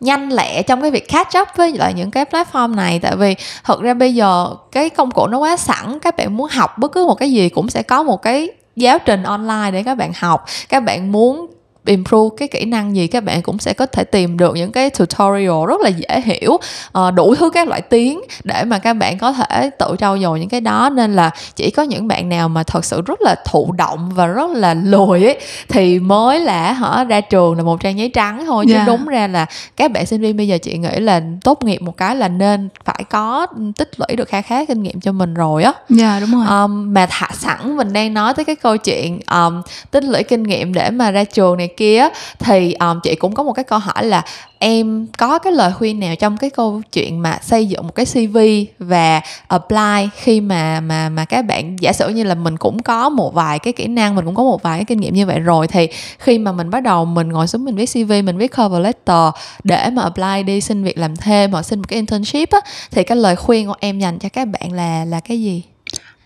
nhanh 0.00 0.32
lẹ 0.32 0.62
trong 0.62 0.82
cái 0.82 0.90
việc 0.90 1.08
catch 1.08 1.38
up 1.40 1.48
với 1.56 1.72
lại 1.72 1.94
những 1.94 2.10
cái 2.10 2.24
platform 2.24 2.74
này. 2.74 2.98
Tại 2.98 3.16
vì 3.16 3.34
thật 3.64 3.80
ra 3.80 3.94
bây 3.94 4.14
giờ 4.14 4.48
cái 4.72 4.90
công 4.90 5.10
cụ 5.10 5.26
nó 5.26 5.38
quá 5.38 5.56
sẵn 5.56 5.98
các 5.98 6.16
bạn 6.16 6.36
muốn 6.36 6.48
học 6.50 6.78
bất 6.78 6.92
cứ 6.92 7.06
một 7.06 7.14
cái 7.14 7.32
gì 7.32 7.48
cũng 7.48 7.68
sẽ 7.68 7.82
có 7.82 8.02
một 8.02 8.22
cái 8.22 8.48
giáo 8.76 8.98
trình 8.98 9.22
online 9.22 9.70
để 9.72 9.82
các 9.82 9.94
bạn 9.94 10.12
học. 10.16 10.44
Các 10.68 10.80
bạn 10.80 11.12
muốn 11.12 11.46
improve 11.84 12.36
cái 12.38 12.48
kỹ 12.48 12.64
năng 12.64 12.96
gì 12.96 13.06
các 13.06 13.24
bạn 13.24 13.42
cũng 13.42 13.58
sẽ 13.58 13.72
có 13.72 13.86
thể 13.86 14.04
tìm 14.04 14.36
được 14.38 14.56
những 14.56 14.72
cái 14.72 14.90
tutorial 14.90 15.66
rất 15.68 15.80
là 15.80 15.88
dễ 15.88 16.20
hiểu 16.24 16.52
uh, 16.98 17.14
đủ 17.14 17.34
thứ 17.34 17.50
các 17.50 17.68
loại 17.68 17.80
tiếng 17.80 18.20
để 18.44 18.64
mà 18.64 18.78
các 18.78 18.92
bạn 18.92 19.18
có 19.18 19.32
thể 19.32 19.70
tự 19.78 19.96
trau 19.98 20.18
dồi 20.18 20.40
những 20.40 20.48
cái 20.48 20.60
đó 20.60 20.90
nên 20.92 21.16
là 21.16 21.30
chỉ 21.56 21.70
có 21.70 21.82
những 21.82 22.08
bạn 22.08 22.28
nào 22.28 22.48
mà 22.48 22.62
thật 22.62 22.84
sự 22.84 23.02
rất 23.06 23.22
là 23.22 23.34
thụ 23.44 23.72
động 23.72 24.10
và 24.14 24.26
rất 24.26 24.50
là 24.50 24.74
lười 24.74 25.24
ấy 25.24 25.38
thì 25.68 25.98
mới 25.98 26.40
là 26.40 26.72
họ 26.72 27.04
ra 27.04 27.20
trường 27.20 27.56
là 27.56 27.62
một 27.62 27.80
trang 27.80 27.98
giấy 27.98 28.08
trắng 28.08 28.44
thôi 28.46 28.64
chứ 28.68 28.74
yeah. 28.74 28.86
Dạ. 28.86 28.92
đúng 28.92 29.06
ra 29.06 29.26
là 29.26 29.46
các 29.76 29.92
bạn 29.92 30.06
sinh 30.06 30.20
viên 30.20 30.36
bây 30.36 30.48
giờ 30.48 30.58
chị 30.58 30.78
nghĩ 30.78 31.00
là 31.00 31.22
tốt 31.44 31.64
nghiệp 31.64 31.82
một 31.82 31.96
cái 31.96 32.16
là 32.16 32.28
nên 32.28 32.68
phải 32.84 33.04
có 33.10 33.46
tích 33.76 33.90
lũy 33.96 34.16
được 34.16 34.28
kha 34.28 34.42
khá 34.42 34.64
kinh 34.64 34.82
nghiệm 34.82 35.00
cho 35.00 35.12
mình 35.12 35.34
rồi 35.34 35.62
á 35.62 35.72
dạ 35.88 36.10
yeah, 36.10 36.20
đúng 36.20 36.32
rồi 36.32 36.62
um, 36.62 36.94
mà 36.94 37.06
thả 37.10 37.28
sẵn 37.34 37.76
mình 37.76 37.92
đang 37.92 38.14
nói 38.14 38.34
tới 38.34 38.44
cái 38.44 38.56
câu 38.56 38.76
chuyện 38.76 39.20
um, 39.32 39.62
tích 39.90 40.04
lũy 40.04 40.22
kinh 40.22 40.42
nghiệm 40.42 40.74
để 40.74 40.90
mà 40.90 41.10
ra 41.10 41.24
trường 41.24 41.56
này 41.56 41.69
kia 41.76 42.08
thì 42.38 42.72
um, 42.72 43.00
chị 43.02 43.14
cũng 43.14 43.34
có 43.34 43.42
một 43.42 43.52
cái 43.52 43.64
câu 43.64 43.78
hỏi 43.78 44.04
là 44.04 44.22
em 44.58 45.06
có 45.18 45.38
cái 45.38 45.52
lời 45.52 45.72
khuyên 45.72 46.00
nào 46.00 46.14
trong 46.16 46.36
cái 46.36 46.50
câu 46.50 46.82
chuyện 46.92 47.22
mà 47.22 47.38
xây 47.42 47.66
dựng 47.66 47.86
một 47.86 47.94
cái 47.94 48.06
CV 48.06 48.38
và 48.78 49.20
apply 49.48 50.08
khi 50.16 50.40
mà 50.40 50.80
mà 50.80 51.08
mà 51.08 51.24
các 51.24 51.42
bạn 51.42 51.76
giả 51.80 51.92
sử 51.92 52.08
như 52.08 52.24
là 52.24 52.34
mình 52.34 52.56
cũng 52.56 52.82
có 52.82 53.08
một 53.08 53.34
vài 53.34 53.58
cái 53.58 53.72
kỹ 53.72 53.86
năng 53.86 54.14
mình 54.14 54.24
cũng 54.24 54.34
có 54.34 54.42
một 54.42 54.62
vài 54.62 54.78
cái 54.78 54.84
kinh 54.84 55.00
nghiệm 55.00 55.14
như 55.14 55.26
vậy 55.26 55.38
rồi 55.38 55.68
thì 55.68 55.88
khi 56.18 56.38
mà 56.38 56.52
mình 56.52 56.70
bắt 56.70 56.82
đầu 56.82 57.04
mình 57.04 57.28
ngồi 57.28 57.46
xuống 57.46 57.64
mình 57.64 57.76
viết 57.76 57.90
CV 57.92 58.12
mình 58.24 58.38
viết 58.38 58.56
cover 58.56 58.82
letter 58.82 59.28
để 59.64 59.90
mà 59.90 60.02
apply 60.02 60.42
đi 60.42 60.60
xin 60.60 60.84
việc 60.84 60.98
làm 60.98 61.16
thêm 61.16 61.52
hoặc 61.52 61.62
xin 61.62 61.78
một 61.78 61.88
cái 61.88 61.96
internship 61.96 62.50
á 62.50 62.60
thì 62.90 63.04
cái 63.04 63.16
lời 63.16 63.36
khuyên 63.36 63.66
của 63.66 63.76
em 63.80 63.98
dành 63.98 64.18
cho 64.18 64.28
các 64.28 64.48
bạn 64.48 64.72
là 64.72 65.04
là 65.04 65.20
cái 65.20 65.42
gì? 65.42 65.62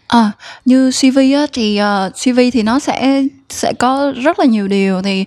À, 0.07 0.31
như 0.65 0.91
CV 0.91 1.19
á 1.35 1.47
thì 1.53 1.75
uh, 1.75 1.81
ờ, 1.81 2.11
CV 2.25 2.41
thì 2.53 2.63
nó 2.63 2.79
sẽ 2.79 3.23
sẽ 3.49 3.73
có 3.73 4.13
rất 4.17 4.39
là 4.39 4.45
nhiều 4.45 4.69
điều. 4.69 5.03
Thì 5.03 5.25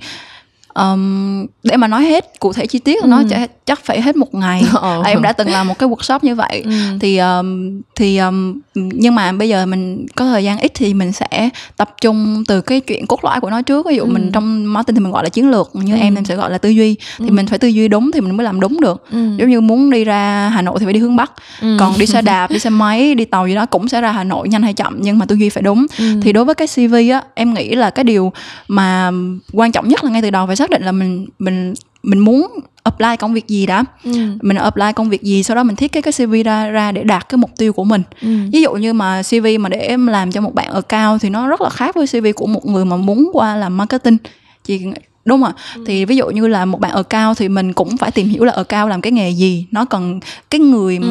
um, 0.78 1.46
để 1.64 1.78
mà 1.78 1.88
nói 1.88 2.04
hết 2.04 2.40
cụ 2.40 2.54
thể 2.54 2.66
chi 2.66 2.80
tiết 2.80 3.02
ừ. 3.02 3.08
nó 3.08 3.24
chắc, 3.30 3.52
chắc 3.66 3.80
phải 3.86 4.02
hết 4.02 4.16
một 4.16 4.36
ngày 4.36 4.64
ờ. 4.74 5.02
em 5.06 5.22
đã 5.22 5.34
từng 5.34 5.50
làm 5.50 5.68
một 5.68 5.80
cái 5.80 5.90
workshop 5.90 6.20
như 6.22 6.36
vậy 6.36 6.62
ừ. 6.66 6.72
thì 7.00 7.18
um, 7.18 7.82
thì 7.96 8.18
um, 8.18 8.60
nhưng 8.74 9.16
mà 9.16 9.32
bây 9.32 9.50
giờ 9.50 9.66
mình 9.66 10.06
có 10.16 10.26
thời 10.26 10.44
gian 10.44 10.58
ít 10.58 10.72
thì 10.76 10.94
mình 10.94 11.12
sẽ 11.12 11.50
tập 11.78 11.96
trung 12.02 12.44
từ 12.48 12.62
cái 12.62 12.80
chuyện 12.80 13.08
cốt 13.08 13.24
lõi 13.24 13.42
của 13.42 13.50
nó 13.50 13.62
trước 13.62 13.86
ví 13.86 13.96
dụ 13.96 14.04
ừ. 14.04 14.10
mình 14.10 14.32
trong 14.34 14.74
marketing 14.74 14.96
thì 14.96 15.02
mình 15.04 15.12
gọi 15.12 15.24
là 15.24 15.30
chiến 15.30 15.52
lược 15.52 15.70
như 15.74 15.94
ừ. 15.94 16.00
em 16.00 16.16
em 16.16 16.26
sẽ 16.26 16.36
gọi 16.36 16.52
là 16.52 16.58
tư 16.58 16.70
duy 16.70 16.96
thì 17.18 17.28
ừ. 17.28 17.32
mình 17.32 17.48
phải 17.48 17.60
tư 17.60 17.68
duy 17.68 17.88
đúng 17.88 18.12
thì 18.12 18.22
mình 18.22 18.38
mới 18.38 18.44
làm 18.44 18.60
đúng 18.60 18.82
được 18.82 19.04
ừ. 19.12 19.18
giống 19.38 19.50
như 19.50 19.62
muốn 19.62 19.90
đi 19.90 20.04
ra 20.04 20.50
hà 20.54 20.62
nội 20.62 20.76
thì 20.80 20.86
phải 20.86 20.94
đi 20.94 21.00
hướng 21.00 21.16
bắc 21.16 21.32
ừ. 21.62 21.78
còn 21.80 21.94
đi 21.98 22.06
xe 22.06 22.22
đạp 22.28 22.52
đi 22.52 22.60
xe 22.60 22.70
máy 22.70 23.16
đi 23.16 23.26
tàu 23.26 23.48
gì 23.48 23.56
đó 23.56 23.66
cũng 23.66 23.90
sẽ 23.90 24.02
ra 24.02 24.12
hà 24.12 24.24
nội 24.24 24.50
nhanh 24.50 24.64
hay 24.64 24.74
chậm 24.74 24.98
nhưng 25.02 25.20
mà 25.20 25.26
tư 25.26 25.36
duy 25.36 25.50
phải 25.50 25.64
đúng 25.64 25.86
ừ. 25.98 26.06
thì 26.22 26.34
đối 26.34 26.46
với 26.46 26.56
cái 26.56 26.68
cv 26.68 26.96
á 27.12 27.22
em 27.34 27.54
nghĩ 27.54 27.76
là 27.76 27.90
cái 27.90 28.04
điều 28.04 28.32
mà 28.68 29.12
quan 29.54 29.72
trọng 29.72 29.88
nhất 29.88 30.04
là 30.04 30.10
ngay 30.10 30.22
từ 30.22 30.30
đầu 30.30 30.48
phải 30.48 30.56
xác 30.56 30.67
định 30.70 30.84
là 30.84 30.92
mình 30.92 31.28
mình 31.40 31.74
mình 32.04 32.20
muốn 32.20 32.60
apply 32.84 33.18
công 33.20 33.34
việc 33.34 33.48
gì 33.48 33.66
đã 33.66 33.84
ừ. 34.04 34.12
mình 34.42 34.58
apply 34.58 34.94
công 34.96 35.10
việc 35.10 35.24
gì 35.24 35.44
sau 35.44 35.56
đó 35.56 35.64
mình 35.64 35.76
thiết 35.76 35.92
kế 35.92 36.02
cái 36.02 36.14
cv 36.14 36.34
ra 36.46 36.70
ra 36.70 36.92
để 36.92 37.04
đạt 37.04 37.30
cái 37.30 37.38
mục 37.38 37.52
tiêu 37.58 37.74
của 37.74 37.84
mình 37.84 38.02
ừ. 38.22 38.28
ví 38.52 38.62
dụ 38.62 38.74
như 38.74 38.94
mà 38.94 39.22
cv 39.30 39.48
mà 39.60 39.70
để 39.70 39.78
em 39.78 40.08
làm 40.08 40.32
cho 40.32 40.42
một 40.42 40.56
bạn 40.56 40.68
ở 40.68 40.82
cao 40.82 41.18
thì 41.18 41.30
nó 41.30 41.48
rất 41.48 41.62
là 41.62 41.70
khác 41.70 41.96
với 41.96 42.08
cv 42.08 42.28
của 42.36 42.48
một 42.48 42.66
người 42.66 42.86
mà 42.86 42.96
muốn 42.96 43.30
qua 43.34 43.56
làm 43.56 43.78
marketing 43.78 44.18
chị 44.64 44.82
đúng 45.26 45.42
rồi 45.42 45.52
ừ. 45.76 45.84
thì 45.88 46.06
ví 46.06 46.16
dụ 46.16 46.30
như 46.30 46.48
là 46.48 46.66
một 46.66 46.80
bạn 46.80 46.92
ở 46.92 47.04
cao 47.04 47.34
thì 47.34 47.50
mình 47.50 47.74
cũng 47.74 47.98
phải 47.98 48.12
tìm 48.12 48.28
hiểu 48.28 48.44
là 48.44 48.52
ở 48.54 48.64
cao 48.64 48.88
làm 48.88 49.02
cái 49.02 49.12
nghề 49.12 49.30
gì 49.30 49.66
nó 49.72 49.86
cần 49.86 50.20
cái 50.50 50.62
người 50.62 50.98
ừ. 50.98 51.08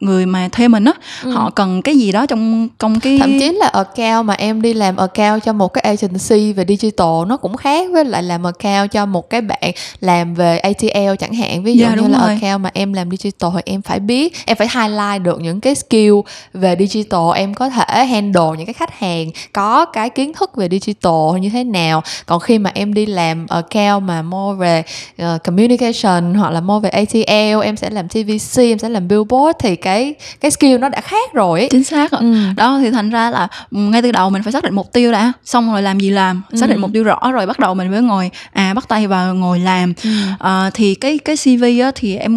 Người 0.00 0.26
mà 0.26 0.48
thuê 0.52 0.68
mình 0.68 0.84
á 0.84 0.92
ừ. 1.22 1.30
họ 1.30 1.50
cần 1.50 1.82
cái 1.82 1.98
gì 1.98 2.12
đó 2.12 2.26
trong 2.26 2.68
trong 2.78 3.00
cái 3.00 3.18
thậm 3.20 3.38
chí 3.38 3.52
là 3.52 3.66
ở 3.66 3.84
cao 3.84 4.22
mà 4.22 4.34
em 4.34 4.62
đi 4.62 4.74
làm 4.74 4.96
ở 4.96 5.06
cao 5.06 5.40
cho 5.40 5.52
một 5.52 5.68
cái 5.68 5.82
agency 5.82 6.52
về 6.52 6.64
digital 6.68 7.26
nó 7.26 7.36
cũng 7.36 7.56
khác 7.56 7.90
với 7.92 8.04
lại 8.04 8.22
làm 8.22 8.46
ở 8.46 8.52
cao 8.52 8.88
cho 8.88 9.06
một 9.06 9.30
cái 9.30 9.40
bạn 9.40 9.72
làm 10.00 10.34
về 10.34 10.58
ATL 10.58 11.14
chẳng 11.18 11.34
hạn. 11.34 11.62
Ví 11.62 11.74
dụ 11.74 11.84
yeah, 11.84 11.96
dạ, 11.96 12.02
như 12.02 12.08
là 12.08 12.18
ở 12.18 12.36
cao 12.40 12.58
mà 12.58 12.70
em 12.74 12.92
làm 12.92 13.10
digital 13.10 13.50
thì 13.54 13.60
em 13.64 13.82
phải 13.82 14.00
biết 14.00 14.36
em 14.46 14.56
phải 14.56 14.68
highlight 14.74 15.22
được 15.22 15.40
những 15.40 15.60
cái 15.60 15.74
skill 15.74 16.14
về 16.52 16.76
digital. 16.78 17.20
Em 17.34 17.54
có 17.54 17.68
thể 17.68 18.04
handle 18.04 18.50
những 18.56 18.66
cái 18.66 18.74
khách 18.74 18.98
hàng 18.98 19.30
có 19.52 19.84
cái 19.84 20.10
kiến 20.10 20.32
thức 20.32 20.56
về 20.56 20.68
digital 20.68 21.40
như 21.40 21.50
thế 21.50 21.64
nào. 21.64 22.02
Còn 22.26 22.40
khi 22.40 22.58
mà 22.58 22.70
em 22.74 22.94
đi 22.94 23.06
làm 23.06 23.46
ở 23.46 23.62
cao 23.62 24.00
mà 24.00 24.22
more 24.22 24.58
về 24.58 24.82
uh, 25.22 25.42
communication 25.44 26.34
hoặc 26.34 26.50
là 26.50 26.60
more 26.60 26.80
về 26.82 26.90
ATL 26.90 27.64
em 27.64 27.76
sẽ 27.76 27.90
làm 27.90 28.08
TVC 28.08 28.58
em 28.58 28.78
sẽ 28.78 28.88
làm 28.88 29.08
billboard 29.08 29.58
thì 29.58 29.76
cái 29.76 29.87
cái 29.88 30.14
cái 30.40 30.50
skill 30.50 30.78
nó 30.78 30.88
đã 30.88 31.00
khác 31.00 31.32
rồi 31.32 31.60
ấy. 31.60 31.68
chính 31.70 31.84
xác 31.84 32.12
rồi. 32.12 32.20
Ừ. 32.20 32.34
đó 32.56 32.78
thì 32.82 32.90
thành 32.90 33.10
ra 33.10 33.30
là 33.30 33.48
ngay 33.70 34.02
từ 34.02 34.12
đầu 34.12 34.30
mình 34.30 34.42
phải 34.42 34.52
xác 34.52 34.64
định 34.64 34.74
mục 34.74 34.92
tiêu 34.92 35.12
đã 35.12 35.32
xong 35.44 35.72
rồi 35.72 35.82
làm 35.82 36.00
gì 36.00 36.10
làm 36.10 36.42
xác 36.54 36.66
định 36.68 36.76
ừ. 36.76 36.80
mục 36.80 36.90
tiêu 36.94 37.04
rõ 37.04 37.32
rồi 37.32 37.46
bắt 37.46 37.58
đầu 37.58 37.74
mình 37.74 37.90
mới 37.90 38.02
ngồi 38.02 38.30
à 38.52 38.74
bắt 38.74 38.88
tay 38.88 39.06
vào 39.06 39.34
ngồi 39.34 39.58
làm 39.58 39.92
ừ. 40.04 40.10
à, 40.38 40.70
thì 40.74 40.94
cái 40.94 41.18
cái 41.18 41.36
cv 41.36 41.64
á 41.82 41.90
thì 41.94 42.16
em 42.16 42.32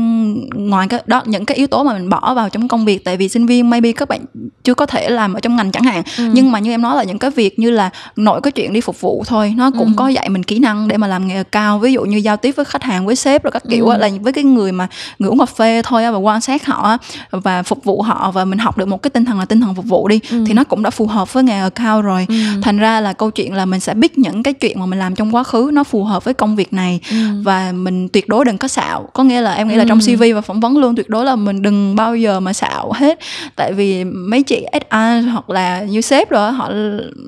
ngoài 0.54 0.88
cái 0.88 1.04
đó 1.06 1.22
những 1.26 1.46
cái 1.46 1.58
yếu 1.58 1.68
tố 1.68 1.84
mà 1.84 1.94
mình 1.94 2.10
bỏ 2.10 2.34
vào 2.34 2.50
trong 2.50 2.68
công 2.68 2.86
việc 2.86 3.04
tại 3.04 3.18
vì 3.18 3.30
sinh 3.30 3.46
viên 3.46 3.70
maybe 3.70 3.92
các 3.92 4.10
bạn 4.10 4.22
chưa 4.64 4.74
có 4.74 4.86
thể 4.86 5.10
làm 5.10 5.34
ở 5.34 5.40
trong 5.40 5.56
ngành 5.56 5.72
chẳng 5.72 5.84
hạn 5.84 6.04
ừ. 6.18 6.30
nhưng 6.34 6.52
mà 6.52 6.60
như 6.60 6.72
em 6.72 6.82
nói 6.82 6.96
là 6.96 7.04
những 7.04 7.20
cái 7.20 7.32
việc 7.32 7.60
như 7.60 7.72
là 7.72 7.90
nội 8.16 8.42
cái 8.42 8.52
chuyện 8.52 8.74
đi 8.74 8.82
phục 8.82 9.02
vụ 9.02 9.24
thôi 9.28 9.54
nó 9.58 9.72
cũng 9.72 9.88
ừ. 9.88 9.94
có 9.96 10.08
dạy 10.08 10.30
mình 10.30 10.44
kỹ 10.44 10.60
năng 10.60 10.88
để 10.88 10.98
mà 10.98 11.08
làm 11.08 11.28
nghề 11.28 11.44
cao 11.44 11.80
ví 11.80 11.94
dụ 11.94 12.04
như 12.04 12.18
giao 12.18 12.38
tiếp 12.38 12.56
với 12.56 12.66
khách 12.66 12.84
hàng 12.84 13.06
với 13.06 13.16
sếp 13.16 13.44
rồi 13.44 13.52
các 13.52 13.64
kiểu 13.70 13.86
ừ. 13.88 13.98
là 13.98 14.10
với 14.22 14.34
cái 14.34 14.44
người 14.44 14.72
mà 14.72 14.88
người 15.20 15.30
uống 15.30 15.40
cà 15.40 15.46
phê 15.46 15.82
thôi 15.82 16.12
và 16.12 16.18
quan 16.18 16.42
sát 16.42 16.66
họ 16.66 16.98
và 17.43 17.63
phục 17.63 17.84
vụ 17.84 18.01
họ 18.01 18.32
và 18.32 18.45
mình 18.45 18.60
học 18.60 18.77
được 18.77 18.88
một 18.88 19.01
cái 19.01 19.10
tinh 19.10 19.25
thần 19.25 19.39
là 19.39 19.45
tinh 19.45 19.62
thần 19.62 19.75
phục 19.75 19.86
vụ 19.86 20.08
đi 20.08 20.19
ừ. 20.32 20.43
thì 20.47 20.54
nó 20.54 20.63
cũng 20.63 20.84
đã 20.84 20.89
phù 20.89 21.08
hợp 21.08 21.34
với 21.34 21.43
nghề 21.43 21.60
account 21.60 22.06
rồi. 22.06 22.25
Ừ. 22.30 22.36
thành 22.62 22.77
ra 22.77 23.01
là 23.01 23.13
câu 23.13 23.32
chuyện 23.32 23.54
là 23.54 23.65
mình 23.65 23.80
sẽ 23.80 23.93
biết 23.93 24.17
những 24.17 24.43
cái 24.43 24.54
chuyện 24.54 24.80
mà 24.80 24.86
mình 24.86 24.99
làm 24.99 25.15
trong 25.15 25.36
quá 25.36 25.43
khứ 25.43 25.69
nó 25.73 25.84
phù 25.84 26.04
hợp 26.04 26.23
với 26.23 26.34
công 26.34 26.56
việc 26.56 26.73
này 26.73 26.99
ừ. 27.12 27.17
và 27.43 27.71
mình 27.71 28.10
tuyệt 28.10 28.27
đối 28.27 28.45
đừng 28.45 28.58
có 28.58 28.67
xạo. 28.67 29.10
Có 29.13 29.23
nghĩa 29.23 29.41
là 29.41 29.54
em 29.54 29.67
nghĩ 29.67 29.75
là 29.75 29.86
trong 29.88 29.99
cv 29.99 30.23
và 30.36 30.41
phỏng 30.41 30.60
vấn 30.60 30.77
luôn 30.77 30.95
tuyệt 30.95 31.10
đối 31.10 31.25
là 31.25 31.36
mình 31.36 31.62
đừng 31.62 31.95
bao 31.95 32.15
giờ 32.15 32.39
mà 32.39 32.54
xạo 32.54 32.91
hết. 32.95 33.19
Tại 33.56 33.73
vì 33.73 34.04
mấy 34.04 34.43
chị 34.43 34.65
HR 34.73 35.30
hoặc 35.32 35.49
là 35.49 35.82
như 35.82 36.01
sếp 36.01 36.30
rồi 36.30 36.51
họ 36.51 36.69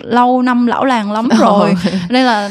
lâu 0.03 0.41
năm 0.41 0.67
lão 0.67 0.85
làng 0.85 1.11
lắm 1.11 1.29
rồi. 1.39 1.73
nên 2.09 2.25
là 2.25 2.49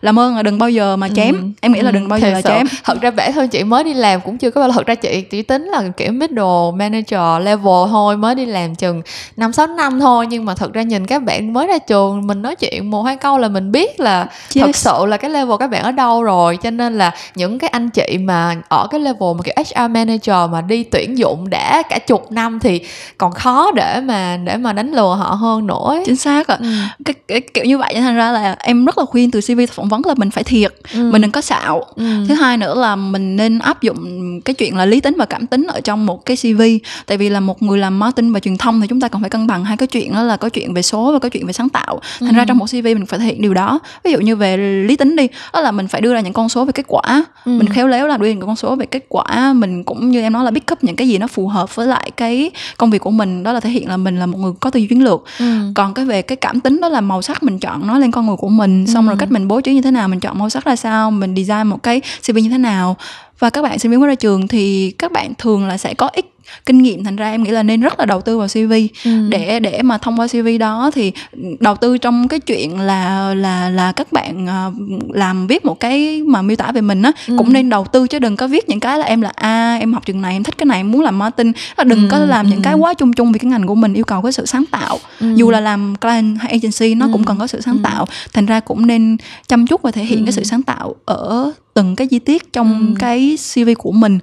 làm 0.00 0.18
ơn 0.18 0.36
là 0.36 0.42
đừng 0.42 0.58
bao 0.58 0.70
giờ 0.70 0.96
mà 0.96 1.08
chém. 1.08 1.34
Ừ. 1.34 1.40
em 1.60 1.72
nghĩ 1.72 1.80
là 1.80 1.90
đừng 1.90 2.08
bao 2.08 2.18
giờ 2.18 2.30
là 2.30 2.42
chém. 2.42 2.66
Thật 2.84 3.00
ra 3.00 3.10
bản 3.10 3.32
thân 3.32 3.48
chị 3.48 3.64
mới 3.64 3.84
đi 3.84 3.94
làm 3.94 4.20
cũng 4.20 4.38
chưa 4.38 4.50
có 4.50 4.60
bao 4.60 4.72
thật 4.72 4.86
ra 4.86 4.94
chị 4.94 5.20
chỉ 5.20 5.42
tính 5.42 5.64
là 5.64 5.82
kiểu 5.96 6.12
middle 6.12 6.70
manager 6.74 7.03
level 7.40 7.88
thôi 7.90 8.16
mới 8.16 8.34
đi 8.34 8.46
làm 8.46 8.74
chừng 8.74 9.02
năm 9.36 9.52
sáu 9.52 9.66
năm 9.66 10.00
thôi 10.00 10.26
nhưng 10.26 10.44
mà 10.44 10.54
thật 10.54 10.72
ra 10.72 10.82
nhìn 10.82 11.06
các 11.06 11.22
bạn 11.22 11.52
mới 11.52 11.66
ra 11.66 11.78
trường 11.78 12.26
mình 12.26 12.42
nói 12.42 12.56
chuyện 12.56 12.90
một 12.90 13.02
hai 13.02 13.16
câu 13.16 13.38
là 13.38 13.48
mình 13.48 13.72
biết 13.72 14.00
là 14.00 14.20
yes. 14.20 14.64
thật 14.64 14.76
sự 14.76 15.06
là 15.06 15.16
cái 15.16 15.30
level 15.30 15.56
các 15.58 15.70
bạn 15.70 15.82
ở 15.82 15.92
đâu 15.92 16.22
rồi 16.22 16.58
cho 16.62 16.70
nên 16.70 16.98
là 16.98 17.14
những 17.34 17.58
cái 17.58 17.70
anh 17.70 17.90
chị 17.90 18.18
mà 18.18 18.54
ở 18.68 18.86
cái 18.90 19.00
level 19.00 19.28
mà 19.36 19.42
kiểu 19.44 19.54
HR 19.56 19.90
manager 19.90 20.50
mà 20.50 20.60
đi 20.60 20.84
tuyển 20.84 21.18
dụng 21.18 21.50
đã 21.50 21.82
cả 21.82 21.98
chục 21.98 22.32
năm 22.32 22.58
thì 22.60 22.80
còn 23.18 23.32
khó 23.32 23.70
để 23.74 24.00
mà 24.00 24.36
để 24.36 24.56
mà 24.56 24.72
đánh 24.72 24.92
lừa 24.92 25.14
họ 25.14 25.34
hơn 25.34 25.66
nữa 25.66 25.96
chính 26.06 26.16
xác 26.16 26.48
ạ 26.48 26.56
ừ. 26.60 26.66
cái, 27.04 27.14
cái 27.28 27.40
kiểu 27.40 27.64
như 27.64 27.78
vậy 27.78 27.94
thành 27.94 28.16
ra 28.16 28.32
là 28.32 28.56
em 28.58 28.84
rất 28.84 28.98
là 28.98 29.04
khuyên 29.04 29.30
từ 29.30 29.40
CV 29.40 29.60
phỏng 29.72 29.88
vấn 29.88 30.02
là 30.06 30.14
mình 30.16 30.30
phải 30.30 30.44
thiệt 30.44 30.74
ừ. 30.92 31.10
mình 31.12 31.22
đừng 31.22 31.30
có 31.30 31.40
xạo 31.40 31.84
ừ. 31.96 32.04
thứ 32.28 32.34
hai 32.34 32.56
nữa 32.56 32.74
là 32.74 32.96
mình 32.96 33.36
nên 33.36 33.58
áp 33.58 33.82
dụng 33.82 34.40
cái 34.40 34.54
chuyện 34.54 34.76
là 34.76 34.86
lý 34.86 35.00
tính 35.00 35.14
và 35.18 35.24
cảm 35.24 35.46
tính 35.46 35.66
ở 35.68 35.80
trong 35.80 36.06
một 36.06 36.26
cái 36.26 36.36
CV 36.36 36.62
tại 37.06 37.16
vì 37.18 37.28
là 37.28 37.40
một 37.40 37.62
người 37.62 37.78
làm 37.78 37.98
marketing 37.98 38.32
và 38.32 38.40
truyền 38.40 38.56
thông 38.56 38.80
thì 38.80 38.86
chúng 38.86 39.00
ta 39.00 39.08
còn 39.08 39.20
phải 39.20 39.30
cân 39.30 39.46
bằng 39.46 39.64
hai 39.64 39.76
cái 39.76 39.86
chuyện 39.86 40.12
đó 40.12 40.22
là 40.22 40.36
có 40.36 40.48
chuyện 40.48 40.74
về 40.74 40.82
số 40.82 41.12
và 41.12 41.18
có 41.18 41.28
chuyện 41.28 41.46
về 41.46 41.52
sáng 41.52 41.68
tạo 41.68 42.00
thành 42.20 42.28
ừ. 42.28 42.36
ra 42.36 42.44
trong 42.44 42.58
một 42.58 42.66
CV 42.70 42.84
mình 42.84 43.06
phải 43.06 43.18
thể 43.18 43.24
hiện 43.24 43.42
điều 43.42 43.54
đó 43.54 43.80
ví 44.04 44.12
dụ 44.12 44.20
như 44.20 44.36
về 44.36 44.56
lý 44.56 44.96
tính 44.96 45.16
đi 45.16 45.28
đó 45.52 45.60
là 45.60 45.70
mình 45.70 45.88
phải 45.88 46.00
đưa 46.00 46.14
ra 46.14 46.20
những 46.20 46.32
con 46.32 46.48
số 46.48 46.64
về 46.64 46.72
kết 46.72 46.84
quả 46.88 47.24
ừ. 47.44 47.50
mình 47.50 47.68
khéo 47.68 47.88
léo 47.88 48.06
là 48.06 48.16
đưa 48.16 48.26
ra 48.26 48.32
những 48.32 48.46
con 48.46 48.56
số 48.56 48.76
về 48.76 48.86
kết 48.86 49.04
quả 49.08 49.52
mình 49.52 49.84
cũng 49.84 50.10
như 50.10 50.20
em 50.20 50.32
nói 50.32 50.44
là 50.44 50.50
pick 50.50 50.72
up 50.72 50.84
những 50.84 50.96
cái 50.96 51.08
gì 51.08 51.18
nó 51.18 51.26
phù 51.26 51.48
hợp 51.48 51.76
với 51.76 51.86
lại 51.86 52.10
cái 52.16 52.50
công 52.78 52.90
việc 52.90 52.98
của 52.98 53.10
mình 53.10 53.42
đó 53.42 53.52
là 53.52 53.60
thể 53.60 53.70
hiện 53.70 53.88
là 53.88 53.96
mình 53.96 54.18
là 54.18 54.26
một 54.26 54.38
người 54.38 54.52
có 54.60 54.70
tư 54.70 54.80
duy 54.80 54.86
chiến 54.86 55.04
lược 55.04 55.24
ừ. 55.38 55.44
còn 55.74 55.94
cái 55.94 56.04
về 56.04 56.22
cái 56.22 56.36
cảm 56.36 56.60
tính 56.60 56.80
đó 56.80 56.88
là 56.88 57.00
màu 57.00 57.22
sắc 57.22 57.42
mình 57.42 57.58
chọn 57.58 57.86
nó 57.86 57.98
lên 57.98 58.10
con 58.10 58.26
người 58.26 58.36
của 58.36 58.48
mình 58.48 58.86
xong 58.86 59.04
ừ. 59.04 59.08
rồi 59.08 59.16
cách 59.18 59.30
mình 59.30 59.48
bố 59.48 59.60
trí 59.60 59.74
như 59.74 59.82
thế 59.82 59.90
nào 59.90 60.08
mình 60.08 60.20
chọn 60.20 60.38
màu 60.38 60.50
sắc 60.50 60.64
ra 60.64 60.76
sao 60.76 61.10
mình 61.10 61.34
design 61.36 61.66
một 61.66 61.82
cái 61.82 62.00
cv 62.00 62.36
như 62.36 62.48
thế 62.48 62.58
nào 62.58 62.96
và 63.38 63.50
các 63.50 63.62
bạn 63.62 63.78
sinh 63.78 63.90
viên 63.90 64.00
mới 64.00 64.08
ra 64.08 64.14
trường 64.14 64.48
thì 64.48 64.90
các 64.90 65.12
bạn 65.12 65.32
thường 65.38 65.66
là 65.66 65.78
sẽ 65.78 65.94
có 65.94 66.08
ít 66.12 66.26
kinh 66.66 66.82
nghiệm 66.82 67.04
thành 67.04 67.16
ra 67.16 67.30
em 67.30 67.42
nghĩ 67.42 67.50
là 67.50 67.62
nên 67.62 67.80
rất 67.80 67.98
là 67.98 68.06
đầu 68.06 68.20
tư 68.20 68.38
vào 68.38 68.48
CV 68.48 68.72
ừ. 69.04 69.28
để 69.28 69.60
để 69.60 69.82
mà 69.82 69.98
thông 69.98 70.20
qua 70.20 70.26
CV 70.26 70.48
đó 70.60 70.90
thì 70.94 71.12
đầu 71.60 71.76
tư 71.76 71.98
trong 71.98 72.28
cái 72.28 72.40
chuyện 72.40 72.80
là 72.80 73.34
là 73.34 73.70
là 73.70 73.92
các 73.92 74.12
bạn 74.12 74.46
uh, 74.46 75.14
làm 75.14 75.46
viết 75.46 75.64
một 75.64 75.80
cái 75.80 76.22
mà 76.22 76.42
miêu 76.42 76.56
tả 76.56 76.72
về 76.72 76.80
mình 76.80 77.02
á 77.02 77.12
ừ. 77.28 77.34
cũng 77.38 77.52
nên 77.52 77.68
đầu 77.68 77.86
tư 77.92 78.06
chứ 78.06 78.18
đừng 78.18 78.36
có 78.36 78.46
viết 78.46 78.68
những 78.68 78.80
cái 78.80 78.98
là 78.98 79.06
em 79.06 79.20
là 79.20 79.32
a 79.34 79.48
à, 79.48 79.76
em 79.76 79.92
học 79.92 80.06
trường 80.06 80.22
này 80.22 80.32
em 80.32 80.42
thích 80.42 80.58
cái 80.58 80.66
này 80.66 80.78
em 80.78 80.90
muốn 80.90 81.00
làm 81.00 81.18
marketing 81.18 81.52
đừng 81.84 82.02
ừ. 82.02 82.08
có 82.10 82.18
làm 82.18 82.48
những 82.50 82.62
cái 82.62 82.72
ừ. 82.72 82.78
quá 82.78 82.94
chung 82.94 83.12
chung 83.12 83.32
vì 83.32 83.38
cái 83.38 83.50
ngành 83.50 83.66
của 83.66 83.74
mình 83.74 83.94
yêu 83.94 84.04
cầu 84.04 84.22
cái 84.22 84.32
sự 84.32 84.46
sáng 84.46 84.64
tạo 84.70 84.98
ừ. 85.20 85.34
dù 85.34 85.50
là 85.50 85.60
làm 85.60 85.94
client 85.96 86.38
hay 86.40 86.50
agency 86.50 86.94
nó 86.94 87.06
ừ. 87.06 87.10
cũng 87.12 87.24
cần 87.24 87.38
có 87.38 87.46
sự 87.46 87.60
sáng 87.60 87.76
ừ. 87.76 87.80
tạo 87.82 88.06
thành 88.32 88.46
ra 88.46 88.60
cũng 88.60 88.86
nên 88.86 89.16
chăm 89.48 89.66
chút 89.66 89.82
và 89.82 89.90
thể 89.90 90.04
hiện 90.04 90.18
ừ. 90.18 90.24
cái 90.24 90.32
sự 90.32 90.44
sáng 90.44 90.62
tạo 90.62 90.94
ở 91.04 91.52
từng 91.74 91.96
cái 91.96 92.06
chi 92.06 92.18
tiết 92.18 92.52
trong 92.52 92.86
ừ. 92.88 92.94
cái 92.98 93.36
CV 93.54 93.68
của 93.78 93.92
mình 93.92 94.18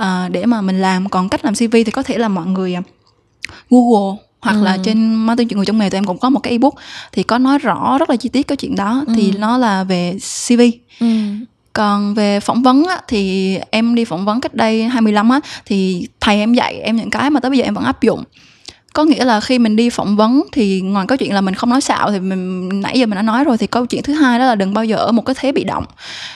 uh, 0.00 0.30
để 0.30 0.46
mà 0.46 0.60
mình 0.60 0.80
làm 0.80 1.08
còn 1.08 1.28
cách 1.28 1.44
làm 1.44 1.54
CV 1.54 1.72
thì 1.72 1.90
có 1.92 2.02
thể 2.02 2.18
là 2.18 2.28
mọi 2.28 2.46
người 2.46 2.76
uh, 2.78 2.84
Google 3.70 4.22
hoặc 4.40 4.56
ừ. 4.56 4.62
là 4.62 4.78
trên 4.84 5.14
marketing 5.14 5.48
chuyện 5.48 5.56
người 5.56 5.66
trong 5.66 5.78
nghề 5.78 5.90
tụi 5.90 5.98
em 5.98 6.04
cũng 6.04 6.18
có 6.18 6.30
một 6.30 6.40
cái 6.40 6.50
ebook 6.50 6.74
thì 7.12 7.22
có 7.22 7.38
nói 7.38 7.58
rõ 7.58 7.98
rất 7.98 8.10
là 8.10 8.16
chi 8.16 8.28
tiết 8.28 8.46
cái 8.48 8.56
chuyện 8.56 8.76
đó 8.76 9.04
ừ. 9.06 9.12
thì 9.16 9.32
nó 9.38 9.58
là 9.58 9.84
về 9.84 10.16
CV 10.48 10.60
ừ. 11.00 11.06
còn 11.72 12.14
về 12.14 12.40
phỏng 12.40 12.62
vấn 12.62 12.84
á, 12.84 13.00
thì 13.08 13.56
em 13.70 13.94
đi 13.94 14.04
phỏng 14.04 14.24
vấn 14.24 14.40
cách 14.40 14.54
đây 14.54 14.84
25 14.84 15.28
á 15.28 15.40
thì 15.66 16.08
thầy 16.20 16.38
em 16.38 16.54
dạy 16.54 16.74
em 16.74 16.96
những 16.96 17.10
cái 17.10 17.30
mà 17.30 17.40
tới 17.40 17.50
bây 17.50 17.58
giờ 17.58 17.64
em 17.64 17.74
vẫn 17.74 17.84
áp 17.84 18.02
dụng 18.02 18.24
có 18.92 19.04
nghĩa 19.04 19.24
là 19.24 19.40
khi 19.40 19.58
mình 19.58 19.76
đi 19.76 19.90
phỏng 19.90 20.16
vấn 20.16 20.42
thì 20.52 20.80
ngoài 20.80 21.06
câu 21.08 21.18
chuyện 21.18 21.34
là 21.34 21.40
mình 21.40 21.54
không 21.54 21.70
nói 21.70 21.80
xạo 21.80 22.10
thì 22.10 22.20
mình 22.20 22.68
nãy 22.82 22.98
giờ 22.98 23.06
mình 23.06 23.16
đã 23.16 23.22
nói 23.22 23.44
rồi 23.44 23.58
thì 23.58 23.66
câu 23.66 23.86
chuyện 23.86 24.02
thứ 24.02 24.12
hai 24.12 24.38
đó 24.38 24.44
là 24.44 24.54
đừng 24.54 24.74
bao 24.74 24.84
giờ 24.84 24.96
ở 24.96 25.12
một 25.12 25.22
cái 25.26 25.34
thế 25.38 25.52
bị 25.52 25.64
động 25.64 25.84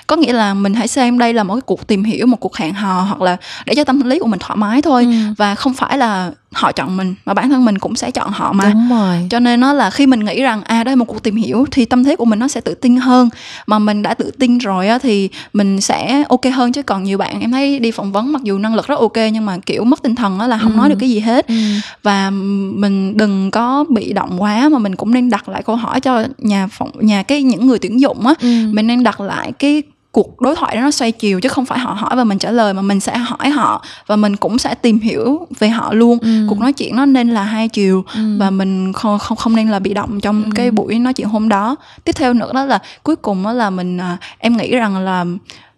có 0.06 0.16
nghĩa 0.16 0.32
là 0.32 0.54
mình 0.54 0.74
hãy 0.74 0.88
xem 0.88 1.18
đây 1.18 1.34
là 1.34 1.42
một 1.42 1.54
cái 1.54 1.60
cuộc 1.60 1.86
tìm 1.86 2.04
hiểu 2.04 2.26
một 2.26 2.40
cuộc 2.40 2.56
hẹn 2.56 2.74
hò 2.74 3.02
hoặc 3.02 3.22
là 3.22 3.36
để 3.66 3.74
cho 3.74 3.84
tâm 3.84 4.00
lý 4.00 4.18
của 4.18 4.26
mình 4.26 4.40
thoải 4.40 4.56
mái 4.56 4.82
thôi 4.82 5.04
ừ. 5.04 5.10
và 5.36 5.54
không 5.54 5.74
phải 5.74 5.98
là 5.98 6.30
họ 6.56 6.72
chọn 6.72 6.96
mình 6.96 7.14
mà 7.26 7.34
bản 7.34 7.50
thân 7.50 7.64
mình 7.64 7.78
cũng 7.78 7.96
sẽ 7.96 8.10
chọn 8.10 8.30
họ 8.30 8.52
mà 8.52 8.64
Đúng 8.72 8.88
rồi. 8.90 9.26
cho 9.30 9.40
nên 9.40 9.60
nó 9.60 9.72
là 9.72 9.90
khi 9.90 10.06
mình 10.06 10.24
nghĩ 10.24 10.42
rằng 10.42 10.62
à 10.62 10.84
đây 10.84 10.92
là 10.92 10.96
một 10.96 11.04
cuộc 11.04 11.22
tìm 11.22 11.36
hiểu 11.36 11.66
thì 11.70 11.84
tâm 11.84 12.04
thế 12.04 12.16
của 12.16 12.24
mình 12.24 12.38
nó 12.38 12.48
sẽ 12.48 12.60
tự 12.60 12.74
tin 12.74 12.96
hơn 12.96 13.28
mà 13.66 13.78
mình 13.78 14.02
đã 14.02 14.14
tự 14.14 14.30
tin 14.38 14.58
rồi 14.58 14.88
á 14.88 14.98
thì 14.98 15.28
mình 15.52 15.80
sẽ 15.80 16.24
ok 16.28 16.40
hơn 16.54 16.72
chứ 16.72 16.82
còn 16.82 17.04
nhiều 17.04 17.18
bạn 17.18 17.40
em 17.40 17.52
thấy 17.52 17.78
đi 17.78 17.90
phỏng 17.90 18.12
vấn 18.12 18.32
mặc 18.32 18.42
dù 18.42 18.58
năng 18.58 18.74
lực 18.74 18.86
rất 18.86 18.98
ok 18.98 19.16
nhưng 19.32 19.46
mà 19.46 19.58
kiểu 19.66 19.84
mất 19.84 20.02
tinh 20.02 20.14
thần 20.14 20.38
á 20.38 20.46
là 20.46 20.58
không 20.58 20.72
ừ. 20.72 20.76
nói 20.76 20.88
được 20.88 20.96
cái 21.00 21.10
gì 21.10 21.20
hết 21.20 21.48
ừ. 21.48 21.54
và 22.02 22.30
mình 22.30 23.16
đừng 23.16 23.50
có 23.50 23.84
bị 23.88 24.12
động 24.12 24.42
quá 24.42 24.68
mà 24.68 24.78
mình 24.78 24.96
cũng 24.96 25.14
nên 25.14 25.30
đặt 25.30 25.48
lại 25.48 25.62
câu 25.62 25.76
hỏi 25.76 26.00
cho 26.00 26.24
nhà 26.38 26.66
phỏng 26.66 26.90
nhà 27.00 27.22
cái 27.22 27.42
những 27.42 27.66
người 27.66 27.78
tuyển 27.78 28.00
dụng 28.00 28.26
á 28.26 28.34
ừ. 28.40 28.48
mình 28.72 28.86
nên 28.86 29.02
đặt 29.02 29.20
lại 29.20 29.52
cái 29.58 29.82
cuộc 30.16 30.40
đối 30.40 30.57
thoại 30.57 30.76
đó 30.76 30.83
nó 30.83 30.90
xoay 30.90 31.12
chiều 31.12 31.40
chứ 31.40 31.48
không 31.48 31.66
phải 31.66 31.79
họ 31.79 31.92
hỏi 31.92 32.16
và 32.16 32.24
mình 32.24 32.38
trả 32.38 32.50
lời 32.50 32.74
mà 32.74 32.83
mình 32.83 33.00
sẽ 33.00 33.18
hỏi 33.18 33.50
họ 33.50 33.85
và 34.07 34.16
mình 34.16 34.37
cũng 34.37 34.59
sẽ 34.59 34.74
tìm 34.74 34.98
hiểu 34.98 35.46
về 35.59 35.68
họ 35.68 35.92
luôn 35.92 36.18
ừ. 36.18 36.46
cuộc 36.48 36.59
nói 36.59 36.72
chuyện 36.72 36.96
nó 36.96 37.07
nên 37.07 37.29
là 37.29 37.42
hai 37.42 37.68
chiều 37.68 38.05
ừ. 38.14 38.37
và 38.38 38.50
mình 38.50 38.92
không 38.92 39.18
không 39.18 39.37
không 39.37 39.57
nên 39.57 39.68
là 39.68 39.79
bị 39.79 39.94
động 39.94 40.20
trong 40.20 40.44
ừ. 40.44 40.50
cái 40.55 40.70
buổi 40.70 40.98
nói 40.98 41.12
chuyện 41.12 41.29
hôm 41.29 41.48
đó 41.48 41.76
tiếp 42.05 42.12
theo 42.18 42.35
nữa 42.35 42.50
đó 42.55 42.64
là 42.64 42.79
cuối 43.02 43.16
cùng 43.16 43.44
đó 43.44 43.52
là 43.52 43.70
mình 43.70 43.98
à, 43.98 44.16
em 44.38 44.57
nghĩ 44.57 44.70
rằng 44.70 44.98
là 44.98 45.24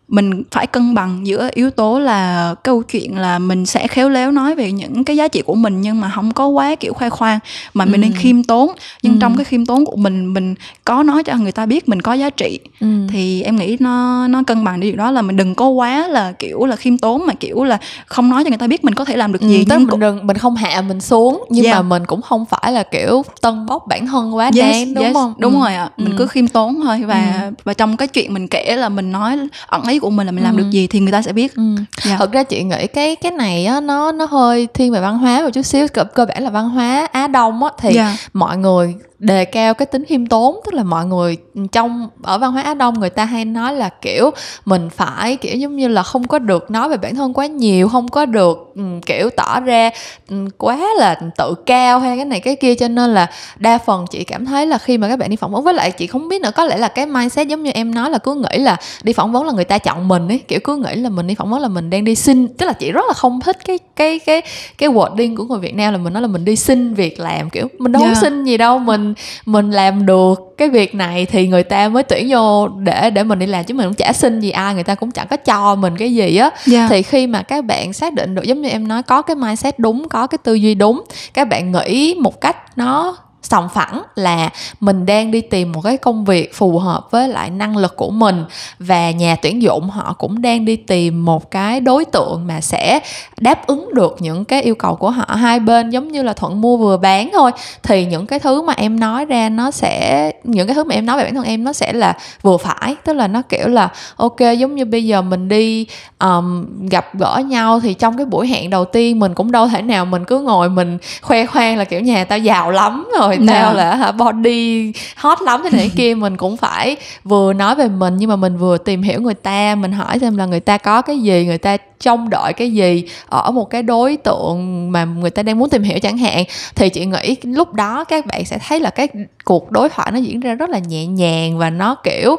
mình 0.09 0.43
phải 0.51 0.67
cân 0.67 0.95
bằng 0.95 1.27
giữa 1.27 1.49
yếu 1.55 1.71
tố 1.71 1.99
là 1.99 2.55
câu 2.65 2.83
chuyện 2.83 3.19
là 3.19 3.39
mình 3.39 3.67
sẽ 3.67 3.89
khéo 3.89 4.09
léo 4.09 4.31
nói 4.31 4.55
về 4.55 4.73
những 4.73 5.05
cái 5.05 5.17
giá 5.17 5.29
trị 5.29 5.43
của 5.43 5.55
mình 5.55 5.81
nhưng 5.81 6.01
mà 6.01 6.11
không 6.15 6.33
có 6.33 6.47
quá 6.47 6.75
kiểu 6.75 6.93
khoe 6.93 7.11
khoang 7.11 7.39
mà 7.75 7.85
mình 7.85 8.03
ừ. 8.03 8.05
nên 8.05 8.13
khiêm 8.13 8.43
tốn 8.43 8.71
nhưng 9.03 9.13
ừ. 9.13 9.19
trong 9.21 9.37
cái 9.37 9.45
khiêm 9.45 9.67
tốn 9.67 9.85
của 9.85 9.97
mình 9.97 10.35
mình 10.35 10.55
có 10.85 11.03
nói 11.03 11.25
cho 11.25 11.37
người 11.37 11.53
ta 11.53 11.67
biết 11.67 11.89
mình 11.89 12.03
có 12.03 12.13
giá 12.13 12.31
trị 12.31 12.59
ừ. 12.81 12.87
thì 13.11 13.43
em 13.43 13.57
nghĩ 13.57 13.77
nó 13.81 14.27
nó 14.29 14.43
cân 14.47 14.65
bằng 14.65 14.81
điều 14.81 14.97
đó 14.97 15.11
là 15.11 15.23
mình 15.23 15.37
đừng 15.37 15.55
có 15.55 15.69
quá 15.69 16.09
là 16.09 16.33
kiểu 16.33 16.65
là 16.65 16.77
khiêm 16.77 16.99
tốn 16.99 17.27
mà 17.27 17.35
kiểu 17.35 17.65
là 17.65 17.79
không 18.07 18.31
nói 18.31 18.45
cho 18.45 18.51
người 18.51 18.59
ta 18.59 18.67
biết 18.67 18.85
mình 18.85 18.95
có 18.95 19.05
thể 19.05 19.17
làm 19.17 19.33
được 19.33 19.41
ừ, 19.41 19.49
gì 19.49 19.65
tức 19.69 19.77
nhưng 19.79 19.87
mình 19.87 20.01
đừng 20.01 20.27
mình 20.27 20.37
không 20.37 20.57
hạ 20.57 20.81
mình 20.81 21.01
xuống 21.01 21.45
nhưng 21.51 21.65
yeah. 21.65 21.77
mà 21.77 21.83
mình 21.83 22.07
cũng 22.07 22.23
không 22.23 22.45
phải 22.45 22.73
là 22.73 22.83
kiểu 22.83 23.23
tân 23.41 23.67
bốc 23.67 23.87
bản 23.89 24.07
thân 24.07 24.37
quá 24.37 24.45
yes, 24.45 24.57
đáng 24.57 24.95
đúng 24.95 25.05
yes, 25.05 25.15
không 25.15 25.35
đúng 25.39 25.55
ừ. 25.55 25.61
rồi 25.61 25.75
ạ 25.75 25.91
mình 25.97 26.13
ừ. 26.13 26.15
cứ 26.19 26.27
khiêm 26.27 26.49
tốn 26.49 26.81
thôi 26.83 27.03
và 27.07 27.41
ừ. 27.43 27.55
và 27.65 27.75
trong 27.75 27.97
cái 27.97 28.09
chuyện 28.09 28.35
mình 28.35 28.49
kể 28.49 28.77
là 28.77 28.89
mình 28.89 29.13
nói 29.13 29.39
ẩn 29.67 29.83
ý 29.87 29.98
của 29.99 30.11
mình 30.11 30.27
là 30.27 30.33
mình 30.33 30.45
làm 30.45 30.57
ừ. 30.57 30.59
được 30.59 30.71
gì 30.71 30.87
thì 30.87 31.01
người 31.01 31.13
ta 31.13 31.23
sẽ 31.23 31.33
biết 31.33 31.57
ừ. 31.57 31.63
Dạ. 32.05 32.17
thật 32.19 32.33
ra 32.33 32.43
chị 32.43 32.65
nghĩ 32.65 32.87
cái 32.87 33.17
cái 33.17 33.33
này 33.33 33.67
á 33.67 33.81
nó 33.81 34.13
nó 34.13 34.25
hơi 34.25 34.69
thiên 34.75 34.93
về 34.93 35.01
văn 35.01 35.19
hóa 35.19 35.43
một 35.43 35.51
chút 35.53 35.63
xíu 35.63 35.87
cơ, 35.89 36.05
cơ 36.05 36.27
bản 36.27 36.43
là 36.43 36.51
văn 36.51 36.69
hóa 36.69 37.09
á 37.13 37.27
đông 37.27 37.65
á 37.65 37.71
thì. 37.79 37.93
Dạ. 37.93 38.17
mọi 38.33 38.57
người 38.57 38.95
đề 39.19 39.45
cao 39.45 39.75
cái 39.75 39.87
tính 39.87 40.05
khiêm 40.05 40.27
tốn 40.27 40.61
tức 40.65 40.75
là 40.75 40.83
mọi 40.83 41.07
người 41.07 41.37
trong 41.73 42.09
ở 42.23 42.39
văn 42.39 42.53
hóa 42.53 42.63
Á 42.63 42.75
Đông 42.75 43.01
người 43.01 43.11
ta 43.11 43.25
hay 43.25 43.45
nói 43.45 43.75
là 43.75 43.89
kiểu 43.89 44.31
mình 44.65 44.91
phải 44.91 45.37
kiểu 45.37 45.57
giống 45.57 45.77
như 45.77 45.89
là 45.89 46.03
không 46.03 46.27
có 46.27 46.39
được 46.39 46.71
nói 46.71 46.89
về 46.89 46.97
bản 46.97 47.15
thân 47.15 47.35
quá 47.35 47.47
nhiều 47.47 47.89
không 47.89 48.09
có 48.09 48.27
được 48.27 48.73
um, 48.75 49.01
kiểu 49.01 49.31
tỏ 49.31 49.61
ra 49.61 49.91
um, 50.31 50.49
quá 50.59 50.89
là 50.99 51.21
tự 51.37 51.55
cao 51.67 51.99
hay 51.99 52.17
cái 52.17 52.25
này 52.25 52.41
cái 52.41 52.57
kia 52.57 52.75
cho 52.75 52.89
nên 52.89 53.15
là 53.15 53.31
đa 53.57 53.79
phần 53.79 54.05
chị 54.11 54.25
cảm 54.25 54.47
thấy 54.47 54.67
là 54.67 54.79
khi 54.79 54.99
mà 54.99 55.09
các 55.09 55.19
bạn 55.19 55.31
đi 55.31 55.37
phỏng 55.37 55.53
vấn 55.53 55.65
với 55.65 55.75
lại 55.75 55.91
chị 55.91 56.07
không 56.07 56.29
biết 56.29 56.43
nữa 56.43 56.51
có 56.55 56.65
lẽ 56.65 56.77
là 56.77 56.89
cái 56.89 57.07
mindset 57.07 57.49
giống 57.49 57.63
như 57.63 57.71
em 57.71 57.95
nói 57.95 58.11
là 58.11 58.19
cứ 58.19 58.35
nghĩ 58.35 58.59
là 58.59 58.77
đi 59.03 59.13
phỏng 59.13 59.33
vấn 59.33 59.47
là 59.47 59.53
người 59.53 59.65
ta 59.65 59.79
chọn 59.79 60.09
mình 60.09 60.29
ấy 60.29 60.39
kiểu 60.49 60.61
cứ 60.65 60.77
nghĩ 60.77 60.95
là 60.95 61.09
mình 61.09 61.27
đi 61.27 61.35
phỏng 61.35 61.51
vấn 61.51 61.61
là 61.61 61.69
mình 61.69 61.91
đang 61.91 62.05
đi 62.05 62.15
xin 62.15 62.49
tức 62.49 62.67
là 62.67 62.73
chị 62.73 62.93
rất 62.93 63.05
là 63.09 63.15
không 63.15 63.41
thích 63.41 63.65
cái 63.65 63.79
cái 63.97 64.19
cái 64.19 64.43
cái 64.79 64.89
wording 64.89 65.37
của 65.37 65.45
người 65.45 65.59
Việt 65.59 65.75
Nam 65.75 65.93
là 65.93 65.99
mình 65.99 66.13
nói 66.13 66.23
là 66.23 66.29
mình 66.29 66.45
đi 66.45 66.57
xin 66.57 66.95
việc 66.95 67.21
làm 67.21 67.51
kiểu 67.51 67.69
mình 67.79 67.93
đâu 67.93 68.03
yeah. 68.03 68.17
xin 68.17 68.45
gì 68.45 68.57
đâu 68.57 68.79
mình 68.79 69.08
mình 69.47 69.71
làm 69.71 70.07
được 70.07 70.55
cái 70.59 70.69
việc 70.69 70.95
này 70.95 71.27
thì 71.27 71.49
người 71.49 71.63
ta 71.63 71.89
mới 71.89 72.03
tuyển 72.03 72.27
vô 72.31 72.69
để 72.69 73.11
để 73.11 73.25
mình 73.25 73.39
đi 73.39 73.47
làm 73.47 73.65
chứ 73.65 73.75
mình 73.75 73.87
cũng 73.87 73.95
chả 73.95 74.13
xin 74.13 74.41
gì 74.41 74.51
ai 74.51 74.75
người 74.75 74.85
ta 74.85 74.95
cũng 74.95 75.11
chẳng 75.11 75.27
có 75.31 75.37
cho 75.37 75.75
mình 75.75 75.97
cái 75.97 76.15
gì 76.15 76.37
á 76.37 76.45
yeah. 76.45 76.67
Dạ. 76.67 76.87
thì 76.91 77.03
khi 77.03 77.27
mà 77.27 77.43
các 77.43 77.65
bạn 77.65 77.93
xác 77.93 78.15
định 78.15 78.35
được 78.35 78.43
giống 78.43 78.63
như 78.63 78.69
em 78.69 78.89
nói 78.89 79.03
có 79.03 79.23
cái 79.23 79.37
mindset 79.37 79.79
đúng 79.79 80.09
có 80.09 80.27
cái 80.27 80.39
tư 80.39 80.55
duy 80.55 80.75
đúng 80.75 81.05
các 81.35 81.49
bạn 81.49 81.73
nghĩ 81.73 82.15
một 82.21 82.41
cách 82.41 82.57
nó 82.77 83.17
sòng 83.43 83.69
phẳng 83.69 84.03
là 84.15 84.51
mình 84.81 85.07
đang 85.07 85.31
đi 85.31 85.41
tìm 85.41 85.73
một 85.73 85.81
cái 85.81 85.97
công 85.97 86.25
việc 86.25 86.55
phù 86.55 86.79
hợp 86.79 87.11
với 87.11 87.29
lại 87.29 87.51
năng 87.51 87.77
lực 87.77 87.97
của 87.97 88.11
mình 88.11 88.45
và 88.79 89.11
nhà 89.11 89.37
tuyển 89.43 89.63
dụng 89.63 89.91
họ 89.91 90.15
cũng 90.19 90.43
đang 90.43 90.65
đi 90.65 90.77
tìm 90.77 91.25
một 91.25 91.51
cái 91.51 91.81
đối 91.81 92.05
tượng 92.05 92.47
mà 92.47 92.61
sẽ 92.61 93.01
đáp 93.41 93.67
ứng 93.67 93.95
được 93.95 94.17
những 94.19 94.45
cái 94.45 94.63
yêu 94.63 94.75
cầu 94.75 94.97
của 94.97 95.11
họ. 95.11 95.25
Hai 95.35 95.61
bên 95.61 95.91
giống 95.91 96.13
như 96.13 96.23
là 96.23 96.33
thuận 96.33 96.61
mua 96.61 96.77
vừa 96.77 96.97
bán 96.97 97.31
thôi. 97.33 97.51
Thì 97.83 98.07
những 98.07 98.27
cái 98.27 98.39
thứ 98.39 98.63
mà 98.63 98.73
em 98.73 99.01
nói 99.01 99.25
ra 99.25 99.49
nó 99.49 99.71
sẽ 99.71 100.31
những 100.45 100.67
cái 100.67 100.75
thứ 100.75 100.85
mà 100.85 100.95
em 100.95 101.07
nói 101.07 101.19
về 101.19 101.25
bản 101.25 101.35
thân 101.35 101.45
em 101.45 101.65
nó 101.65 101.73
sẽ 101.73 101.93
là 101.93 102.17
vừa 102.43 102.57
phải. 102.57 102.97
Tức 103.05 103.13
là 103.13 103.29
nó 103.29 103.43
kiểu 103.43 103.69
là 103.69 103.89
ok 104.17 104.41
giống 104.59 104.75
như 104.75 104.85
bây 104.85 105.05
giờ 105.05 105.23
mình 105.23 105.49
đi 105.49 105.87
um, 106.19 106.67
gặp 106.89 107.07
gỡ 107.15 107.43
nhau 107.47 107.81
thì 107.81 107.95
trong 107.95 108.17
cái 108.17 108.27
buổi 108.27 108.49
hẹn 108.49 108.71
đầu 108.71 108.85
tiên 108.85 109.19
mình 109.19 109.35
cũng 109.35 109.53
đâu 109.53 109.69
thể 109.69 109.83
nào 109.83 110.05
mình 110.05 110.25
cứ 110.25 110.41
ngồi 110.41 110.69
mình 110.69 110.99
khoe 111.23 111.47
khoang 111.47 111.77
là 111.77 111.85
kiểu 111.85 112.01
nhà 112.01 112.25
tao 112.25 112.39
giàu 112.39 112.71
lắm 112.71 113.09
rồi 113.21 113.38
tao 113.47 113.57
yeah. 113.57 113.77
Dạ. 113.77 113.85
là 113.85 113.95
hả 113.95 114.13
body 114.13 114.93
hot 115.17 115.43
lắm 115.43 115.61
thế 115.65 115.71
này 115.77 115.91
kia 115.97 116.15
mình 116.15 116.37
cũng 116.37 116.57
phải 116.57 116.97
vừa 117.25 117.53
nói 117.53 117.75
về 117.75 117.89
mình 117.89 118.17
nhưng 118.17 118.31
mà 118.31 118.37
mình 118.37 118.57
vừa 118.57 118.79
tìm 118.79 119.03
hiểu 119.03 119.21
người 119.21 119.35
ta 119.35 119.75
mình 119.75 119.93
hỏi 119.93 120.19
xem 120.19 120.37
là 120.37 120.47
người 120.47 120.61
ta 120.61 120.79
có 120.79 121.03
cái 121.03 121.19
gì 121.19 121.45
người 121.47 121.59
ta 121.59 121.77
trông 122.01 122.31
đợi 122.31 122.53
cái 122.53 122.73
gì 122.73 123.05
ở 123.29 123.51
một 123.51 123.71
cái 123.71 123.83
đối 123.83 124.17
tượng 124.17 124.93
mà 124.93 125.05
người 125.05 125.31
ta 125.31 125.43
đang 125.43 125.59
muốn 125.59 125.71
tìm 125.71 125.83
hiểu 125.83 125.99
chẳng 125.99 126.19
hạn, 126.19 126.45
thì 126.75 126.89
chị 126.89 127.07
nghĩ 127.07 127.37
lúc 127.43 127.75
đó 127.75 128.05
các 128.05 128.27
bạn 128.27 128.45
sẽ 128.45 128.59
thấy 128.69 128.81
là 128.81 128.91
cái 128.91 129.09
cuộc 129.45 129.71
đối 129.71 129.89
thoại 129.89 130.11
nó 130.13 130.19
diễn 130.19 130.41
ra 130.41 130.55
rất 130.55 130.71
là 130.71 130.79
nhẹ 130.79 131.07
nhàng 131.07 131.59
và 131.59 131.71
nó 131.71 131.95
kiểu 131.95 132.37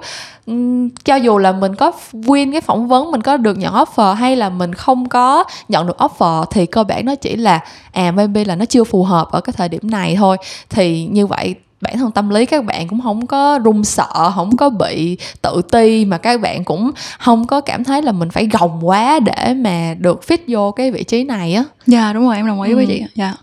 cho 1.06 1.15
dù 1.15 1.38
là 1.38 1.52
mình 1.52 1.76
có 1.76 1.92
win 2.13 2.52
cái 2.52 2.62
phỏng 2.62 2.88
vấn, 2.88 3.12
mình 3.12 3.21
có 3.21 3.38
được 3.38 3.58
nhận 3.58 3.73
offer 3.73 4.13
hay 4.13 4.36
là 4.36 4.50
mình 4.50 4.73
không 4.73 5.10
có 5.10 5.44
nhận 5.69 5.88
được 5.88 5.98
offer 5.98 6.46
thì 6.52 6.65
cơ 6.65 6.84
bản 6.84 7.06
nó 7.06 7.15
chỉ 7.15 7.36
là 7.36 7.60
à 7.92 8.12
maybe 8.12 8.44
là 8.44 8.56
nó 8.56 8.65
chưa 8.65 8.84
phù 8.84 9.04
hợp 9.04 9.31
ở 9.31 9.42
cái 9.42 9.54
thời 9.58 9.69
điểm 9.69 9.81
này 9.84 10.15
thôi. 10.15 10.38
Thì 10.69 11.06
như 11.06 11.27
vậy 11.27 11.56
bản 11.82 11.98
thân 11.98 12.12
tâm 12.12 12.30
lý 12.30 12.46
các 12.46 12.65
bạn 12.65 12.88
cũng 12.88 13.02
không 13.02 13.27
có 13.27 13.60
run 13.63 13.84
sợ 13.84 14.32
không 14.36 14.58
có 14.58 14.69
bị 14.69 15.17
tự 15.42 15.62
ti 15.71 16.06
mà 16.06 16.17
các 16.17 16.42
bạn 16.42 16.63
cũng 16.63 16.92
không 17.19 17.48
có 17.48 17.62
cảm 17.62 17.84
thấy 17.84 18.02
là 18.02 18.12
mình 18.12 18.30
phải 18.30 18.50
gồng 18.52 18.88
quá 18.88 19.19
để 19.19 19.54
mà 19.54 19.96
được 20.00 20.21
fit 20.27 20.38
vô 20.48 20.71
cái 20.71 20.92
vị 20.92 21.04
trí 21.04 21.23
này 21.23 21.54
á 21.54 21.63
dạ 21.86 22.04
yeah, 22.04 22.15
đúng 22.15 22.25
rồi 22.25 22.36
em 22.36 22.48
đồng 22.48 22.62
ý 22.62 22.71
ừ. 22.71 22.75
với 22.75 22.86
chị 22.86 23.04
dạ 23.15 23.25
yeah. 23.25 23.40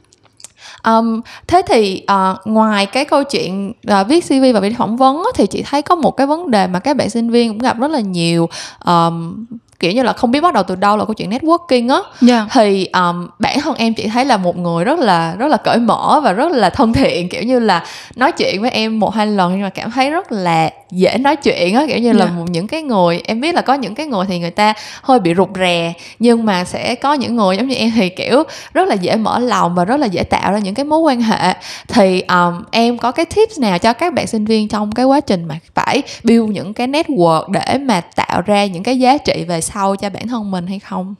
Um, 0.84 1.20
thế 1.46 1.62
thì 1.68 2.04
uh, 2.12 2.46
ngoài 2.46 2.86
cái 2.86 3.04
câu 3.04 3.24
chuyện 3.24 3.72
uh, 4.00 4.08
viết 4.08 4.24
CV 4.28 4.44
và 4.54 4.60
viết 4.60 4.78
phỏng 4.78 4.96
vấn 4.96 5.22
thì 5.34 5.46
chị 5.46 5.62
thấy 5.62 5.82
có 5.82 5.94
một 5.94 6.10
cái 6.10 6.26
vấn 6.26 6.50
đề 6.50 6.66
mà 6.66 6.78
các 6.78 6.96
bạn 6.96 7.10
sinh 7.10 7.30
viên 7.30 7.50
cũng 7.50 7.58
gặp 7.58 7.78
rất 7.78 7.90
là 7.90 8.00
nhiều 8.00 8.48
um, 8.84 9.44
kiểu 9.78 9.92
như 9.92 10.02
là 10.02 10.12
không 10.12 10.30
biết 10.30 10.40
bắt 10.40 10.54
đầu 10.54 10.62
từ 10.62 10.74
đâu 10.74 10.96
là 10.96 11.04
câu 11.04 11.14
chuyện 11.14 11.30
networking 11.30 11.90
á 11.90 11.94
yeah. 11.94 12.12
Dạ. 12.20 12.46
thì 12.52 12.86
um, 12.86 13.28
bản 13.38 13.60
thân 13.60 13.74
em 13.74 13.94
chỉ 13.94 14.08
thấy 14.08 14.24
là 14.24 14.36
một 14.36 14.56
người 14.56 14.84
rất 14.84 14.98
là 14.98 15.34
rất 15.38 15.48
là 15.48 15.56
cởi 15.56 15.78
mở 15.78 16.20
và 16.24 16.32
rất 16.32 16.52
là 16.52 16.70
thân 16.70 16.92
thiện 16.92 17.28
kiểu 17.28 17.42
như 17.42 17.58
là 17.58 17.84
nói 18.16 18.32
chuyện 18.32 18.62
với 18.62 18.70
em 18.70 19.00
một 19.00 19.14
hai 19.14 19.26
lần 19.26 19.52
nhưng 19.52 19.62
mà 19.62 19.70
cảm 19.70 19.90
thấy 19.90 20.10
rất 20.10 20.32
là 20.32 20.70
dễ 20.90 21.18
nói 21.18 21.36
chuyện 21.36 21.74
á 21.74 21.84
kiểu 21.88 21.98
như 21.98 22.04
yeah. 22.04 22.16
là 22.16 22.26
dạ. 22.26 22.32
một 22.32 22.44
những 22.50 22.66
cái 22.66 22.82
người 22.82 23.22
em 23.24 23.40
biết 23.40 23.54
là 23.54 23.62
có 23.62 23.74
những 23.74 23.94
cái 23.94 24.06
người 24.06 24.24
thì 24.28 24.38
người 24.38 24.50
ta 24.50 24.74
hơi 25.02 25.20
bị 25.20 25.34
rụt 25.34 25.48
rè 25.54 25.92
nhưng 26.18 26.44
mà 26.44 26.64
sẽ 26.64 26.94
có 26.94 27.14
những 27.14 27.36
người 27.36 27.56
giống 27.56 27.68
như 27.68 27.74
em 27.74 27.90
thì 27.94 28.08
kiểu 28.08 28.42
rất 28.74 28.88
là 28.88 28.94
dễ 28.94 29.16
mở 29.16 29.38
lòng 29.38 29.74
và 29.74 29.84
rất 29.84 29.96
là 29.96 30.06
dễ 30.06 30.22
tạo 30.22 30.52
ra 30.52 30.58
những 30.58 30.74
cái 30.74 30.84
mối 30.84 30.98
quan 30.98 31.20
hệ 31.20 31.54
thì 31.88 32.20
um, 32.20 32.62
em 32.70 32.98
có 32.98 33.12
cái 33.12 33.26
tips 33.26 33.58
nào 33.60 33.78
cho 33.78 33.92
các 33.92 34.14
bạn 34.14 34.26
sinh 34.26 34.44
viên 34.44 34.68
trong 34.68 34.92
cái 34.92 35.06
quá 35.06 35.20
trình 35.20 35.44
mà 35.44 35.58
phải 35.74 36.02
build 36.24 36.50
những 36.50 36.74
cái 36.74 36.88
network 36.88 37.50
để 37.50 37.78
mà 37.78 38.00
tạo 38.00 38.42
ra 38.46 38.66
những 38.66 38.82
cái 38.82 38.98
giá 38.98 39.18
trị 39.18 39.44
về 39.48 39.60
sau 39.60 39.96
cho 39.96 40.10
bản 40.10 40.28
thân 40.28 40.50
mình 40.50 40.66
hay 40.66 40.78
không 40.78 41.14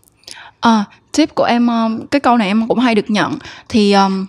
à, 0.60 0.84
tip 1.16 1.34
của 1.34 1.44
em 1.44 1.68
cái 2.10 2.20
câu 2.20 2.36
này 2.36 2.48
em 2.48 2.68
cũng 2.68 2.78
hay 2.78 2.94
được 2.94 3.10
nhận 3.10 3.38
thì 3.68 3.92
um, 3.92 4.26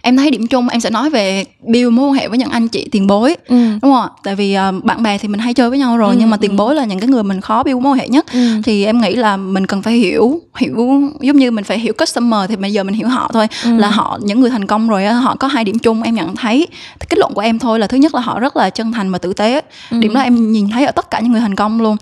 em 0.00 0.16
thấy 0.16 0.30
điểm 0.30 0.46
chung 0.46 0.68
em 0.68 0.80
sẽ 0.80 0.90
nói 0.90 1.10
về 1.10 1.44
build 1.60 1.92
mối 1.92 2.08
quan 2.08 2.14
hệ 2.14 2.28
với 2.28 2.38
những 2.38 2.50
anh 2.50 2.68
chị 2.68 2.88
tiền 2.90 3.06
bối 3.06 3.36
ừ. 3.46 3.56
đúng 3.82 3.92
không 3.92 4.08
tại 4.22 4.34
vì 4.34 4.56
uh, 4.68 4.84
bạn 4.84 5.02
bè 5.02 5.18
thì 5.18 5.28
mình 5.28 5.40
hay 5.40 5.54
chơi 5.54 5.70
với 5.70 5.78
nhau 5.78 5.96
rồi 5.96 6.14
ừ, 6.14 6.16
nhưng 6.18 6.30
mà 6.30 6.36
tiền 6.36 6.50
ừ. 6.50 6.56
bối 6.56 6.74
là 6.74 6.84
những 6.84 7.00
cái 7.00 7.08
người 7.08 7.22
mình 7.22 7.40
khó 7.40 7.62
build 7.62 7.80
mối 7.80 7.92
quan 7.92 7.98
hệ 7.98 8.08
nhất 8.08 8.26
ừ. 8.32 8.48
thì 8.64 8.84
em 8.84 9.00
nghĩ 9.00 9.14
là 9.14 9.36
mình 9.36 9.66
cần 9.66 9.82
phải 9.82 9.94
hiểu 9.94 10.40
hiểu 10.56 10.76
giống 11.20 11.36
như 11.36 11.50
mình 11.50 11.64
phải 11.64 11.78
hiểu 11.78 11.92
customer 11.98 12.40
thì 12.48 12.56
bây 12.56 12.72
giờ 12.72 12.84
mình 12.84 12.94
hiểu 12.94 13.08
họ 13.08 13.30
thôi 13.32 13.48
ừ. 13.64 13.76
là 13.76 13.90
họ 13.90 14.18
những 14.22 14.40
người 14.40 14.50
thành 14.50 14.66
công 14.66 14.88
rồi 14.88 15.04
họ 15.06 15.36
có 15.36 15.48
hai 15.48 15.64
điểm 15.64 15.78
chung 15.78 16.02
em 16.02 16.14
nhận 16.14 16.36
thấy 16.36 16.66
kết 17.08 17.18
luận 17.18 17.34
của 17.34 17.40
em 17.40 17.58
thôi 17.58 17.78
là 17.78 17.86
thứ 17.86 17.96
nhất 17.96 18.14
là 18.14 18.20
họ 18.20 18.40
rất 18.40 18.56
là 18.56 18.70
chân 18.70 18.92
thành 18.92 19.12
và 19.12 19.18
tử 19.18 19.32
tế 19.32 19.60
ừ. 19.90 19.98
điểm 20.00 20.14
đó 20.14 20.20
em 20.20 20.52
nhìn 20.52 20.68
thấy 20.68 20.86
ở 20.86 20.92
tất 20.92 21.10
cả 21.10 21.20
những 21.20 21.32
người 21.32 21.40
thành 21.40 21.54
công 21.54 21.80
luôn 21.80 21.96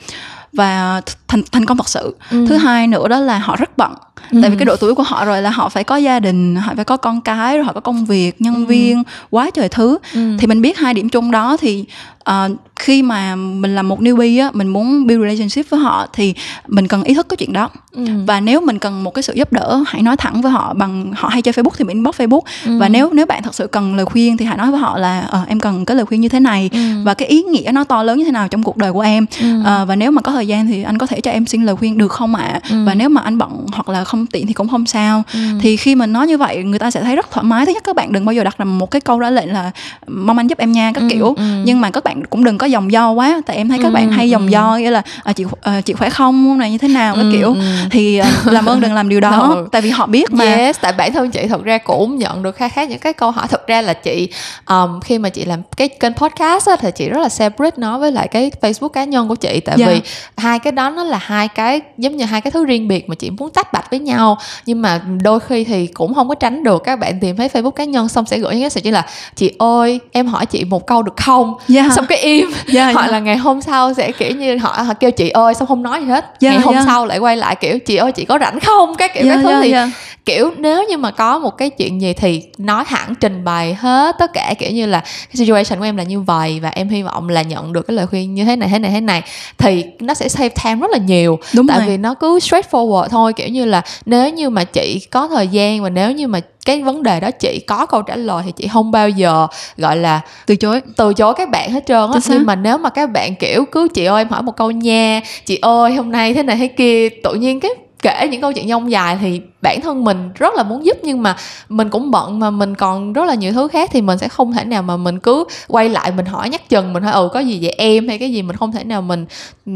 và 0.53 1.01
thành 1.29 1.43
thành 1.53 1.67
công 1.67 1.77
thật 1.77 1.89
sự 1.89 2.17
ừ. 2.31 2.47
thứ 2.49 2.57
hai 2.57 2.87
nữa 2.87 3.09
đó 3.09 3.19
là 3.19 3.39
họ 3.39 3.57
rất 3.57 3.79
bận 3.79 3.93
ừ. 4.31 4.39
tại 4.43 4.51
vì 4.51 4.57
cái 4.57 4.65
độ 4.65 4.77
tuổi 4.77 4.95
của 4.95 5.03
họ 5.03 5.25
rồi 5.25 5.43
là 5.43 5.51
họ 5.51 5.69
phải 5.69 5.85
có 5.85 5.97
gia 5.97 6.21
đình 6.21 6.57
họ 6.57 6.73
phải 6.77 6.85
có 6.85 6.97
con 6.97 7.21
cái 7.21 7.57
rồi 7.57 7.65
họ 7.65 7.73
có 7.73 7.81
công 7.81 8.05
việc 8.05 8.41
nhân 8.41 8.55
ừ. 8.55 8.65
viên 8.65 9.03
quá 9.31 9.51
trời 9.55 9.69
thứ 9.69 9.99
ừ. 10.15 10.37
thì 10.39 10.47
mình 10.47 10.63
biết 10.63 10.79
hai 10.79 10.95
điểm 10.95 11.09
chung 11.09 11.31
đó 11.31 11.57
thì 11.61 11.85
uh, 12.31 12.59
khi 12.77 13.03
mà 13.03 13.37
mình 13.37 13.75
là 13.75 13.83
một 13.83 14.01
newbie 14.01 14.43
á 14.43 14.51
mình 14.55 14.69
muốn 14.69 15.07
build 15.07 15.23
relationship 15.23 15.71
với 15.71 15.81
họ 15.81 16.07
thì 16.13 16.35
mình 16.69 16.89
cần 16.89 17.03
ý 17.03 17.15
thức 17.15 17.29
cái 17.29 17.37
chuyện 17.37 17.53
đó 17.53 17.71
ừ. 17.93 18.05
và 18.27 18.41
nếu 18.41 18.61
mình 18.61 18.79
cần 18.79 19.05
một 19.05 19.15
cái 19.15 19.23
sự 19.23 19.33
giúp 19.33 19.53
đỡ 19.53 19.85
hãy 19.87 20.03
nói 20.03 20.17
thẳng 20.17 20.43
với 20.43 20.53
họ 20.53 20.75
bằng 20.75 21.13
họ 21.17 21.29
hay 21.29 21.43
chơi 21.43 21.53
facebook 21.53 21.71
thì 21.79 21.85
mình 21.85 21.97
inbox 21.97 22.21
facebook 22.21 22.41
ừ. 22.67 22.79
và 22.79 22.89
nếu 22.89 23.11
nếu 23.13 23.27
bạn 23.27 23.43
thật 23.43 23.55
sự 23.55 23.67
cần 23.67 23.95
lời 23.95 24.07
khuyên 24.07 24.37
thì 24.37 24.45
hãy 24.45 24.57
nói 24.57 24.71
với 24.71 24.81
họ 24.81 24.99
là 24.99 25.29
uh, 25.43 25.49
em 25.49 25.61
cần 25.61 25.85
cái 25.85 25.97
lời 25.97 26.07
khuyên 26.07 26.21
như 26.21 26.29
thế 26.29 26.41
này 26.41 26.71
ừ. 26.73 26.79
và 27.05 27.15
cái 27.15 27.29
ý 27.29 27.43
nghĩa 27.43 27.71
nó 27.73 27.85
to 27.85 28.03
lớn 28.03 28.19
như 28.19 28.25
thế 28.25 28.31
nào 28.31 28.49
trong 28.49 28.63
cuộc 28.63 28.77
đời 28.77 28.93
của 28.93 29.01
em 29.01 29.27
ừ. 29.41 29.61
uh, 29.61 29.89
và 29.89 29.97
nếu 29.97 30.11
mà 30.11 30.23
có 30.23 30.33
thời 30.33 30.47
gian 30.47 30.67
thì 30.67 30.83
anh 30.83 30.99
có 30.99 31.07
thể 31.07 31.21
cho 31.21 31.31
em 31.31 31.47
xin 31.47 31.65
lời 31.65 31.77
khuyên 31.77 31.99
được 31.99 32.13
không 32.13 32.35
ạ 32.35 32.45
à? 32.45 32.61
ừ. 32.71 32.85
và 32.85 32.95
nếu 32.95 33.09
mà 33.09 33.21
anh 33.21 33.39
bận 33.39 33.67
hoặc 33.73 33.89
là 33.89 34.05
không 34.05 34.27
tiện 34.27 34.47
thì 34.47 34.53
cũng 34.53 34.69
không 34.69 34.87
sao 34.87 35.23
ừ. 35.33 35.41
thì 35.61 35.77
khi 35.77 35.95
mình 35.95 36.13
nói 36.13 36.27
như 36.27 36.39
vậy 36.39 36.63
người 36.65 36.79
ta 36.79 36.91
sẽ 36.91 37.01
thấy 37.01 37.17
rất 37.17 37.31
thoải 37.31 37.45
mái 37.45 37.67
thứ 37.67 37.73
nhất 37.73 37.83
các 37.87 37.97
bạn 37.97 38.13
đừng 38.13 38.25
bao 38.25 38.33
giờ 38.33 38.45
đặt 38.45 38.59
ra 38.59 38.65
một 38.65 38.91
cái 38.91 39.01
câu 39.01 39.19
ra 39.19 39.31
lệnh 39.31 39.53
là 39.53 39.71
mong 40.07 40.39
anh 40.39 40.47
giúp 40.47 40.59
em 40.59 40.73
nha 40.73 40.93
các 40.95 41.01
ừ. 41.01 41.09
kiểu 41.11 41.35
ừ. 41.37 41.63
nhưng 41.65 41.81
mà 41.81 41.91
các 41.91 42.05
bạn 42.05 42.12
cũng 42.31 42.45
đừng 42.45 42.59
có 42.59 42.67
dòng 42.67 42.93
do 42.93 43.11
quá 43.11 43.41
tại 43.47 43.57
em 43.57 43.69
thấy 43.69 43.79
các 43.83 43.89
ừ. 43.89 43.93
bạn 43.93 44.13
hay 44.13 44.31
dòng 44.31 44.47
ừ. 44.47 44.51
do 44.51 44.77
nghĩa 44.77 44.91
là 44.91 45.03
à, 45.25 45.33
chị 45.33 45.45
à, 45.63 45.81
chị 45.81 45.93
khỏe 45.93 46.11
không 46.11 46.59
này 46.59 46.71
như 46.71 46.79
thế 46.79 46.89
nào 46.89 47.15
các 47.15 47.23
ừ. 47.23 47.29
kiểu 47.33 47.53
ừ. 47.53 47.61
thì 47.91 48.19
à, 48.19 48.31
làm 48.45 48.67
ơn 48.67 48.81
đừng 48.81 48.95
làm 48.95 49.09
điều 49.09 49.21
đó 49.21 49.55
ừ. 49.57 49.69
tại 49.73 49.83
vì 49.83 49.91
họ 49.91 50.07
biết 50.07 50.33
mà 50.33 50.45
yes 50.45 50.77
tại 50.81 50.93
bản 50.93 51.13
thân 51.13 51.31
chị 51.31 51.47
thật 51.47 51.65
ra 51.65 51.79
cũng 51.79 52.19
nhận 52.19 52.43
được 52.43 52.57
khá 52.57 52.69
khá 52.69 52.85
những 52.85 52.99
cái 52.99 53.13
câu 53.13 53.31
hỏi 53.31 53.47
thực 53.49 53.67
ra 53.67 53.83
là 53.83 53.93
chị 53.93 54.29
um, 54.67 55.01
khi 55.01 55.19
mà 55.19 55.29
chị 55.29 55.45
làm 55.45 55.63
cái 55.77 55.89
kênh 55.89 56.15
podcast 56.15 56.69
á, 56.69 56.77
thì 56.77 56.89
chị 56.95 57.09
rất 57.09 57.21
là 57.21 57.29
separate 57.29 57.77
nó 57.77 57.99
với 57.99 58.13
lại 58.13 58.29
cái 58.29 58.51
facebook 58.61 58.89
cá 58.89 59.05
nhân 59.05 59.29
của 59.29 59.35
chị 59.35 59.61
tại 59.61 59.77
yeah. 59.79 59.91
Dạ. 59.91 59.95
vì 59.95 60.01
hai 60.37 60.59
cái 60.59 60.73
đó 60.73 60.91
nó 60.91 61.05
là 61.05 61.19
hai 61.23 61.49
cái 61.49 61.81
giống 61.99 62.17
như 62.17 62.25
hai 62.25 62.41
cái 62.41 62.51
thứ 62.51 62.65
riêng 62.65 62.89
biệt 62.89 63.09
mà 63.09 63.15
chị 63.15 63.31
muốn 63.31 63.51
tách 63.51 63.73
bạch 63.73 63.91
với 63.91 64.01
nhau 64.01 64.39
nhưng 64.67 64.83
mà 64.83 65.01
đôi 65.23 65.41
khi 65.41 65.65
thì 65.65 65.87
cũng 65.87 66.15
không 66.15 66.29
có 66.29 66.35
tránh 66.35 66.65
được 66.65 66.83
các 66.85 66.99
bạn 66.99 67.21
tìm 67.21 67.37
thấy 67.37 67.49
facebook 67.49 67.71
cá 67.71 67.85
nhân 67.85 68.09
xong 68.09 68.27
sẽ 68.27 68.39
gửi 68.39 68.55
những 68.55 68.63
cái 68.63 68.71
sự 68.71 68.81
như 68.85 68.91
là 68.91 69.07
chị 69.37 69.53
ơi 69.59 70.01
em 70.13 70.27
hỏi 70.27 70.47
chị 70.47 70.65
một 70.65 70.87
câu 70.87 71.03
được 71.03 71.17
không 71.17 71.55
yeah. 71.75 71.87
Dạ. 71.87 71.95
Xong 72.03 72.09
cái 72.09 72.19
im 72.19 72.51
yeah, 72.75 72.95
hoặc 72.95 73.01
yeah. 73.01 73.13
là 73.13 73.19
ngày 73.19 73.37
hôm 73.37 73.61
sau 73.61 73.95
sẽ 73.95 74.13
kiểu 74.13 74.31
như 74.31 74.57
họ, 74.57 74.71
họ 74.71 74.95
kêu 74.95 75.11
chị 75.11 75.29
ơi 75.29 75.55
xong 75.55 75.69
không 75.69 75.83
nói 75.83 76.01
gì 76.01 76.07
hết 76.07 76.25
yeah, 76.41 76.55
ngày 76.55 76.65
hôm 76.65 76.75
yeah. 76.75 76.87
sau 76.87 77.07
lại 77.07 77.19
quay 77.19 77.37
lại 77.37 77.57
kiểu 77.57 77.79
chị 77.79 77.97
ơi 77.97 78.13
chị 78.13 78.25
có 78.25 78.39
rảnh 78.39 78.61
không 78.61 78.95
các 78.95 79.15
kiểu 79.15 79.25
yeah, 79.25 79.37
cái 79.37 79.45
thứ 79.45 79.51
yeah, 79.51 79.63
thì 79.63 79.73
yeah. 79.73 79.89
kiểu 80.25 80.51
nếu 80.57 80.85
như 80.89 80.97
mà 80.97 81.11
có 81.11 81.39
một 81.39 81.51
cái 81.51 81.71
chuyện 81.71 82.01
gì 82.01 82.13
thì 82.13 82.43
nói 82.59 82.85
hẳn 82.87 83.15
trình 83.15 83.45
bày 83.45 83.75
hết 83.75 84.17
tất 84.19 84.33
cả 84.35 84.55
kiểu 84.59 84.71
như 84.71 84.87
là 84.87 85.01
cái 85.01 85.37
situation 85.37 85.79
của 85.79 85.85
em 85.85 85.97
là 85.97 86.03
như 86.03 86.21
vậy 86.21 86.61
và 86.63 86.69
em 86.69 86.89
hy 86.89 87.03
vọng 87.03 87.29
là 87.29 87.43
nhận 87.43 87.73
được 87.73 87.87
cái 87.87 87.97
lời 87.97 88.07
khuyên 88.07 88.35
như 88.35 88.45
thế 88.45 88.57
này 88.57 88.69
thế 88.69 88.79
này 88.79 88.91
thế 88.91 89.01
này 89.01 89.23
thì 89.59 89.85
nó 90.01 90.15
sẽ 90.15 90.29
save 90.29 90.49
time 90.49 90.81
rất 90.81 90.91
là 90.91 90.99
nhiều 90.99 91.39
Đúng 91.55 91.67
tại 91.67 91.79
rồi. 91.79 91.89
vì 91.89 91.97
nó 91.97 92.15
cứ 92.15 92.39
straightforward 92.39 93.09
thôi 93.09 93.33
kiểu 93.33 93.49
như 93.49 93.65
là 93.65 93.83
nếu 94.07 94.31
như 94.31 94.51
mà 94.51 94.65
chị 94.65 95.07
có 95.11 95.29
thời 95.29 95.49
gian 95.49 95.83
và 95.83 95.91
nếu 95.91 96.13
như 96.13 96.29
mà 96.29 96.41
cái 96.65 96.83
vấn 96.83 97.03
đề 97.03 97.21
đó 97.21 97.31
chị 97.31 97.61
có 97.67 97.87
câu 97.87 98.03
trả 98.03 98.17
lời 98.17 98.43
thì 98.47 98.53
chị 98.53 98.69
không 98.69 98.91
bao 98.91 99.09
giờ 99.09 99.47
gọi 99.77 99.97
là 99.97 100.21
từ 100.47 100.57
chối 100.57 100.81
từ 100.97 101.15
chối 101.15 101.35
các 101.35 101.51
bạn 101.51 101.73
hết 101.73 101.87
trơn 101.87 101.92
á. 102.01 102.21
Nhưng 102.29 102.47
mà 102.47 102.55
nếu 102.55 102.79
mà 102.79 102.91
các 102.91 103.11
bạn 103.11 103.35
kiểu 103.35 103.65
cứ 103.73 103.89
chị 103.95 104.05
ơi 104.05 104.21
em 104.21 104.29
hỏi 104.29 104.43
một 104.43 104.57
câu 104.57 104.71
nha 104.71 105.21
chị 105.45 105.59
ơi 105.63 105.95
hôm 105.95 106.13
nay 106.13 106.35
thế 106.35 106.43
này 106.43 106.57
thế 106.57 106.67
kia 106.67 107.09
tự 107.09 107.35
nhiên 107.35 107.61
cái 107.61 107.71
kể 108.03 108.29
những 108.31 108.41
câu 108.41 108.53
chuyện 108.53 108.69
dông 108.69 108.91
dài 108.91 109.19
thì 109.21 109.41
bản 109.63 109.81
thân 109.81 110.05
mình 110.05 110.31
rất 110.35 110.55
là 110.55 110.63
muốn 110.63 110.85
giúp 110.85 110.97
nhưng 111.03 111.23
mà 111.23 111.37
mình 111.69 111.89
cũng 111.89 112.11
bận 112.11 112.39
mà 112.39 112.51
mình 112.51 112.75
còn 112.75 113.13
rất 113.13 113.25
là 113.25 113.35
nhiều 113.35 113.53
thứ 113.53 113.69
khác 113.69 113.91
thì 113.93 114.01
mình 114.01 114.19
sẽ 114.19 114.29
không 114.29 114.53
thể 114.53 114.65
nào 114.65 114.83
mà 114.83 114.97
mình 114.97 115.19
cứ 115.19 115.45
quay 115.69 115.89
lại 115.89 116.13
mình 116.17 116.27
hỏi 116.27 116.49
nhắc 116.49 116.69
chừng 116.69 116.93
mình 116.93 117.03
hỏi 117.03 117.13
ừ 117.13 117.29
có 117.33 117.41
gì 117.41 117.59
vậy 117.63 117.71
em? 117.71 118.09
hay 118.09 118.19
cái 118.19 118.33
gì 118.33 118.43
mình 118.43 118.57
không 118.57 118.73
thể 118.73 118.85
nào 118.85 119.03
mình 119.03 119.27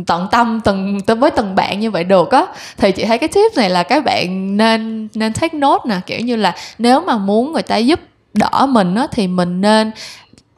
tận 0.07 0.27
tâm 0.31 0.61
từng 0.64 0.99
với 1.19 1.31
từng 1.31 1.55
bạn 1.55 1.81
như 1.81 1.91
vậy 1.91 2.05
được 2.05 2.31
á. 2.31 2.47
Thì 2.77 2.93
chị 2.93 3.05
thấy 3.05 3.19
cái 3.19 3.29
tip 3.29 3.57
này 3.57 3.71
là 3.71 3.83
các 3.83 4.05
bạn 4.05 4.57
nên 4.57 5.09
nên 5.14 5.33
take 5.33 5.59
note 5.59 5.83
nè 5.89 5.97
kiểu 6.07 6.21
như 6.21 6.37
là 6.37 6.55
nếu 6.79 7.01
mà 7.01 7.17
muốn 7.19 7.53
người 7.53 7.62
ta 7.62 7.77
giúp 7.77 8.01
đỡ 8.35 8.67
mình 8.69 8.95
á 8.95 9.07
thì 9.12 9.27
mình 9.27 9.61
nên 9.61 9.91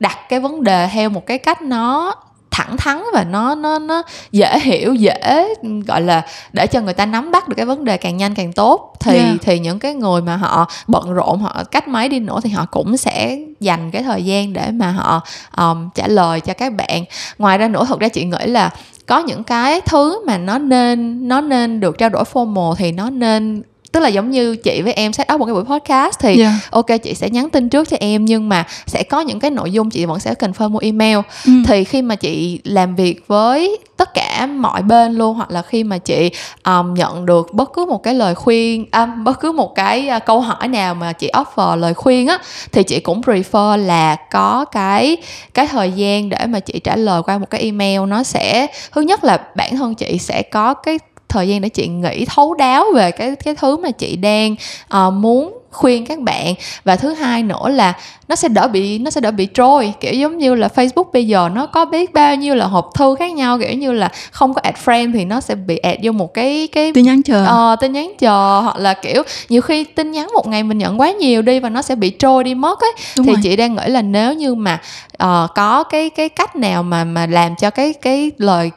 đặt 0.01 0.19
cái 0.29 0.41
vấn 0.41 0.65
đề 0.65 0.89
theo 0.93 1.09
một 1.09 1.27
cái 1.27 1.39
cách 1.39 1.63
nó 1.63 2.15
thẳng 2.59 2.77
thắn 2.77 3.03
và 3.13 3.25
nó 3.25 3.55
nó 3.55 3.79
nó 3.79 4.03
dễ 4.33 4.59
hiểu 4.59 4.95
dễ 4.95 5.55
gọi 5.87 6.01
là 6.01 6.23
để 6.53 6.67
cho 6.67 6.81
người 6.81 6.95
ta 6.95 7.07
nắm 7.07 7.31
bắt 7.31 7.49
được 7.49 7.55
cái 7.57 7.67
vấn 7.67 7.85
đề 7.85 7.97
càng 7.97 8.17
nhanh 8.17 8.35
càng 8.35 8.53
tốt 8.53 8.95
thì 9.01 9.19
yeah. 9.19 9.35
thì 9.43 9.59
những 9.59 9.79
cái 9.79 9.95
người 9.95 10.23
mà 10.23 10.37
họ 10.37 10.69
bận 10.87 11.13
rộn 11.13 11.39
họ 11.39 11.63
cách 11.71 11.89
máy 11.89 12.09
đi 12.09 12.21
nữa 12.21 12.41
thì 12.43 12.51
họ 12.51 12.67
cũng 12.71 12.97
sẽ 12.97 13.39
dành 13.61 13.91
cái 13.91 14.03
thời 14.03 14.25
gian 14.25 14.53
để 14.53 14.71
mà 14.71 14.91
họ 14.91 15.21
um, 15.57 15.89
trả 15.95 16.09
lời 16.09 16.41
cho 16.41 16.53
các 16.53 16.73
bạn 16.73 17.05
ngoài 17.39 17.59
ra 17.59 17.69
nữa 17.69 17.85
thật 17.89 18.01
ra 18.01 18.09
chị 18.09 18.25
nghĩ 18.25 18.47
là 18.47 18.71
có 19.07 19.19
những 19.19 19.45
cái 19.45 19.81
thứ 19.81 20.27
mà 20.27 20.39
nó 20.39 20.59
nên 20.59 21.29
nó 21.29 21.41
nên 21.41 21.81
được 21.81 21.99
trao 21.99 22.09
đổi 22.09 22.25
formal 22.33 22.75
thì 22.75 22.93
nó 22.93 23.11
nên 23.11 23.63
tức 23.93 24.01
là 24.01 24.09
giống 24.09 24.31
như 24.31 24.57
chị 24.57 24.83
với 24.83 24.93
em 24.93 25.13
set 25.13 25.33
up 25.33 25.41
một 25.41 25.47
cái 25.47 25.55
buổi 25.55 25.65
podcast 25.65 26.19
thì 26.21 26.41
yeah. 26.41 26.53
ok 26.71 26.87
chị 27.03 27.15
sẽ 27.15 27.31
nhắn 27.31 27.51
tin 27.51 27.69
trước 27.69 27.89
cho 27.89 27.97
em 28.01 28.25
nhưng 28.25 28.49
mà 28.49 28.67
sẽ 28.87 29.03
có 29.03 29.21
những 29.21 29.41
cái 29.41 29.51
nội 29.51 29.73
dung 29.73 29.91
chị 29.91 30.05
vẫn 30.05 30.19
sẽ 30.21 30.35
confirm 30.35 30.71
một 30.71 30.83
email 30.83 31.19
ừ. 31.47 31.53
thì 31.67 31.85
khi 31.85 32.03
mà 32.03 32.15
chị 32.15 32.61
làm 32.65 32.97
việc 32.97 33.25
với 33.27 33.79
tất 33.97 34.15
cả 34.15 34.47
mọi 34.47 34.83
bên 34.83 35.13
luôn 35.13 35.37
hoặc 35.37 35.51
là 35.51 35.63
khi 35.63 35.85
mà 35.85 35.99
chị 35.99 36.31
um, 36.65 36.95
nhận 36.95 37.27
được 37.27 37.55
bất 37.55 37.73
cứ 37.73 37.85
một 37.85 38.03
cái 38.03 38.15
lời 38.15 38.35
khuyên 38.35 38.87
à, 38.91 39.07
bất 39.07 39.41
cứ 39.41 39.53
một 39.53 39.75
cái 39.75 40.11
uh, 40.17 40.25
câu 40.27 40.41
hỏi 40.41 40.69
nào 40.69 40.95
mà 40.95 41.13
chị 41.13 41.31
offer 41.33 41.77
lời 41.77 41.95
khuyên 41.95 42.27
á 42.27 42.39
thì 42.73 42.83
chị 42.83 43.01
cũng 43.01 43.21
prefer 43.21 43.77
là 43.77 44.17
có 44.31 44.65
cái 44.65 45.17
cái 45.55 45.67
thời 45.67 45.93
gian 45.93 46.29
để 46.29 46.47
mà 46.47 46.61
chị 46.61 46.81
trả 46.85 46.97
lời 46.97 47.23
qua 47.23 47.39
một 47.39 47.51
cái 47.51 47.61
email 47.61 48.01
nó 48.01 48.23
sẽ 48.23 48.67
thứ 48.93 49.01
nhất 49.01 49.25
là 49.25 49.39
bản 49.57 49.77
thân 49.77 49.95
chị 49.95 50.19
sẽ 50.19 50.43
có 50.43 50.75
cái 50.75 50.99
thời 51.29 51.49
gian 51.49 51.61
để 51.61 51.69
chị 51.69 51.89
nghĩ 51.89 52.25
thấu 52.25 52.55
đáo 52.55 52.85
về 52.95 53.11
cái 53.11 53.37
cái 53.45 53.55
thứ 53.55 53.77
mà 53.77 53.91
chị 53.91 54.17
đang 54.17 54.57
uh, 54.97 55.13
muốn 55.13 55.55
khuyên 55.71 56.07
các 56.07 56.19
bạn. 56.21 56.55
Và 56.85 56.97
thứ 56.97 57.15
hai 57.15 57.43
nữa 57.43 57.69
là 57.69 57.93
nó 58.29 58.37
sẽ 58.37 58.49
đỡ 58.49 58.69
bị 58.69 58.99
nó 58.99 59.11
sẽ 59.11 59.21
đỡ 59.21 59.31
bị 59.31 59.47
trôi 59.47 59.93
kiểu 60.01 60.13
giống 60.13 60.39
như 60.39 60.55
là 60.55 60.69
Facebook 60.75 61.05
bây 61.13 61.27
giờ 61.27 61.51
nó 61.55 61.67
có 61.67 61.85
biết 61.85 62.13
bao 62.13 62.35
nhiêu 62.35 62.55
là 62.55 62.67
hộp 62.67 62.91
thư 62.95 63.15
khác 63.19 63.33
nhau 63.33 63.59
kiểu 63.59 63.73
như 63.73 63.93
là 63.93 64.11
không 64.31 64.55
có 64.55 64.61
add 64.65 64.79
friend 64.85 65.13
thì 65.13 65.25
nó 65.25 65.41
sẽ 65.41 65.55
bị 65.55 65.79
add 65.79 65.99
vô 66.03 66.13
một 66.13 66.35
cái 66.35 66.69
cái 66.73 66.93
tin 66.93 67.05
nhắn 67.05 67.23
chờ. 67.23 67.73
Uh, 67.73 67.81
tin 67.81 67.93
nhắn 67.93 68.13
chờ 68.19 68.61
hoặc 68.61 68.77
là 68.77 68.95
kiểu 68.95 69.23
nhiều 69.49 69.63
khi 69.63 69.85
tin 69.85 70.11
nhắn 70.11 70.29
một 70.35 70.47
ngày 70.47 70.63
mình 70.63 70.79
nhận 70.79 71.01
quá 71.01 71.11
nhiều 71.13 71.43
đi 71.43 71.61
và 71.61 71.69
nó 71.69 71.83
sẽ 71.83 71.95
bị 71.95 72.11
trôi 72.11 72.45
đi 72.45 72.55
mất 72.55 72.81
ấy. 72.81 72.93
Đúng 73.17 73.27
thì 73.27 73.33
rồi. 73.33 73.41
chị 73.43 73.57
đang 73.57 73.77
nghĩ 73.77 73.87
là 73.87 74.03
nếu 74.03 74.35
như 74.35 74.55
mà 74.55 74.81
uh, 75.25 75.51
có 75.55 75.85
cái 75.85 76.11
cái 76.11 76.29
cách 76.29 76.57
nào 76.57 76.83
mà 76.83 77.05
mà 77.05 77.27
làm 77.27 77.57
cho 77.57 77.71
cái 77.71 77.93
cái 77.93 78.31
lời 78.39 78.71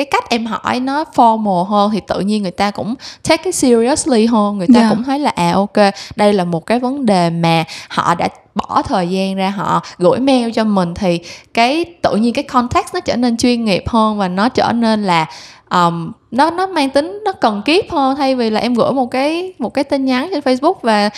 cái 0.00 0.04
cách 0.04 0.30
em 0.30 0.46
hỏi 0.46 0.80
nó 0.80 1.04
formal 1.14 1.64
hơn 1.64 1.90
thì 1.92 2.00
tự 2.06 2.20
nhiên 2.20 2.42
người 2.42 2.50
ta 2.50 2.70
cũng 2.70 2.94
take 3.28 3.44
it 3.44 3.54
seriously 3.54 4.26
hơn 4.26 4.58
người 4.58 4.66
ta 4.74 4.80
yeah. 4.80 4.90
Dạ. 4.90 4.94
cũng 4.94 5.04
thấy 5.04 5.18
là 5.18 5.30
à 5.30 5.52
ok 5.54 5.94
đây 6.16 6.32
là 6.32 6.44
một 6.44 6.66
cái 6.66 6.78
vấn 6.78 7.06
đề 7.06 7.30
mà 7.30 7.64
họ 7.88 8.14
đã 8.14 8.28
bỏ 8.54 8.82
thời 8.82 9.08
gian 9.08 9.36
ra 9.36 9.50
họ 9.50 9.82
gửi 9.98 10.20
mail 10.20 10.50
cho 10.50 10.64
mình 10.64 10.94
thì 10.94 11.20
cái 11.54 11.84
tự 12.02 12.16
nhiên 12.16 12.32
cái 12.32 12.44
context 12.44 12.94
nó 12.94 13.00
trở 13.00 13.16
nên 13.16 13.36
chuyên 13.36 13.64
nghiệp 13.64 13.88
hơn 13.88 14.18
và 14.18 14.28
nó 14.28 14.48
trở 14.48 14.72
nên 14.72 15.02
là 15.02 15.26
um, 15.70 16.12
nó 16.30 16.50
nó 16.50 16.66
mang 16.66 16.90
tính 16.90 17.20
nó 17.24 17.32
cần 17.32 17.62
kiếp 17.62 17.90
hơn 17.90 18.16
thay 18.16 18.34
vì 18.34 18.50
là 18.50 18.60
em 18.60 18.74
gửi 18.74 18.92
một 18.92 19.06
cái 19.06 19.52
một 19.58 19.74
cái 19.74 19.84
tin 19.84 20.04
nhắn 20.04 20.28
trên 20.30 20.40
Facebook 20.40 20.74
và 20.82 21.10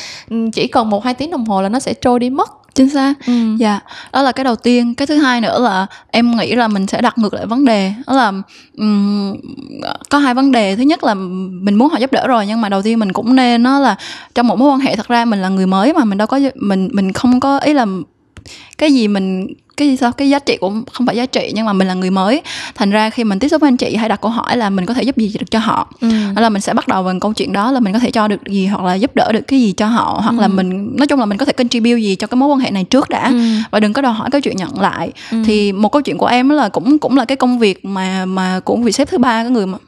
chỉ 0.53 0.67
cần 0.67 0.91
một 0.91 1.05
hai 1.05 1.15
tiếng 1.15 1.31
đồng 1.31 1.45
hồ 1.45 1.63
là 1.63 1.69
nó 1.69 1.79
sẽ 1.79 1.95
trôi 1.95 2.19
đi 2.21 2.31
mất 2.31 2.62
chính 2.75 2.89
xác. 2.89 3.15
Ừ. 3.27 3.57
dạ. 3.59 3.81
Đó 4.13 4.23
là 4.23 4.33
cái 4.33 4.45
đầu 4.45 4.57
tiên. 4.57 4.95
Cái 4.95 5.07
thứ 5.07 5.17
hai 5.17 5.41
nữa 5.41 5.61
là 5.61 5.87
em 6.11 6.37
nghĩ 6.37 6.55
là 6.55 6.69
mình 6.69 6.87
sẽ 6.87 7.01
đặt 7.01 7.19
ngược 7.19 7.35
lại 7.35 7.47
vấn 7.47 7.65
đề. 7.65 7.93
Đó 8.07 8.13
là 8.13 8.33
um, 8.79 9.35
có 10.11 10.19
hai 10.19 10.35
vấn 10.35 10.53
đề. 10.53 10.77
Thứ 10.77 10.83
nhất 10.83 11.05
là 11.05 11.15
mình 11.15 11.75
muốn 11.75 11.89
họ 11.89 11.99
giúp 11.99 12.13
đỡ 12.13 12.27
rồi 12.27 12.47
nhưng 12.47 12.61
mà 12.61 12.69
đầu 12.69 12.83
tiên 12.83 12.99
mình 12.99 13.13
cũng 13.13 13.37
nên 13.37 13.63
nó 13.63 13.79
là 13.81 13.97
trong 14.35 14.47
một 14.47 14.59
mối 14.59 14.71
quan 14.71 14.81
hệ 14.81 14.97
thật 14.97 15.09
ra 15.09 15.25
mình 15.25 15.43
là 15.43 15.49
người 15.49 15.67
mới 15.67 15.93
mà 15.93 16.05
mình 16.05 16.19
đâu 16.19 16.27
có 16.27 16.41
mình 16.55 16.89
mình 16.93 17.13
không 17.13 17.41
có 17.41 17.59
ý 17.59 17.73
là 17.73 17.87
cái 18.79 18.93
gì 18.93 19.09
mình 19.09 19.47
cái 19.77 19.89
gì 19.89 19.97
sao 19.97 20.13
cái 20.13 20.31
giá 20.31 20.39
trị 20.39 20.57
cũng 20.61 20.85
không 20.93 21.07
phải 21.07 21.17
giá 21.17 21.27
trị 21.27 21.53
nhưng 21.55 21.67
mà 21.67 21.73
mình 21.73 21.89
là 21.89 21.95
người 21.95 22.11
mới 22.11 22.43
thành 22.75 22.91
ra 22.91 23.11
khi 23.11 23.25
mình 23.25 23.39
tiếp 23.39 23.49
xúc 23.49 23.61
với 23.61 23.69
anh 23.69 23.77
chị 23.77 23.97
hay 23.97 24.09
đặt 24.09 24.21
câu 24.21 24.31
hỏi 24.31 24.57
là 24.57 24.71
mình 24.71 24.87
có 24.87 24.95
thể 24.95 25.03
giúp 25.03 25.17
gì 25.17 25.37
được 25.39 25.51
cho 25.51 25.59
họ 25.59 25.89
ừ. 26.01 26.09
là 26.37 26.49
mình 26.49 26.63
sẽ 26.63 26.75
bắt 26.75 26.89
đầu 26.89 27.03
bằng 27.03 27.21
câu 27.21 27.33
chuyện 27.33 27.53
đó 27.53 27.73
là 27.73 27.81
mình 27.81 27.93
có 27.93 27.99
thể 27.99 28.11
cho 28.11 28.29
được 28.29 28.41
gì 28.47 28.67
hoặc 28.67 28.85
là 28.85 28.95
giúp 28.95 29.15
đỡ 29.15 29.33
được 29.33 29.41
cái 29.49 29.61
gì 29.61 29.73
cho 29.73 29.87
họ 29.87 30.21
hoặc 30.23 30.37
ừ. 30.37 30.41
là 30.41 30.49
mình 30.49 30.97
nói 30.97 31.07
chung 31.07 31.21
là 31.21 31.27
mình 31.27 31.39
có 31.39 31.45
thể 31.45 31.53
contribute 31.53 32.01
gì 32.01 32.17
cho 32.17 32.27
cái 32.27 32.37
mối 32.37 32.49
quan 32.49 32.59
hệ 32.59 32.71
này 32.71 32.85
trước 32.85 33.09
đã 33.09 33.29
ừ. 33.29 33.39
và 33.71 33.81
đừng 33.81 33.93
có 33.93 34.03
đòi 34.03 34.13
hỏi 34.13 34.29
cái 34.31 34.41
chuyện 34.41 34.57
nhận 34.57 34.81
lại 34.81 35.13
ừ. 35.31 35.43
thì 35.47 35.73
một 35.73 35.89
câu 35.89 36.03
chuyện 36.03 36.19
của 36.19 36.27
em 36.27 36.49
là 36.49 36.69
cũng 36.69 36.99
cũng 36.99 37.17
là 37.17 37.25
cái 37.25 37.37
công 37.37 37.59
việc 37.59 37.85
mà 37.85 38.25
mà 38.25 38.61
cũng 38.65 38.83
vị 38.83 38.93
sếp 38.93 39.11
thứ 39.11 39.19
ba 39.19 39.43
cái 39.43 39.51
người 39.51 39.67
mà 39.67 39.79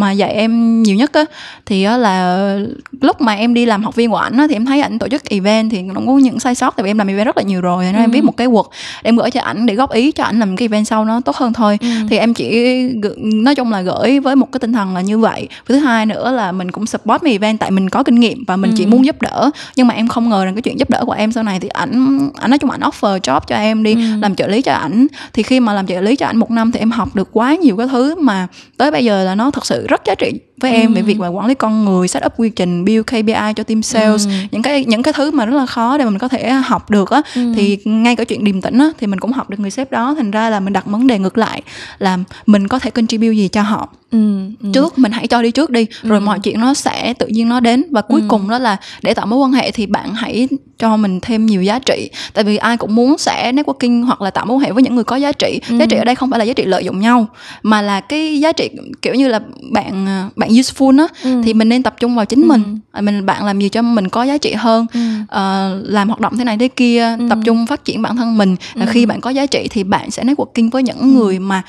mà 0.00 0.12
dạy 0.12 0.32
em 0.32 0.82
nhiều 0.82 0.96
nhất 0.96 1.12
á 1.12 1.24
thì 1.66 1.82
á 1.84 1.96
là 1.96 2.56
lúc 3.00 3.20
mà 3.20 3.34
em 3.34 3.54
đi 3.54 3.66
làm 3.66 3.84
học 3.84 3.94
viên 3.94 4.10
của 4.10 4.16
ảnh 4.16 4.36
á 4.36 4.46
thì 4.48 4.56
em 4.56 4.66
thấy 4.66 4.80
ảnh 4.80 4.98
tổ 4.98 5.08
chức 5.08 5.24
event 5.24 5.70
thì 5.70 5.82
cũng 5.94 6.06
có 6.06 6.18
những 6.18 6.40
sai 6.40 6.54
sót 6.54 6.76
tại 6.76 6.84
vì 6.84 6.90
em 6.90 6.98
làm 6.98 7.06
event 7.06 7.26
rất 7.26 7.36
là 7.36 7.42
nhiều 7.42 7.60
rồi 7.60 7.84
nên 7.84 7.94
ừ. 7.94 8.00
em 8.00 8.10
viết 8.10 8.24
một 8.24 8.36
cái 8.36 8.46
quật 8.46 8.66
em 9.02 9.16
gửi 9.16 9.30
cho 9.30 9.40
ảnh 9.40 9.66
để 9.66 9.74
góp 9.74 9.92
ý 9.92 10.12
cho 10.12 10.24
ảnh 10.24 10.40
làm 10.40 10.56
cái 10.56 10.64
event 10.64 10.86
sau 10.86 11.04
nó 11.04 11.20
tốt 11.20 11.36
hơn 11.36 11.52
thôi 11.52 11.78
ừ. 11.80 11.88
thì 12.10 12.18
em 12.18 12.34
chỉ 12.34 12.74
nói 13.16 13.54
chung 13.54 13.70
là 13.72 13.80
gửi 13.80 14.20
với 14.20 14.36
một 14.36 14.52
cái 14.52 14.60
tinh 14.60 14.72
thần 14.72 14.94
là 14.94 15.00
như 15.00 15.18
vậy 15.18 15.48
thứ 15.66 15.76
hai 15.76 16.06
nữa 16.06 16.32
là 16.32 16.52
mình 16.52 16.70
cũng 16.70 16.86
support 16.86 17.22
my 17.22 17.32
event 17.32 17.60
tại 17.60 17.70
mình 17.70 17.88
có 17.90 18.02
kinh 18.02 18.20
nghiệm 18.20 18.44
và 18.44 18.56
mình 18.56 18.70
ừ. 18.70 18.74
chỉ 18.78 18.86
muốn 18.86 19.04
giúp 19.04 19.22
đỡ 19.22 19.50
nhưng 19.76 19.86
mà 19.86 19.94
em 19.94 20.08
không 20.08 20.28
ngờ 20.28 20.44
rằng 20.44 20.54
cái 20.54 20.62
chuyện 20.62 20.78
giúp 20.78 20.90
đỡ 20.90 21.04
của 21.06 21.12
em 21.12 21.32
sau 21.32 21.42
này 21.42 21.60
thì 21.60 21.68
ảnh 21.68 22.28
ảnh 22.34 22.50
nói 22.50 22.58
chung 22.58 22.70
ảnh 22.70 22.80
offer 22.80 23.18
job 23.18 23.40
cho 23.40 23.56
em 23.56 23.82
đi 23.82 23.94
ừ. 23.94 24.00
làm 24.20 24.34
trợ 24.34 24.46
lý 24.46 24.62
cho 24.62 24.72
ảnh 24.72 25.06
thì 25.32 25.42
khi 25.42 25.60
mà 25.60 25.72
làm 25.72 25.86
trợ 25.86 26.00
lý 26.00 26.16
cho 26.16 26.26
ảnh 26.26 26.36
một 26.36 26.50
năm 26.50 26.72
thì 26.72 26.78
em 26.78 26.90
học 26.90 27.16
được 27.16 27.28
quá 27.32 27.54
nhiều 27.54 27.76
cái 27.76 27.86
thứ 27.88 28.14
mà 28.14 28.46
tới 28.76 28.90
bây 28.90 29.04
giờ 29.04 29.24
là 29.24 29.34
nó 29.34 29.50
thật 29.50 29.66
sự 29.66 29.86
rất 29.90 30.04
giá 30.04 30.14
trị 30.14 30.32
với 30.60 30.72
em 30.72 30.86
ừ. 30.86 30.94
về 30.94 31.02
việc 31.02 31.18
mà 31.18 31.28
quản 31.28 31.46
lý 31.46 31.54
con 31.54 31.84
người 31.84 32.08
set 32.08 32.26
up 32.26 32.32
quy 32.36 32.50
trình 32.50 32.84
build 32.84 33.06
KPI 33.06 33.54
cho 33.56 33.62
team 33.62 33.82
sales 33.82 34.26
ừ. 34.26 34.32
những 34.50 34.62
cái 34.62 34.84
những 34.84 35.02
cái 35.02 35.12
thứ 35.12 35.30
mà 35.30 35.46
rất 35.46 35.56
là 35.56 35.66
khó 35.66 35.98
để 35.98 36.04
mà 36.04 36.10
mình 36.10 36.18
có 36.18 36.28
thể 36.28 36.50
học 36.50 36.90
được 36.90 37.10
á 37.10 37.22
ừ. 37.34 37.52
thì 37.56 37.78
ngay 37.84 38.16
cả 38.16 38.24
chuyện 38.24 38.44
điềm 38.44 38.62
tĩnh 38.62 38.78
á 38.78 38.90
thì 38.98 39.06
mình 39.06 39.20
cũng 39.20 39.32
học 39.32 39.50
được 39.50 39.60
người 39.60 39.70
sếp 39.70 39.90
đó 39.90 40.14
thành 40.16 40.30
ra 40.30 40.50
là 40.50 40.60
mình 40.60 40.72
đặt 40.72 40.86
vấn 40.86 41.06
đề 41.06 41.18
ngược 41.18 41.38
lại 41.38 41.62
là 41.98 42.18
mình 42.46 42.68
có 42.68 42.78
thể 42.78 42.90
contribute 42.90 43.34
gì 43.34 43.48
cho 43.48 43.62
họ 43.62 43.88
ừ. 44.10 44.18
Ừ. 44.62 44.70
trước 44.74 44.98
mình 44.98 45.12
hãy 45.12 45.26
cho 45.26 45.42
đi 45.42 45.50
trước 45.50 45.70
đi 45.70 45.86
rồi 46.02 46.18
ừ. 46.18 46.24
mọi 46.24 46.38
chuyện 46.38 46.60
nó 46.60 46.74
sẽ 46.74 47.14
tự 47.18 47.26
nhiên 47.26 47.48
nó 47.48 47.60
đến 47.60 47.84
và 47.90 48.02
cuối 48.02 48.20
ừ. 48.20 48.26
cùng 48.28 48.48
đó 48.48 48.58
là 48.58 48.76
để 49.02 49.14
tạo 49.14 49.26
mối 49.26 49.38
quan 49.38 49.52
hệ 49.52 49.70
thì 49.70 49.86
bạn 49.86 50.14
hãy 50.14 50.48
cho 50.78 50.96
mình 50.96 51.20
thêm 51.20 51.46
nhiều 51.46 51.62
giá 51.62 51.78
trị 51.78 52.10
tại 52.34 52.44
vì 52.44 52.56
ai 52.56 52.76
cũng 52.76 52.94
muốn 52.94 53.18
sẽ 53.18 53.52
networking 53.52 54.04
hoặc 54.04 54.22
là 54.22 54.30
tạo 54.30 54.46
mối 54.46 54.56
quan 54.56 54.64
hệ 54.64 54.72
với 54.72 54.82
những 54.82 54.94
người 54.94 55.04
có 55.04 55.16
giá 55.16 55.32
trị 55.32 55.60
ừ. 55.68 55.78
giá 55.78 55.86
trị 55.86 55.96
ở 55.96 56.04
đây 56.04 56.14
không 56.14 56.30
phải 56.30 56.38
là 56.38 56.44
giá 56.44 56.52
trị 56.52 56.64
lợi 56.64 56.84
dụng 56.84 57.00
nhau 57.00 57.26
mà 57.62 57.82
là 57.82 58.00
cái 58.00 58.40
giá 58.40 58.52
trị 58.52 58.70
kiểu 59.02 59.14
như 59.14 59.28
là 59.28 59.40
bạn 59.72 60.06
bạn 60.36 60.49
useful 60.50 61.00
á 61.00 61.06
ừ. 61.22 61.42
thì 61.44 61.54
mình 61.54 61.68
nên 61.68 61.82
tập 61.82 61.94
trung 62.00 62.16
vào 62.16 62.24
chính 62.24 62.42
ừ. 62.42 62.46
mình 62.46 62.78
mình 63.00 63.26
bạn 63.26 63.44
làm 63.44 63.60
gì 63.60 63.68
cho 63.68 63.82
mình 63.82 64.08
có 64.08 64.22
giá 64.22 64.38
trị 64.38 64.52
hơn 64.52 64.86
ừ. 64.94 65.00
uh, 65.22 65.90
làm 65.90 66.08
hoạt 66.08 66.20
động 66.20 66.36
thế 66.36 66.44
này 66.44 66.58
thế 66.58 66.68
kia 66.68 67.16
ừ. 67.18 67.26
tập 67.30 67.38
trung 67.44 67.66
phát 67.66 67.84
triển 67.84 68.02
bản 68.02 68.16
thân 68.16 68.38
mình 68.38 68.56
ừ. 68.74 68.82
khi 68.88 69.06
bạn 69.06 69.20
có 69.20 69.30
giá 69.30 69.46
trị 69.46 69.68
thì 69.70 69.84
bạn 69.84 70.10
sẽ 70.10 70.24
networking 70.24 70.70
với 70.70 70.82
những 70.82 70.98
ừ. 70.98 71.06
người 71.06 71.38
mà 71.38 71.62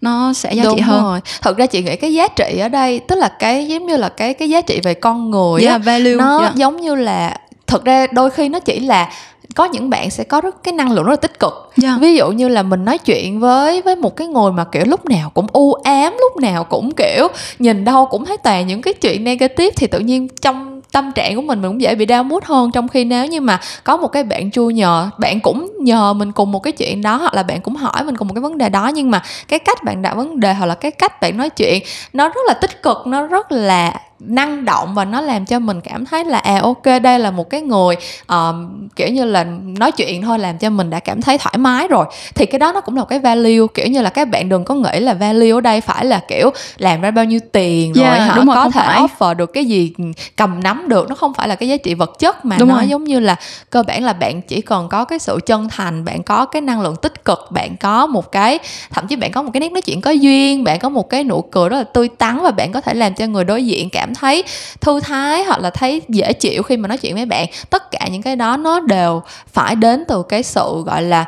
nó 0.00 0.32
sẽ 0.32 0.54
giá 0.54 0.64
Đúng 0.64 0.76
trị 0.76 0.80
hơn 0.80 1.02
rồi. 1.02 1.20
thật 1.42 1.56
ra 1.56 1.66
chị 1.66 1.82
nghĩ 1.82 1.96
cái 1.96 2.14
giá 2.14 2.28
trị 2.28 2.58
ở 2.58 2.68
đây 2.68 3.00
tức 3.08 3.16
là 3.16 3.28
cái 3.38 3.66
giống 3.66 3.86
như 3.86 3.96
là 3.96 4.08
cái 4.08 4.34
cái 4.34 4.50
giá 4.50 4.60
trị 4.60 4.80
về 4.82 4.94
con 4.94 5.30
người 5.30 5.62
yeah, 5.62 5.72
á, 5.72 5.78
value 5.78 6.14
nó 6.14 6.40
yeah. 6.40 6.54
giống 6.54 6.80
như 6.80 6.94
là 6.94 7.36
thực 7.66 7.84
ra 7.84 8.06
đôi 8.12 8.30
khi 8.30 8.48
nó 8.48 8.58
chỉ 8.60 8.80
là 8.80 9.08
có 9.56 9.64
những 9.64 9.90
bạn 9.90 10.10
sẽ 10.10 10.24
có 10.24 10.40
rất 10.40 10.62
cái 10.62 10.72
năng 10.72 10.92
lượng 10.92 11.04
rất 11.04 11.10
là 11.10 11.16
tích 11.16 11.38
cực 11.38 11.72
yeah. 11.82 12.00
ví 12.00 12.14
dụ 12.16 12.30
như 12.30 12.48
là 12.48 12.62
mình 12.62 12.84
nói 12.84 12.98
chuyện 12.98 13.40
với 13.40 13.82
với 13.82 13.96
một 13.96 14.16
cái 14.16 14.26
người 14.26 14.52
mà 14.52 14.64
kiểu 14.64 14.84
lúc 14.86 15.06
nào 15.06 15.30
cũng 15.30 15.46
u 15.52 15.72
ám 15.72 16.12
lúc 16.20 16.36
nào 16.36 16.64
cũng 16.64 16.90
kiểu 16.96 17.28
nhìn 17.58 17.84
đâu 17.84 18.06
cũng 18.06 18.24
thấy 18.24 18.36
toàn 18.36 18.66
những 18.66 18.82
cái 18.82 18.94
chuyện 18.94 19.24
negative 19.24 19.70
thì 19.76 19.86
tự 19.86 19.98
nhiên 19.98 20.28
trong 20.42 20.80
tâm 20.92 21.12
trạng 21.12 21.36
của 21.36 21.42
mình 21.42 21.62
mình 21.62 21.70
cũng 21.70 21.80
dễ 21.80 21.94
bị 21.94 22.06
đau 22.06 22.24
mút 22.24 22.44
hơn 22.44 22.70
trong 22.70 22.88
khi 22.88 23.04
nếu 23.04 23.26
như 23.26 23.40
mà 23.40 23.60
có 23.84 23.96
một 23.96 24.08
cái 24.08 24.24
bạn 24.24 24.50
chui 24.50 24.74
nhờ 24.74 25.10
bạn 25.18 25.40
cũng 25.40 25.70
nhờ 25.86 26.12
mình 26.12 26.32
cùng 26.32 26.52
một 26.52 26.58
cái 26.58 26.72
chuyện 26.72 27.02
đó 27.02 27.16
hoặc 27.16 27.34
là 27.34 27.42
bạn 27.42 27.60
cũng 27.60 27.76
hỏi 27.76 28.04
mình 28.04 28.16
cùng 28.16 28.28
một 28.28 28.34
cái 28.34 28.42
vấn 28.42 28.58
đề 28.58 28.68
đó 28.68 28.88
nhưng 28.88 29.10
mà 29.10 29.22
cái 29.48 29.58
cách 29.58 29.84
bạn 29.84 30.02
đặt 30.02 30.14
vấn 30.14 30.40
đề 30.40 30.54
hoặc 30.54 30.66
là 30.66 30.74
cái 30.74 30.90
cách 30.90 31.20
bạn 31.20 31.36
nói 31.36 31.50
chuyện 31.50 31.82
nó 32.12 32.28
rất 32.28 32.40
là 32.48 32.54
tích 32.54 32.82
cực 32.82 33.06
nó 33.06 33.26
rất 33.26 33.52
là 33.52 34.00
năng 34.18 34.64
động 34.64 34.94
và 34.94 35.04
nó 35.04 35.20
làm 35.20 35.46
cho 35.46 35.58
mình 35.58 35.80
cảm 35.80 36.04
thấy 36.06 36.24
là 36.24 36.38
à 36.38 36.60
ok 36.62 36.84
đây 37.02 37.18
là 37.18 37.30
một 37.30 37.50
cái 37.50 37.60
người 37.60 37.96
um, 38.28 38.88
kiểu 38.96 39.08
như 39.08 39.24
là 39.24 39.44
nói 39.78 39.92
chuyện 39.92 40.22
thôi 40.22 40.38
làm 40.38 40.58
cho 40.58 40.70
mình 40.70 40.90
đã 40.90 41.00
cảm 41.00 41.22
thấy 41.22 41.38
thoải 41.38 41.54
mái 41.58 41.88
rồi 41.88 42.06
thì 42.34 42.46
cái 42.46 42.58
đó 42.58 42.72
nó 42.72 42.80
cũng 42.80 42.96
là 42.96 43.00
một 43.00 43.08
cái 43.08 43.18
value 43.18 43.66
kiểu 43.74 43.86
như 43.86 44.02
là 44.02 44.10
các 44.10 44.28
bạn 44.28 44.48
đừng 44.48 44.64
có 44.64 44.74
nghĩ 44.74 45.00
là 45.00 45.14
value 45.14 45.50
ở 45.50 45.60
đây 45.60 45.80
phải 45.80 46.04
là 46.04 46.20
kiểu 46.28 46.50
làm 46.78 47.00
ra 47.00 47.10
bao 47.10 47.24
nhiêu 47.24 47.40
tiền 47.52 47.92
rồi 47.92 48.06
yeah, 48.06 48.30
họ 48.30 48.44
có 48.54 48.70
thể 48.70 48.80
phải. 48.86 49.02
offer 49.02 49.34
được 49.34 49.52
cái 49.52 49.64
gì 49.64 49.92
cầm 50.36 50.62
nắm 50.62 50.88
được 50.88 51.08
nó 51.08 51.14
không 51.14 51.34
phải 51.34 51.48
là 51.48 51.54
cái 51.54 51.68
giá 51.68 51.76
trị 51.76 51.94
vật 51.94 52.18
chất 52.18 52.44
mà 52.44 52.56
đúng 52.58 52.68
nó 52.68 52.74
rồi. 52.74 52.88
giống 52.88 53.04
như 53.04 53.20
là 53.20 53.36
cơ 53.70 53.82
bản 53.82 54.04
là 54.04 54.12
bạn 54.12 54.42
chỉ 54.42 54.60
cần 54.60 54.88
có 54.88 55.04
cái 55.04 55.18
sự 55.18 55.38
chân 55.46 55.68
thành 55.76 56.04
bạn 56.04 56.22
có 56.22 56.44
cái 56.44 56.62
năng 56.62 56.80
lượng 56.80 56.96
tích 56.96 57.24
cực, 57.24 57.48
bạn 57.50 57.76
có 57.76 58.06
một 58.06 58.32
cái, 58.32 58.58
thậm 58.90 59.06
chí 59.06 59.16
bạn 59.16 59.32
có 59.32 59.42
một 59.42 59.50
cái 59.52 59.60
nét 59.60 59.72
nói 59.72 59.82
chuyện 59.82 60.00
có 60.00 60.10
duyên, 60.10 60.64
bạn 60.64 60.78
có 60.78 60.88
một 60.88 61.10
cái 61.10 61.24
nụ 61.24 61.42
cười 61.42 61.68
rất 61.68 61.76
là 61.76 61.84
tươi 61.84 62.08
tắn 62.08 62.38
và 62.42 62.50
bạn 62.50 62.72
có 62.72 62.80
thể 62.80 62.94
làm 62.94 63.14
cho 63.14 63.26
người 63.26 63.44
đối 63.44 63.66
diện 63.66 63.90
cảm 63.90 64.06
cảm 64.06 64.14
thấy 64.14 64.44
thư 64.80 65.00
thái 65.00 65.44
hoặc 65.44 65.60
là 65.60 65.70
thấy 65.70 66.02
dễ 66.08 66.32
chịu 66.32 66.62
khi 66.62 66.76
mà 66.76 66.88
nói 66.88 66.98
chuyện 66.98 67.14
với 67.14 67.26
bạn. 67.26 67.46
Tất 67.70 67.90
cả 67.90 68.08
những 68.12 68.22
cái 68.22 68.36
đó 68.36 68.56
nó 68.56 68.80
đều 68.80 69.22
phải 69.52 69.74
đến 69.74 70.04
từ 70.08 70.22
cái 70.22 70.42
sự, 70.42 70.82
gọi 70.86 71.02
là 71.02 71.24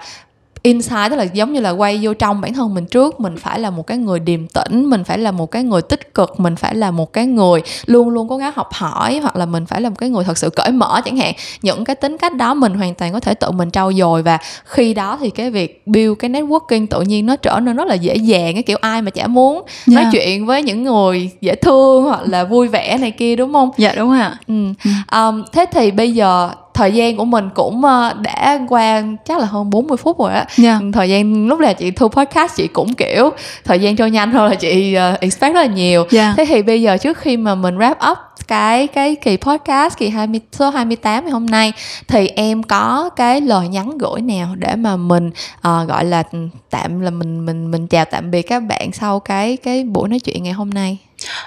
inside 0.63 1.09
tức 1.11 1.17
là 1.17 1.23
giống 1.23 1.53
như 1.53 1.61
là 1.61 1.71
quay 1.71 1.99
vô 2.03 2.15
trong 2.15 2.41
bản 2.41 2.55
thân 2.55 2.75
mình 2.75 2.87
trước 2.87 3.21
mình 3.21 3.37
phải 3.37 3.61
là 3.61 3.71
một 3.71 3.87
cái 3.87 3.99
người 3.99 4.21
điềm 4.21 4.47
tĩnh 4.47 4.91
mình 4.91 5.05
phải 5.05 5.19
là 5.19 5.31
một 5.31 5.51
cái 5.51 5.63
người 5.63 5.83
tích 5.83 6.15
cực 6.15 6.41
mình 6.41 6.57
phải 6.57 6.75
là 6.75 6.91
một 6.91 7.13
cái 7.13 7.27
người 7.27 7.63
luôn 7.87 8.09
luôn 8.09 8.29
cố 8.29 8.37
gắng 8.37 8.53
học 8.57 8.69
hỏi 8.73 9.19
hoặc 9.19 9.37
là 9.37 9.47
mình 9.47 9.67
phải 9.67 9.81
là 9.81 9.89
một 9.89 9.97
cái 9.99 10.11
người 10.11 10.25
thật 10.25 10.39
sự 10.39 10.51
cởi 10.51 10.71
mở 10.71 11.01
chẳng 11.05 11.17
hạn 11.17 11.35
những 11.63 11.85
cái 11.85 11.97
tính 11.97 12.19
cách 12.19 12.37
đó 12.37 12.55
mình 12.55 12.75
hoàn 12.75 12.95
toàn 12.95 13.13
có 13.13 13.21
thể 13.21 13.35
tự 13.35 13.51
mình 13.51 13.71
trau 13.71 13.93
dồi 13.93 14.23
và 14.23 14.39
khi 14.65 14.95
đó 14.95 15.19
thì 15.21 15.31
cái 15.31 15.51
việc 15.51 15.83
build 15.87 16.19
cái 16.19 16.31
networking 16.31 16.87
tự 16.87 17.01
nhiên 17.01 17.27
nó 17.27 17.37
trở 17.37 17.61
nên 17.61 17.77
rất 17.77 17.87
là 17.87 17.95
dễ 17.95 18.17
dàng 18.17 18.55
cái 18.55 18.63
kiểu 18.63 18.79
ai 18.81 19.03
mà 19.03 19.11
chả 19.11 19.27
muốn 19.27 19.55
yeah. 19.55 19.65
nói 19.87 20.05
dạ. 20.05 20.11
chuyện 20.13 20.47
với 20.47 20.63
những 20.63 20.85
người 20.85 21.31
dễ 21.41 21.55
thương 21.55 22.05
hoặc 22.05 22.21
là 22.27 22.45
vui 22.45 22.69
vẻ 22.69 22.99
này 22.99 23.11
kia 23.11 23.37
đúng 23.37 23.53
không 23.53 23.71
dạ 23.77 23.95
đúng 23.97 24.11
ạ 24.11 24.39
ừ. 24.47 24.55
ừ. 24.85 24.91
um, 25.13 25.45
thế 25.53 25.67
thì 25.73 25.91
bây 25.91 26.13
giờ 26.13 26.51
thời 26.79 26.93
gian 26.93 27.17
của 27.17 27.25
mình 27.25 27.49
cũng 27.55 27.85
ờ, 27.85 28.15
đã 28.21 28.59
qua 28.69 29.03
chắc 29.25 29.39
là 29.39 29.45
hơn 29.47 29.71
40 29.71 29.97
phút 29.97 30.19
rồi 30.19 30.33
á 30.33 30.39
yeah. 30.39 30.49
Dạ. 30.59 30.81
thời 30.93 31.11
gian 31.11 31.49
lúc 31.49 31.61
là 31.61 31.73
chị 31.73 31.91
thu 31.91 32.09
podcast 32.09 32.57
chị 32.57 32.67
cũng 32.67 32.95
kiểu 32.95 33.31
thời 33.65 33.79
gian 33.79 33.97
trôi 33.97 34.11
nhanh 34.11 34.33
hơn 34.33 34.49
là 34.49 34.55
chị 34.55 34.97
uh, 35.15 35.21
expect 35.21 35.55
rất 35.55 35.61
là 35.61 35.67
nhiều 35.67 36.01
yeah. 36.01 36.13
Dạ. 36.13 36.35
thế 36.37 36.45
thì 36.49 36.63
bây 36.63 36.83
giờ 36.83 36.97
trước 36.97 37.19
khi 37.19 37.37
mà 37.37 37.55
mình 37.55 37.79
wrap 37.79 38.11
up 38.11 38.19
cái 38.49 38.87
cái 38.87 39.15
kỳ 39.15 39.37
podcast 39.37 39.99
kỳ 39.99 40.09
20 40.09 40.41
số 40.53 40.71
28 40.71 41.25
ngày 41.25 41.33
hôm 41.33 41.47
nay 41.47 41.73
thì 42.09 42.29
em 42.29 42.63
có 42.63 43.11
cái 43.17 43.41
lời 43.41 43.69
nhắn 43.69 43.99
gửi 43.99 44.21
nào 44.21 44.55
để 44.57 44.75
mà 44.77 44.97
mình 44.97 45.31
uh, 45.57 45.89
gọi 45.89 46.05
là 46.05 46.23
tạm 46.71 47.01
là 47.01 47.11
mình 47.11 47.47
mình 47.47 47.71
mình 47.71 47.87
chào 47.87 48.05
tạm 48.05 48.31
biệt 48.31 48.43
các 48.43 48.61
bạn 48.61 48.93
sau 48.93 49.21
cái 49.21 49.57
cái 49.57 49.85
buổi 49.85 50.09
nói 50.09 50.19
chuyện 50.19 50.43
ngày 50.43 50.53
hôm 50.53 50.71
nay 50.71 50.99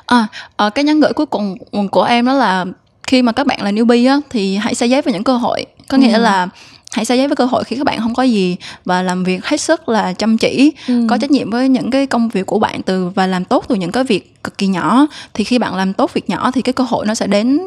à, 0.05 0.27
à 0.55 0.69
cái 0.69 0.85
nhắn 0.85 0.99
gửi 0.99 1.13
cuối 1.13 1.25
cùng 1.25 1.55
của 1.91 2.03
em 2.03 2.25
đó 2.25 2.33
là 2.33 2.65
khi 3.11 3.21
mà 3.21 3.31
các 3.31 3.47
bạn 3.47 3.61
là 3.63 3.71
newbie 3.71 4.09
á 4.09 4.19
thì 4.29 4.55
hãy 4.55 4.75
xây 4.75 4.89
giấy 4.89 5.01
vào 5.01 5.13
những 5.13 5.23
cơ 5.23 5.37
hội 5.37 5.65
có 5.87 5.97
nghĩa 5.97 6.13
ừ. 6.13 6.21
là 6.21 6.47
hãy 6.91 7.05
xây 7.05 7.17
giấy 7.17 7.27
với 7.27 7.35
cơ 7.35 7.45
hội 7.45 7.63
khi 7.63 7.75
các 7.75 7.83
bạn 7.83 7.99
không 7.99 8.13
có 8.13 8.23
gì 8.23 8.55
và 8.85 9.01
làm 9.01 9.23
việc 9.23 9.45
hết 9.45 9.61
sức 9.61 9.89
là 9.89 10.13
chăm 10.13 10.37
chỉ 10.37 10.73
ừ. 10.87 11.05
có 11.09 11.17
trách 11.17 11.31
nhiệm 11.31 11.49
với 11.49 11.69
những 11.69 11.91
cái 11.91 12.07
công 12.07 12.29
việc 12.29 12.45
của 12.45 12.59
bạn 12.59 12.81
từ 12.81 13.09
và 13.09 13.27
làm 13.27 13.45
tốt 13.45 13.65
từ 13.67 13.75
những 13.75 13.91
cái 13.91 14.03
việc 14.03 14.43
cực 14.43 14.57
kỳ 14.57 14.67
nhỏ 14.67 15.07
thì 15.33 15.43
khi 15.43 15.59
bạn 15.59 15.75
làm 15.75 15.93
tốt 15.93 16.13
việc 16.13 16.29
nhỏ 16.29 16.51
thì 16.51 16.61
cái 16.61 16.73
cơ 16.73 16.83
hội 16.83 17.05
nó 17.05 17.15
sẽ 17.15 17.27
đến 17.27 17.59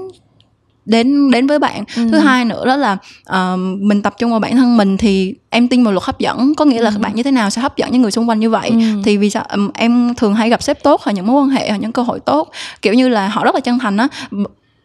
đến 0.84 1.30
đến 1.30 1.47
với 1.47 1.59
bạn 1.59 1.84
ừ. 1.97 2.09
thứ 2.12 2.18
hai 2.18 2.45
nữa 2.45 2.66
đó 2.66 2.76
là 2.76 2.97
uh, 3.30 3.59
mình 3.80 4.03
tập 4.03 4.14
trung 4.18 4.30
vào 4.30 4.40
bản 4.40 4.57
thân 4.57 4.76
mình 4.76 4.97
thì 4.97 5.34
em 5.51 5.68
tin 5.68 5.84
vào 5.84 5.92
luật 5.92 6.05
hấp 6.05 6.18
dẫn 6.18 6.55
có 6.55 6.64
nghĩa 6.64 6.82
là 6.82 6.90
ừ. 6.90 6.99
bạn 6.99 7.14
như 7.14 7.22
thế 7.22 7.30
nào 7.30 7.51
sẽ 7.51 7.62
hấp 7.62 7.76
dẫn 7.76 7.92
những 7.92 8.03
người 8.03 8.11
xung 8.11 8.28
quanh 8.28 8.40
như 8.40 8.51
vậy 8.51 8.70
ừ. 8.70 8.76
thì 9.05 9.16
vì 9.16 9.30
sao 9.30 9.45
um, 9.53 9.70
em 9.74 10.14
thường 10.14 10.34
hay 10.34 10.51
gặp 10.51 10.62
sếp 10.62 10.82
tốt 10.82 11.01
hoặc 11.05 11.12
những 11.12 11.26
mối 11.26 11.42
quan 11.42 11.49
hệ 11.49 11.68
hoặc 11.68 11.76
những 11.76 11.92
cơ 11.92 12.03
hội 12.03 12.20
tốt 12.20 12.51
kiểu 12.82 12.95
như 12.95 13.09
là 13.09 13.28
họ 13.28 13.45
rất 13.45 13.55
là 13.55 13.61
chân 13.61 13.78
thành 13.78 13.97
á 13.97 14.09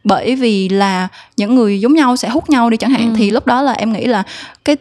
bởi 0.04 0.36
vì 0.36 0.70
là 0.70 1.08
những 1.38 1.56
người 1.56 1.80
giống 1.80 1.94
nhau 1.94 2.18
sẽ 2.18 2.30
hút 2.30 2.50
nhau 2.50 2.70
đi 2.70 2.78
chẳng 2.78 2.92
hạn 2.92 3.10
ừ. 3.10 3.16
thì 3.18 3.32
lúc 3.32 3.46
đó 3.46 3.62
là 3.62 3.72
em 3.72 3.94
nghĩ 3.94 4.06
là 4.06 4.24
cái 4.66 4.78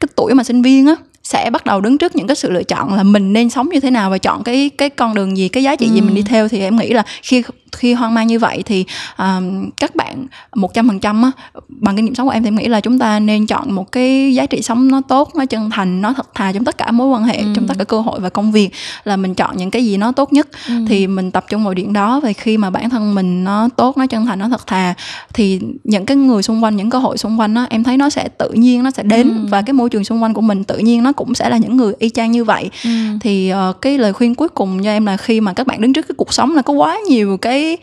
cái 0.00 0.08
tuổi 0.16 0.34
mà 0.34 0.44
sinh 0.44 0.62
viên 0.62 0.86
á 0.86 0.94
sẽ 1.30 1.50
bắt 1.50 1.66
đầu 1.66 1.80
đứng 1.80 1.98
trước 1.98 2.16
những 2.16 2.26
cái 2.26 2.36
sự 2.36 2.50
lựa 2.50 2.62
chọn 2.62 2.94
là 2.94 3.02
mình 3.02 3.32
nên 3.32 3.50
sống 3.50 3.68
như 3.68 3.80
thế 3.80 3.90
nào 3.90 4.10
và 4.10 4.18
chọn 4.18 4.42
cái 4.42 4.70
cái 4.78 4.90
con 4.90 5.14
đường 5.14 5.36
gì 5.36 5.48
cái 5.48 5.62
giá 5.62 5.76
trị 5.76 5.86
ừ. 5.86 5.94
gì 5.94 6.00
mình 6.00 6.14
đi 6.14 6.22
theo 6.22 6.48
thì 6.48 6.60
em 6.60 6.76
nghĩ 6.76 6.92
là 6.92 7.02
khi 7.22 7.42
khi 7.72 7.92
hoang 7.92 8.14
mang 8.14 8.26
như 8.26 8.38
vậy 8.38 8.62
thì 8.66 8.84
um, 9.18 9.70
các 9.70 9.96
bạn 9.96 10.26
một 10.54 10.74
trăm 10.74 10.88
phần 10.88 11.00
trăm 11.00 11.30
bằng 11.68 11.96
kinh 11.96 12.04
nghiệm 12.04 12.14
sống 12.14 12.26
của 12.26 12.32
em 12.32 12.42
thì 12.42 12.48
em 12.48 12.56
nghĩ 12.56 12.68
là 12.68 12.80
chúng 12.80 12.98
ta 12.98 13.20
nên 13.20 13.46
chọn 13.46 13.72
một 13.72 13.92
cái 13.92 14.34
giá 14.34 14.46
trị 14.46 14.62
sống 14.62 14.88
nó 14.88 15.00
tốt 15.08 15.30
nó 15.34 15.44
chân 15.46 15.70
thành 15.70 16.02
nó 16.02 16.12
thật 16.12 16.34
thà 16.34 16.52
trong 16.52 16.64
tất 16.64 16.78
cả 16.78 16.90
mối 16.90 17.08
quan 17.08 17.24
hệ 17.24 17.36
ừ. 17.36 17.46
trong 17.54 17.68
tất 17.68 17.74
cả 17.78 17.84
cơ 17.84 18.00
hội 18.00 18.20
và 18.20 18.28
công 18.28 18.52
việc 18.52 18.70
là 19.04 19.16
mình 19.16 19.34
chọn 19.34 19.56
những 19.56 19.70
cái 19.70 19.84
gì 19.84 19.96
nó 19.96 20.12
tốt 20.12 20.32
nhất 20.32 20.48
ừ. 20.68 20.74
thì 20.88 21.06
mình 21.06 21.30
tập 21.30 21.44
trung 21.48 21.64
vào 21.64 21.74
điểm 21.74 21.92
đó 21.92 22.20
và 22.20 22.32
khi 22.32 22.56
mà 22.56 22.70
bản 22.70 22.90
thân 22.90 23.14
mình 23.14 23.44
nó 23.44 23.68
tốt 23.76 23.96
nó 23.96 24.06
chân 24.06 24.26
thành 24.26 24.38
nó 24.38 24.48
thật 24.48 24.66
thà 24.66 24.94
thì 25.34 25.60
những 25.84 26.06
cái 26.06 26.16
người 26.16 26.42
xung 26.42 26.64
quanh 26.64 26.76
những 26.76 26.90
cơ 26.90 26.98
hội 26.98 27.18
xung 27.18 27.40
quanh 27.40 27.54
đó 27.54 27.66
em 27.70 27.84
thấy 27.84 27.96
nó 27.96 28.10
sẽ 28.10 28.28
tự 28.38 28.50
nhiên 28.52 28.82
nó 28.82 28.90
sẽ 28.90 29.02
đến 29.02 29.28
ừ. 29.28 29.46
và 29.50 29.62
cái 29.62 29.72
môi 29.72 29.90
trường 29.90 30.04
xung 30.04 30.22
quanh 30.22 30.34
của 30.34 30.40
mình 30.40 30.64
tự 30.64 30.78
nhiên 30.78 31.02
nó 31.02 31.12
cũng 31.24 31.34
sẽ 31.34 31.48
là 31.48 31.56
những 31.56 31.76
người 31.76 31.92
y 31.98 32.10
chang 32.10 32.32
như 32.32 32.44
vậy 32.44 32.70
ừ. 32.84 32.90
thì 33.20 33.52
uh, 33.70 33.80
cái 33.80 33.98
lời 33.98 34.12
khuyên 34.12 34.34
cuối 34.34 34.48
cùng 34.48 34.82
cho 34.82 34.90
em 34.90 35.06
là 35.06 35.16
khi 35.16 35.40
mà 35.40 35.52
các 35.52 35.66
bạn 35.66 35.80
đứng 35.80 35.92
trước 35.92 36.08
cái 36.08 36.14
cuộc 36.16 36.32
sống 36.32 36.56
là 36.56 36.62
có 36.62 36.72
quá 36.72 36.98
nhiều 37.08 37.36
cái 37.36 37.76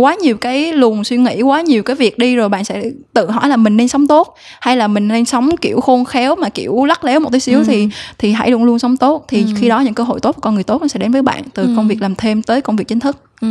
quá 0.00 0.14
nhiều 0.14 0.36
cái 0.36 0.72
luồng 0.72 1.04
suy 1.04 1.16
nghĩ 1.16 1.42
quá 1.42 1.60
nhiều 1.60 1.82
cái 1.82 1.96
việc 1.96 2.18
đi 2.18 2.36
rồi 2.36 2.48
bạn 2.48 2.64
sẽ 2.64 2.82
tự 3.12 3.30
hỏi 3.30 3.48
là 3.48 3.56
mình 3.56 3.76
nên 3.76 3.88
sống 3.88 4.06
tốt 4.06 4.34
hay 4.60 4.76
là 4.76 4.88
mình 4.88 5.08
nên 5.08 5.24
sống 5.24 5.56
kiểu 5.60 5.80
khôn 5.80 6.04
khéo 6.04 6.36
mà 6.36 6.48
kiểu 6.48 6.84
lắc 6.84 7.04
léo 7.04 7.20
một 7.20 7.32
tí 7.32 7.40
xíu 7.40 7.58
ừ. 7.58 7.64
thì 7.66 7.88
thì 8.18 8.32
hãy 8.32 8.50
luôn 8.50 8.64
luôn 8.64 8.78
sống 8.78 8.96
tốt 8.96 9.24
thì 9.28 9.42
ừ. 9.42 9.48
khi 9.56 9.68
đó 9.68 9.80
những 9.80 9.94
cơ 9.94 10.04
hội 10.04 10.20
tốt 10.20 10.36
con 10.40 10.54
người 10.54 10.64
tốt 10.64 10.82
nó 10.82 10.88
sẽ 10.88 10.98
đến 10.98 11.12
với 11.12 11.22
bạn 11.22 11.42
từ 11.54 11.62
ừ. 11.62 11.72
công 11.76 11.88
việc 11.88 12.02
làm 12.02 12.14
thêm 12.14 12.42
tới 12.42 12.60
công 12.60 12.76
việc 12.76 12.88
chính 12.88 13.00
thức 13.00 13.16
ừ. 13.40 13.48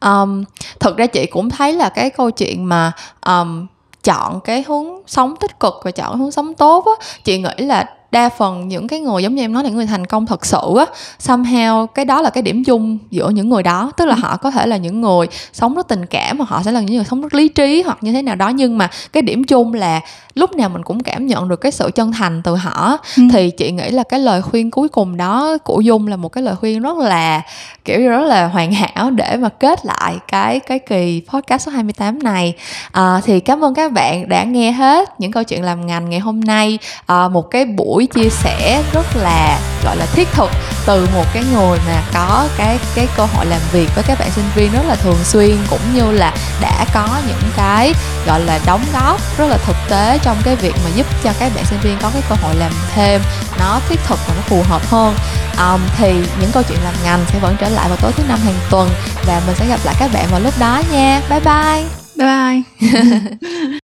um, 0.00 0.44
thực 0.80 0.96
ra 0.96 1.06
chị 1.06 1.26
cũng 1.26 1.50
thấy 1.50 1.72
là 1.72 1.88
cái 1.88 2.10
câu 2.10 2.30
chuyện 2.30 2.64
mà 2.68 2.92
um, 3.26 3.66
chọn 4.04 4.40
cái 4.40 4.64
hướng 4.68 4.86
sống 5.06 5.34
tích 5.40 5.60
cực 5.60 5.74
và 5.84 5.90
chọn 5.90 6.18
hướng 6.18 6.30
sống 6.30 6.54
tốt 6.54 6.84
á 6.86 7.06
chị 7.24 7.38
nghĩ 7.38 7.64
là 7.64 7.86
đa 8.12 8.28
phần 8.28 8.68
những 8.68 8.88
cái 8.88 9.00
người 9.00 9.22
giống 9.22 9.34
như 9.34 9.42
em 9.42 9.52
nói 9.52 9.62
là 9.62 9.68
những 9.68 9.76
người 9.76 9.86
thành 9.86 10.06
công 10.06 10.26
thật 10.26 10.46
sự 10.46 10.60
á 10.78 10.86
somehow 11.20 11.86
cái 11.86 12.04
đó 12.04 12.22
là 12.22 12.30
cái 12.30 12.42
điểm 12.42 12.64
chung 12.64 12.98
giữa 13.10 13.28
những 13.28 13.48
người 13.48 13.62
đó 13.62 13.92
tức 13.96 14.04
là 14.04 14.14
ừ. 14.14 14.20
họ 14.20 14.36
có 14.36 14.50
thể 14.50 14.66
là 14.66 14.76
những 14.76 15.00
người 15.00 15.26
sống 15.52 15.74
rất 15.74 15.88
tình 15.88 16.06
cảm 16.06 16.38
hoặc 16.38 16.48
họ 16.48 16.62
sẽ 16.64 16.72
là 16.72 16.80
những 16.80 16.96
người 16.96 17.04
sống 17.04 17.22
rất 17.22 17.34
lý 17.34 17.48
trí 17.48 17.82
hoặc 17.82 17.98
như 18.00 18.12
thế 18.12 18.22
nào 18.22 18.36
đó 18.36 18.48
nhưng 18.48 18.78
mà 18.78 18.90
cái 19.12 19.22
điểm 19.22 19.44
chung 19.44 19.74
là 19.74 20.00
lúc 20.34 20.56
nào 20.56 20.68
mình 20.68 20.82
cũng 20.82 21.02
cảm 21.02 21.26
nhận 21.26 21.48
được 21.48 21.60
cái 21.60 21.72
sự 21.72 21.90
chân 21.94 22.12
thành 22.12 22.42
từ 22.42 22.56
họ. 22.56 22.98
Ừ. 23.16 23.22
thì 23.32 23.50
chị 23.50 23.72
nghĩ 23.72 23.90
là 23.90 24.02
cái 24.02 24.20
lời 24.20 24.42
khuyên 24.42 24.70
cuối 24.70 24.88
cùng 24.88 25.16
đó 25.16 25.58
của 25.64 25.80
dung 25.80 26.08
là 26.08 26.16
một 26.16 26.28
cái 26.28 26.44
lời 26.44 26.54
khuyên 26.56 26.82
rất 26.82 26.98
là 26.98 27.42
kiểu 27.84 28.00
như 28.00 28.08
rất 28.08 28.24
là 28.26 28.46
hoàn 28.46 28.72
hảo 28.72 29.10
để 29.10 29.36
mà 29.36 29.48
kết 29.48 29.86
lại 29.86 30.16
cái 30.28 30.60
cái 30.60 30.78
kỳ 30.78 31.22
podcast 31.28 31.66
số 31.66 31.72
28 31.72 32.22
này. 32.22 32.54
À, 32.92 33.20
thì 33.24 33.40
cảm 33.40 33.64
ơn 33.64 33.74
các 33.74 33.92
bạn 33.92 34.28
đã 34.28 34.44
nghe 34.44 34.72
hết 34.72 35.20
những 35.20 35.32
câu 35.32 35.44
chuyện 35.44 35.62
làm 35.62 35.86
ngành 35.86 36.10
ngày 36.10 36.20
hôm 36.20 36.40
nay. 36.40 36.78
À, 37.06 37.28
một 37.28 37.50
cái 37.50 37.64
buổi 37.64 38.06
chia 38.06 38.28
sẻ 38.28 38.82
rất 38.92 39.06
là 39.16 39.60
gọi 39.84 39.96
là 39.96 40.06
thiết 40.06 40.28
thực 40.32 40.50
từ 40.86 41.08
một 41.14 41.24
cái 41.34 41.44
người 41.54 41.78
mà 41.86 42.02
có 42.14 42.48
cái 42.58 42.78
cái 42.94 43.06
cơ 43.16 43.24
hội 43.24 43.46
làm 43.46 43.60
việc 43.72 43.88
với 43.94 44.04
các 44.06 44.18
bạn 44.18 44.30
sinh 44.30 44.44
viên 44.54 44.72
rất 44.72 44.82
là 44.88 44.94
thường 44.94 45.24
xuyên 45.24 45.56
cũng 45.70 45.80
như 45.94 46.12
là 46.12 46.34
đã 46.60 46.86
có 46.94 47.08
những 47.28 47.50
cái 47.56 47.92
gọi 48.26 48.40
là 48.40 48.60
đóng 48.66 48.84
góp 48.92 49.20
rất 49.38 49.46
là 49.46 49.58
thực 49.66 49.76
tế 49.90 50.18
trong 50.22 50.36
cái 50.44 50.56
việc 50.56 50.74
mà 50.84 50.90
giúp 50.94 51.06
cho 51.24 51.32
các 51.38 51.52
bạn 51.54 51.64
sinh 51.64 51.80
viên 51.82 51.98
có 52.02 52.10
cái 52.12 52.22
cơ 52.28 52.34
hội 52.42 52.54
làm 52.56 52.72
thêm 52.94 53.20
nó 53.58 53.80
thiết 53.88 54.00
thực 54.06 54.18
và 54.28 54.34
nó 54.36 54.42
phù 54.42 54.62
hợp 54.62 54.82
hơn. 54.86 55.14
Um, 55.58 55.80
thì 55.98 56.12
những 56.40 56.50
câu 56.52 56.62
chuyện 56.68 56.78
làm 56.84 56.94
ngành 57.04 57.24
sẽ 57.32 57.38
vẫn 57.38 57.56
trở 57.60 57.68
lại 57.68 57.88
vào 57.88 57.98
tối 58.02 58.12
thứ 58.16 58.22
năm 58.28 58.38
hàng 58.44 58.58
tuần 58.70 58.88
và 59.26 59.42
mình 59.46 59.56
sẽ 59.58 59.66
gặp 59.66 59.80
lại 59.84 59.94
các 59.98 60.10
bạn 60.12 60.28
vào 60.30 60.40
lúc 60.40 60.54
đó 60.58 60.82
nha. 60.92 61.20
Bye 61.30 61.40
bye. 61.40 61.84
Bye 62.16 62.62
bye 62.80 63.78